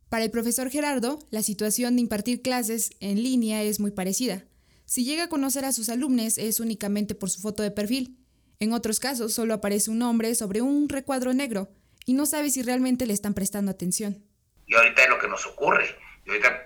Para 0.09 0.23
el 0.23 0.31
profesor 0.31 0.69
Gerardo, 0.69 1.19
la 1.31 1.41
situación 1.41 1.95
de 1.95 2.01
impartir 2.01 2.41
clases 2.41 2.91
en 2.99 3.23
línea 3.23 3.63
es 3.63 3.79
muy 3.79 3.91
parecida. 3.91 4.43
Si 4.85 5.05
llega 5.05 5.23
a 5.23 5.29
conocer 5.29 5.65
a 5.65 5.71
sus 5.71 5.89
alumnos 5.89 6.37
es 6.37 6.59
únicamente 6.59 7.15
por 7.15 7.29
su 7.29 7.41
foto 7.41 7.63
de 7.63 7.71
perfil. 7.71 8.17
En 8.59 8.73
otros 8.73 8.99
casos 8.99 9.33
solo 9.33 9.53
aparece 9.53 9.89
un 9.89 9.99
nombre 9.99 10.35
sobre 10.35 10.61
un 10.61 10.89
recuadro 10.89 11.33
negro, 11.33 11.69
y 12.05 12.13
no 12.13 12.25
sabe 12.25 12.49
si 12.49 12.61
realmente 12.61 13.05
le 13.05 13.13
están 13.13 13.33
prestando 13.33 13.71
atención. 13.71 14.23
Y 14.65 14.75
ahorita 14.75 15.03
es 15.03 15.09
lo 15.09 15.19
que 15.19 15.27
nos 15.27 15.45
ocurre. 15.45 15.85
Yo 16.25 16.33
ahorita 16.33 16.63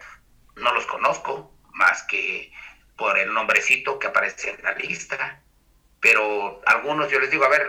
no 0.58 0.74
los 0.74 0.86
conozco 0.86 1.58
más 1.74 2.04
que 2.04 2.52
por 2.98 3.18
el 3.18 3.34
nombrecito 3.34 4.00
que 4.00 4.08
aparece 4.08 4.52
en 4.52 4.64
la 4.64 4.74
lista. 4.74 5.44
Pero 6.06 6.62
algunos 6.68 7.12
yo 7.12 7.20
les 7.20 7.32
digo, 7.32 7.46
a 7.46 7.50
ver, 7.50 7.64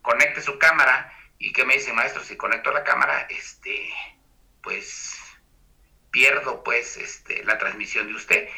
conecte 0.00 0.40
su 0.40 0.58
cámara 0.58 1.12
y 1.38 1.52
que 1.52 1.66
me 1.66 1.74
dice, 1.74 1.92
maestro, 1.92 2.24
si 2.24 2.36
conecto 2.36 2.72
la 2.72 2.84
cámara, 2.84 3.26
este, 3.28 3.76
pues 4.62 5.14
pierdo 6.10 6.62
pues 6.64 6.96
este, 6.96 7.44
la 7.44 7.58
transmisión 7.58 8.06
de 8.06 8.14
usted. 8.14 8.48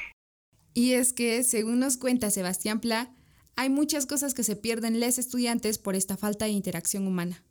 Y 0.73 0.95
es 0.95 1.13
que, 1.13 1.43
según 1.43 1.81
nos 1.81 1.97
cuenta 1.97 2.31
Sebastián 2.31 2.81
Pla, 2.81 3.11
hay 3.57 3.71
muchas 3.71 4.07
cosas 4.07 4.35
que 4.35 4.45
se 4.45 4.55
pierden 4.55 5.01
los 5.01 5.19
estudiantes 5.19 5.79
por 5.79 5.97
esta 5.97 6.17
falta 6.17 6.45
de 6.45 6.53
interacción 6.53 7.09
humana 7.09 7.43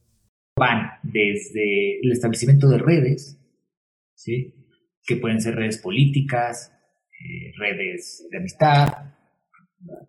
van 0.56 0.92
desde 1.02 2.00
el 2.00 2.12
establecimiento 2.12 2.70
de 2.70 2.78
redes, 2.78 3.40
¿sí? 4.14 4.54
que 5.04 5.18
pueden 5.18 5.42
ser 5.42 5.56
redes 5.56 5.80
políticas, 5.80 6.72
eh, 7.12 7.52
redes 7.58 8.28
de 8.30 8.38
amistad, 8.38 8.90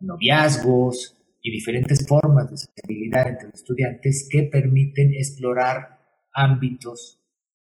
noviazgos 0.01 1.24
y 1.47 1.53
diferentes 1.53 2.09
formas 2.09 2.51
de 2.51 2.57
sociabilidad 2.57 3.29
entre 3.29 3.49
los 3.49 3.61
estudiantes 3.61 4.27
que 4.31 4.45
permiten 4.45 5.13
explorar 5.13 6.01
ámbitos 6.33 7.21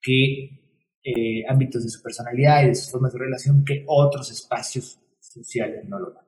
que 0.01 0.61
eh, 1.03 1.43
ámbitos 1.49 1.83
de 1.83 1.89
su 1.89 2.01
personalidad 2.01 2.63
y 2.63 2.67
de 2.69 2.75
sus 2.75 2.89
formas 2.89 3.11
de 3.11 3.19
relación 3.19 3.65
que 3.65 3.83
otros 3.85 4.31
espacios 4.31 4.99
sociales 5.19 5.83
no 5.87 5.99
lo 5.99 6.11
dan. 6.11 6.25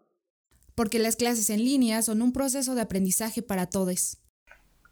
Porque 0.75 0.99
las 0.99 1.15
clases 1.15 1.49
en 1.49 1.63
línea 1.63 2.01
son 2.01 2.21
un 2.21 2.33
proceso 2.33 2.75
de 2.75 2.81
aprendizaje 2.81 3.41
para 3.41 3.67
todos 3.67 4.17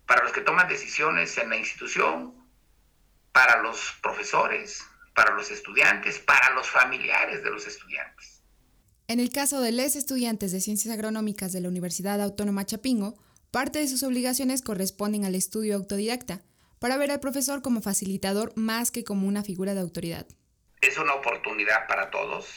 para 0.07 0.23
los 0.23 0.31
que 0.31 0.41
toman 0.41 0.67
decisiones 0.67 1.37
en 1.37 1.49
la 1.49 1.57
institución, 1.57 2.33
para 3.31 3.61
los 3.61 3.97
profesores, 4.01 4.81
para 5.13 5.33
los 5.33 5.51
estudiantes, 5.51 6.19
para 6.19 6.51
los 6.51 6.67
familiares 6.67 7.43
de 7.43 7.49
los 7.49 7.67
estudiantes. 7.67 8.34
En 9.07 9.19
el 9.19 9.29
caso 9.29 9.61
de 9.61 9.71
los 9.71 9.95
estudiantes 9.95 10.51
de 10.51 10.59
Ciencias 10.59 10.91
Agronómicas 10.91 11.53
de 11.53 11.61
la 11.61 11.69
Universidad 11.69 12.19
Autónoma 12.23 12.65
Chapingo, 12.65 13.13
parte 13.51 13.77
de 13.77 13.87
sus 13.87 14.01
obligaciones 14.01 14.63
corresponden 14.63 15.25
al 15.25 15.35
estudio 15.35 15.75
autodidacta, 15.75 16.41
para 16.79 16.97
ver 16.97 17.11
al 17.11 17.19
profesor 17.19 17.61
como 17.61 17.81
facilitador 17.81 18.51
más 18.55 18.89
que 18.89 19.03
como 19.03 19.27
una 19.27 19.43
figura 19.43 19.75
de 19.75 19.81
autoridad. 19.81 20.25
Es 20.81 20.97
una 20.97 21.13
oportunidad 21.13 21.85
para 21.87 22.09
todos, 22.09 22.47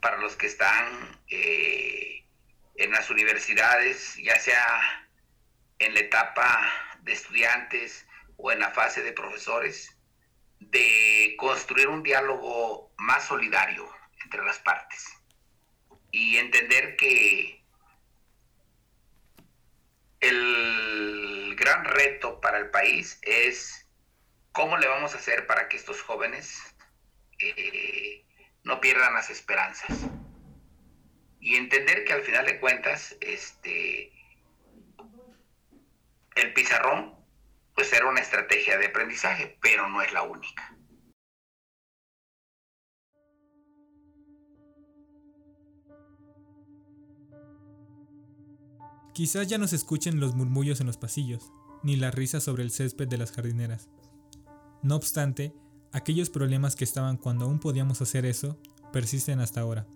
para 0.00 0.18
los 0.18 0.36
que 0.36 0.46
están 0.46 1.20
eh, 1.28 2.24
en 2.76 2.92
las 2.92 3.10
universidades, 3.10 4.14
ya 4.22 4.38
sea 4.38 5.08
en 5.80 5.92
la 5.94 6.00
etapa 6.00 6.70
de 7.02 7.14
estudiantes 7.14 8.06
o 8.36 8.52
en 8.52 8.60
la 8.60 8.70
fase 8.70 9.02
de 9.02 9.12
profesores, 9.12 9.90
de 10.60 11.34
construir 11.36 11.88
un 11.88 12.04
diálogo 12.04 12.92
más 12.96 13.26
solidario 13.26 13.88
entre 14.22 14.44
las 14.44 14.60
partes 14.60 15.04
y 16.12 16.36
entender 16.36 16.96
que 16.96 17.64
el 20.20 21.56
gran 21.56 21.84
reto 21.84 22.40
para 22.40 22.58
el 22.58 22.70
país 22.70 23.18
es 23.22 23.88
cómo 24.52 24.76
le 24.76 24.86
vamos 24.86 25.14
a 25.14 25.18
hacer 25.18 25.46
para 25.46 25.68
que 25.68 25.76
estos 25.76 26.00
jóvenes 26.02 26.62
eh, 27.40 28.24
no 28.62 28.80
pierdan 28.80 29.14
las 29.14 29.30
esperanzas 29.30 30.06
y 31.40 31.56
entender 31.56 32.04
que 32.04 32.12
al 32.12 32.22
final 32.22 32.46
de 32.46 32.60
cuentas 32.60 33.16
este 33.20 34.12
el 36.36 36.52
pizarrón 36.54 37.16
pues 37.74 37.92
era 37.92 38.06
una 38.06 38.20
estrategia 38.20 38.76
de 38.78 38.86
aprendizaje, 38.86 39.56
pero 39.62 39.88
no 39.88 40.02
es 40.02 40.12
la 40.12 40.22
única. 40.22 40.71
Quizás 49.12 49.46
ya 49.46 49.58
no 49.58 49.66
se 49.68 49.76
escuchen 49.76 50.20
los 50.20 50.34
murmullos 50.34 50.80
en 50.80 50.86
los 50.86 50.96
pasillos, 50.96 51.52
ni 51.82 51.96
la 51.96 52.10
risa 52.10 52.40
sobre 52.40 52.62
el 52.62 52.70
césped 52.70 53.08
de 53.08 53.18
las 53.18 53.32
jardineras. 53.32 53.88
No 54.82 54.96
obstante, 54.96 55.54
aquellos 55.92 56.30
problemas 56.30 56.76
que 56.76 56.84
estaban 56.84 57.16
cuando 57.16 57.44
aún 57.44 57.58
podíamos 57.58 58.00
hacer 58.00 58.24
eso 58.26 58.58
persisten 58.92 59.40
hasta 59.40 59.60
ahora. 59.60 59.86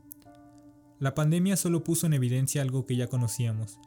La 0.99 1.15
pandemia 1.15 1.57
solo 1.57 1.85
puso 1.85 2.07
en 2.07 2.15
evidencia 2.15 2.63
algo 2.63 2.87
que 2.87 2.97
ya 2.97 3.07
conocíamos, 3.07 3.79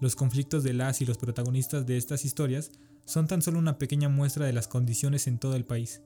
los 0.00 0.14
conflictos 0.14 0.62
de 0.62 0.74
las 0.74 1.00
y 1.00 1.06
los 1.06 1.18
protagonistas 1.18 1.84
de 1.84 1.96
estas 1.96 2.24
historias 2.24 2.70
son 3.04 3.26
tan 3.26 3.42
solo 3.42 3.58
una 3.58 3.78
pequeña 3.78 4.08
muestra 4.08 4.46
de 4.46 4.52
las 4.52 4.68
condiciones 4.68 5.26
en 5.26 5.38
todo 5.38 5.56
el 5.56 5.64
país, 5.64 6.02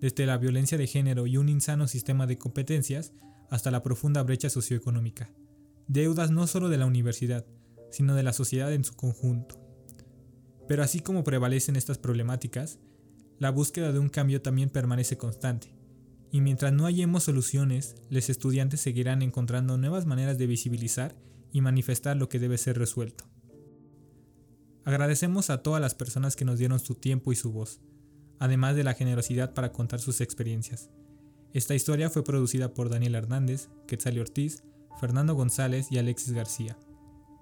desde 0.00 0.24
la 0.24 0.38
violencia 0.38 0.78
de 0.78 0.86
género 0.86 1.26
y 1.26 1.36
un 1.36 1.48
insano 1.48 1.88
sistema 1.88 2.26
de 2.26 2.38
competencias, 2.38 3.12
hasta 3.50 3.70
la 3.70 3.82
profunda 3.82 4.22
brecha 4.22 4.48
socioeconómica. 4.48 5.30
Deudas 5.88 6.30
no 6.30 6.46
solo 6.46 6.68
de 6.68 6.78
la 6.78 6.86
universidad, 6.86 7.44
sino 7.90 8.14
de 8.14 8.22
la 8.22 8.32
sociedad 8.32 8.72
en 8.72 8.84
su 8.84 8.94
conjunto. 8.94 9.60
Pero 10.66 10.82
así 10.82 11.00
como 11.00 11.24
prevalecen 11.24 11.76
estas 11.76 11.98
problemáticas, 11.98 12.78
la 13.38 13.50
búsqueda 13.50 13.92
de 13.92 13.98
un 13.98 14.08
cambio 14.08 14.42
también 14.42 14.68
permanece 14.68 15.16
constante, 15.16 15.74
y 16.30 16.40
mientras 16.40 16.72
no 16.72 16.84
hallemos 16.84 17.24
soluciones, 17.24 17.96
los 18.10 18.28
estudiantes 18.28 18.80
seguirán 18.80 19.22
encontrando 19.22 19.78
nuevas 19.78 20.06
maneras 20.06 20.36
de 20.36 20.46
visibilizar 20.46 21.16
y 21.52 21.60
manifestar 21.60 22.16
lo 22.16 22.28
que 22.28 22.38
debe 22.38 22.58
ser 22.58 22.78
resuelto. 22.78 23.24
Agradecemos 24.84 25.50
a 25.50 25.62
todas 25.62 25.80
las 25.80 25.94
personas 25.94 26.36
que 26.36 26.44
nos 26.44 26.58
dieron 26.58 26.80
su 26.80 26.94
tiempo 26.94 27.32
y 27.32 27.36
su 27.36 27.52
voz, 27.52 27.80
además 28.38 28.76
de 28.76 28.84
la 28.84 28.94
generosidad 28.94 29.54
para 29.54 29.72
contar 29.72 30.00
sus 30.00 30.20
experiencias. 30.20 30.90
Esta 31.54 31.74
historia 31.74 32.10
fue 32.10 32.24
producida 32.24 32.74
por 32.74 32.90
Daniel 32.90 33.14
Hernández, 33.14 33.68
Quetzal 33.86 34.18
Ortiz, 34.18 34.64
Fernando 35.00 35.34
González 35.34 35.88
y 35.90 35.98
Alexis 35.98 36.32
García. 36.32 36.78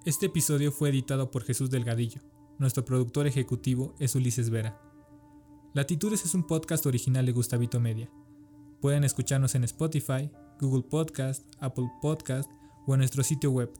Este 0.06 0.24
episodio 0.26 0.70
fue 0.70 0.90
editado 0.90 1.32
por 1.32 1.42
Jesús 1.42 1.68
Delgadillo. 1.68 2.20
Nuestro 2.60 2.84
productor 2.84 3.26
ejecutivo 3.26 3.96
es 3.98 4.14
Ulises 4.14 4.50
Vera. 4.50 4.80
Latitudes 5.74 6.24
es 6.24 6.32
un 6.32 6.46
podcast 6.46 6.86
original 6.86 7.26
de 7.26 7.32
Gustavito 7.32 7.80
Media. 7.80 8.08
Pueden 8.80 9.02
escucharnos 9.02 9.56
en 9.56 9.64
Spotify, 9.64 10.30
Google 10.60 10.84
Podcast, 10.88 11.52
Apple 11.58 11.90
Podcast 12.00 12.48
o 12.86 12.94
en 12.94 13.00
nuestro 13.00 13.24
sitio 13.24 13.50
web 13.50 13.72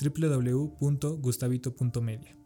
www.gustavito.media. 0.00 2.36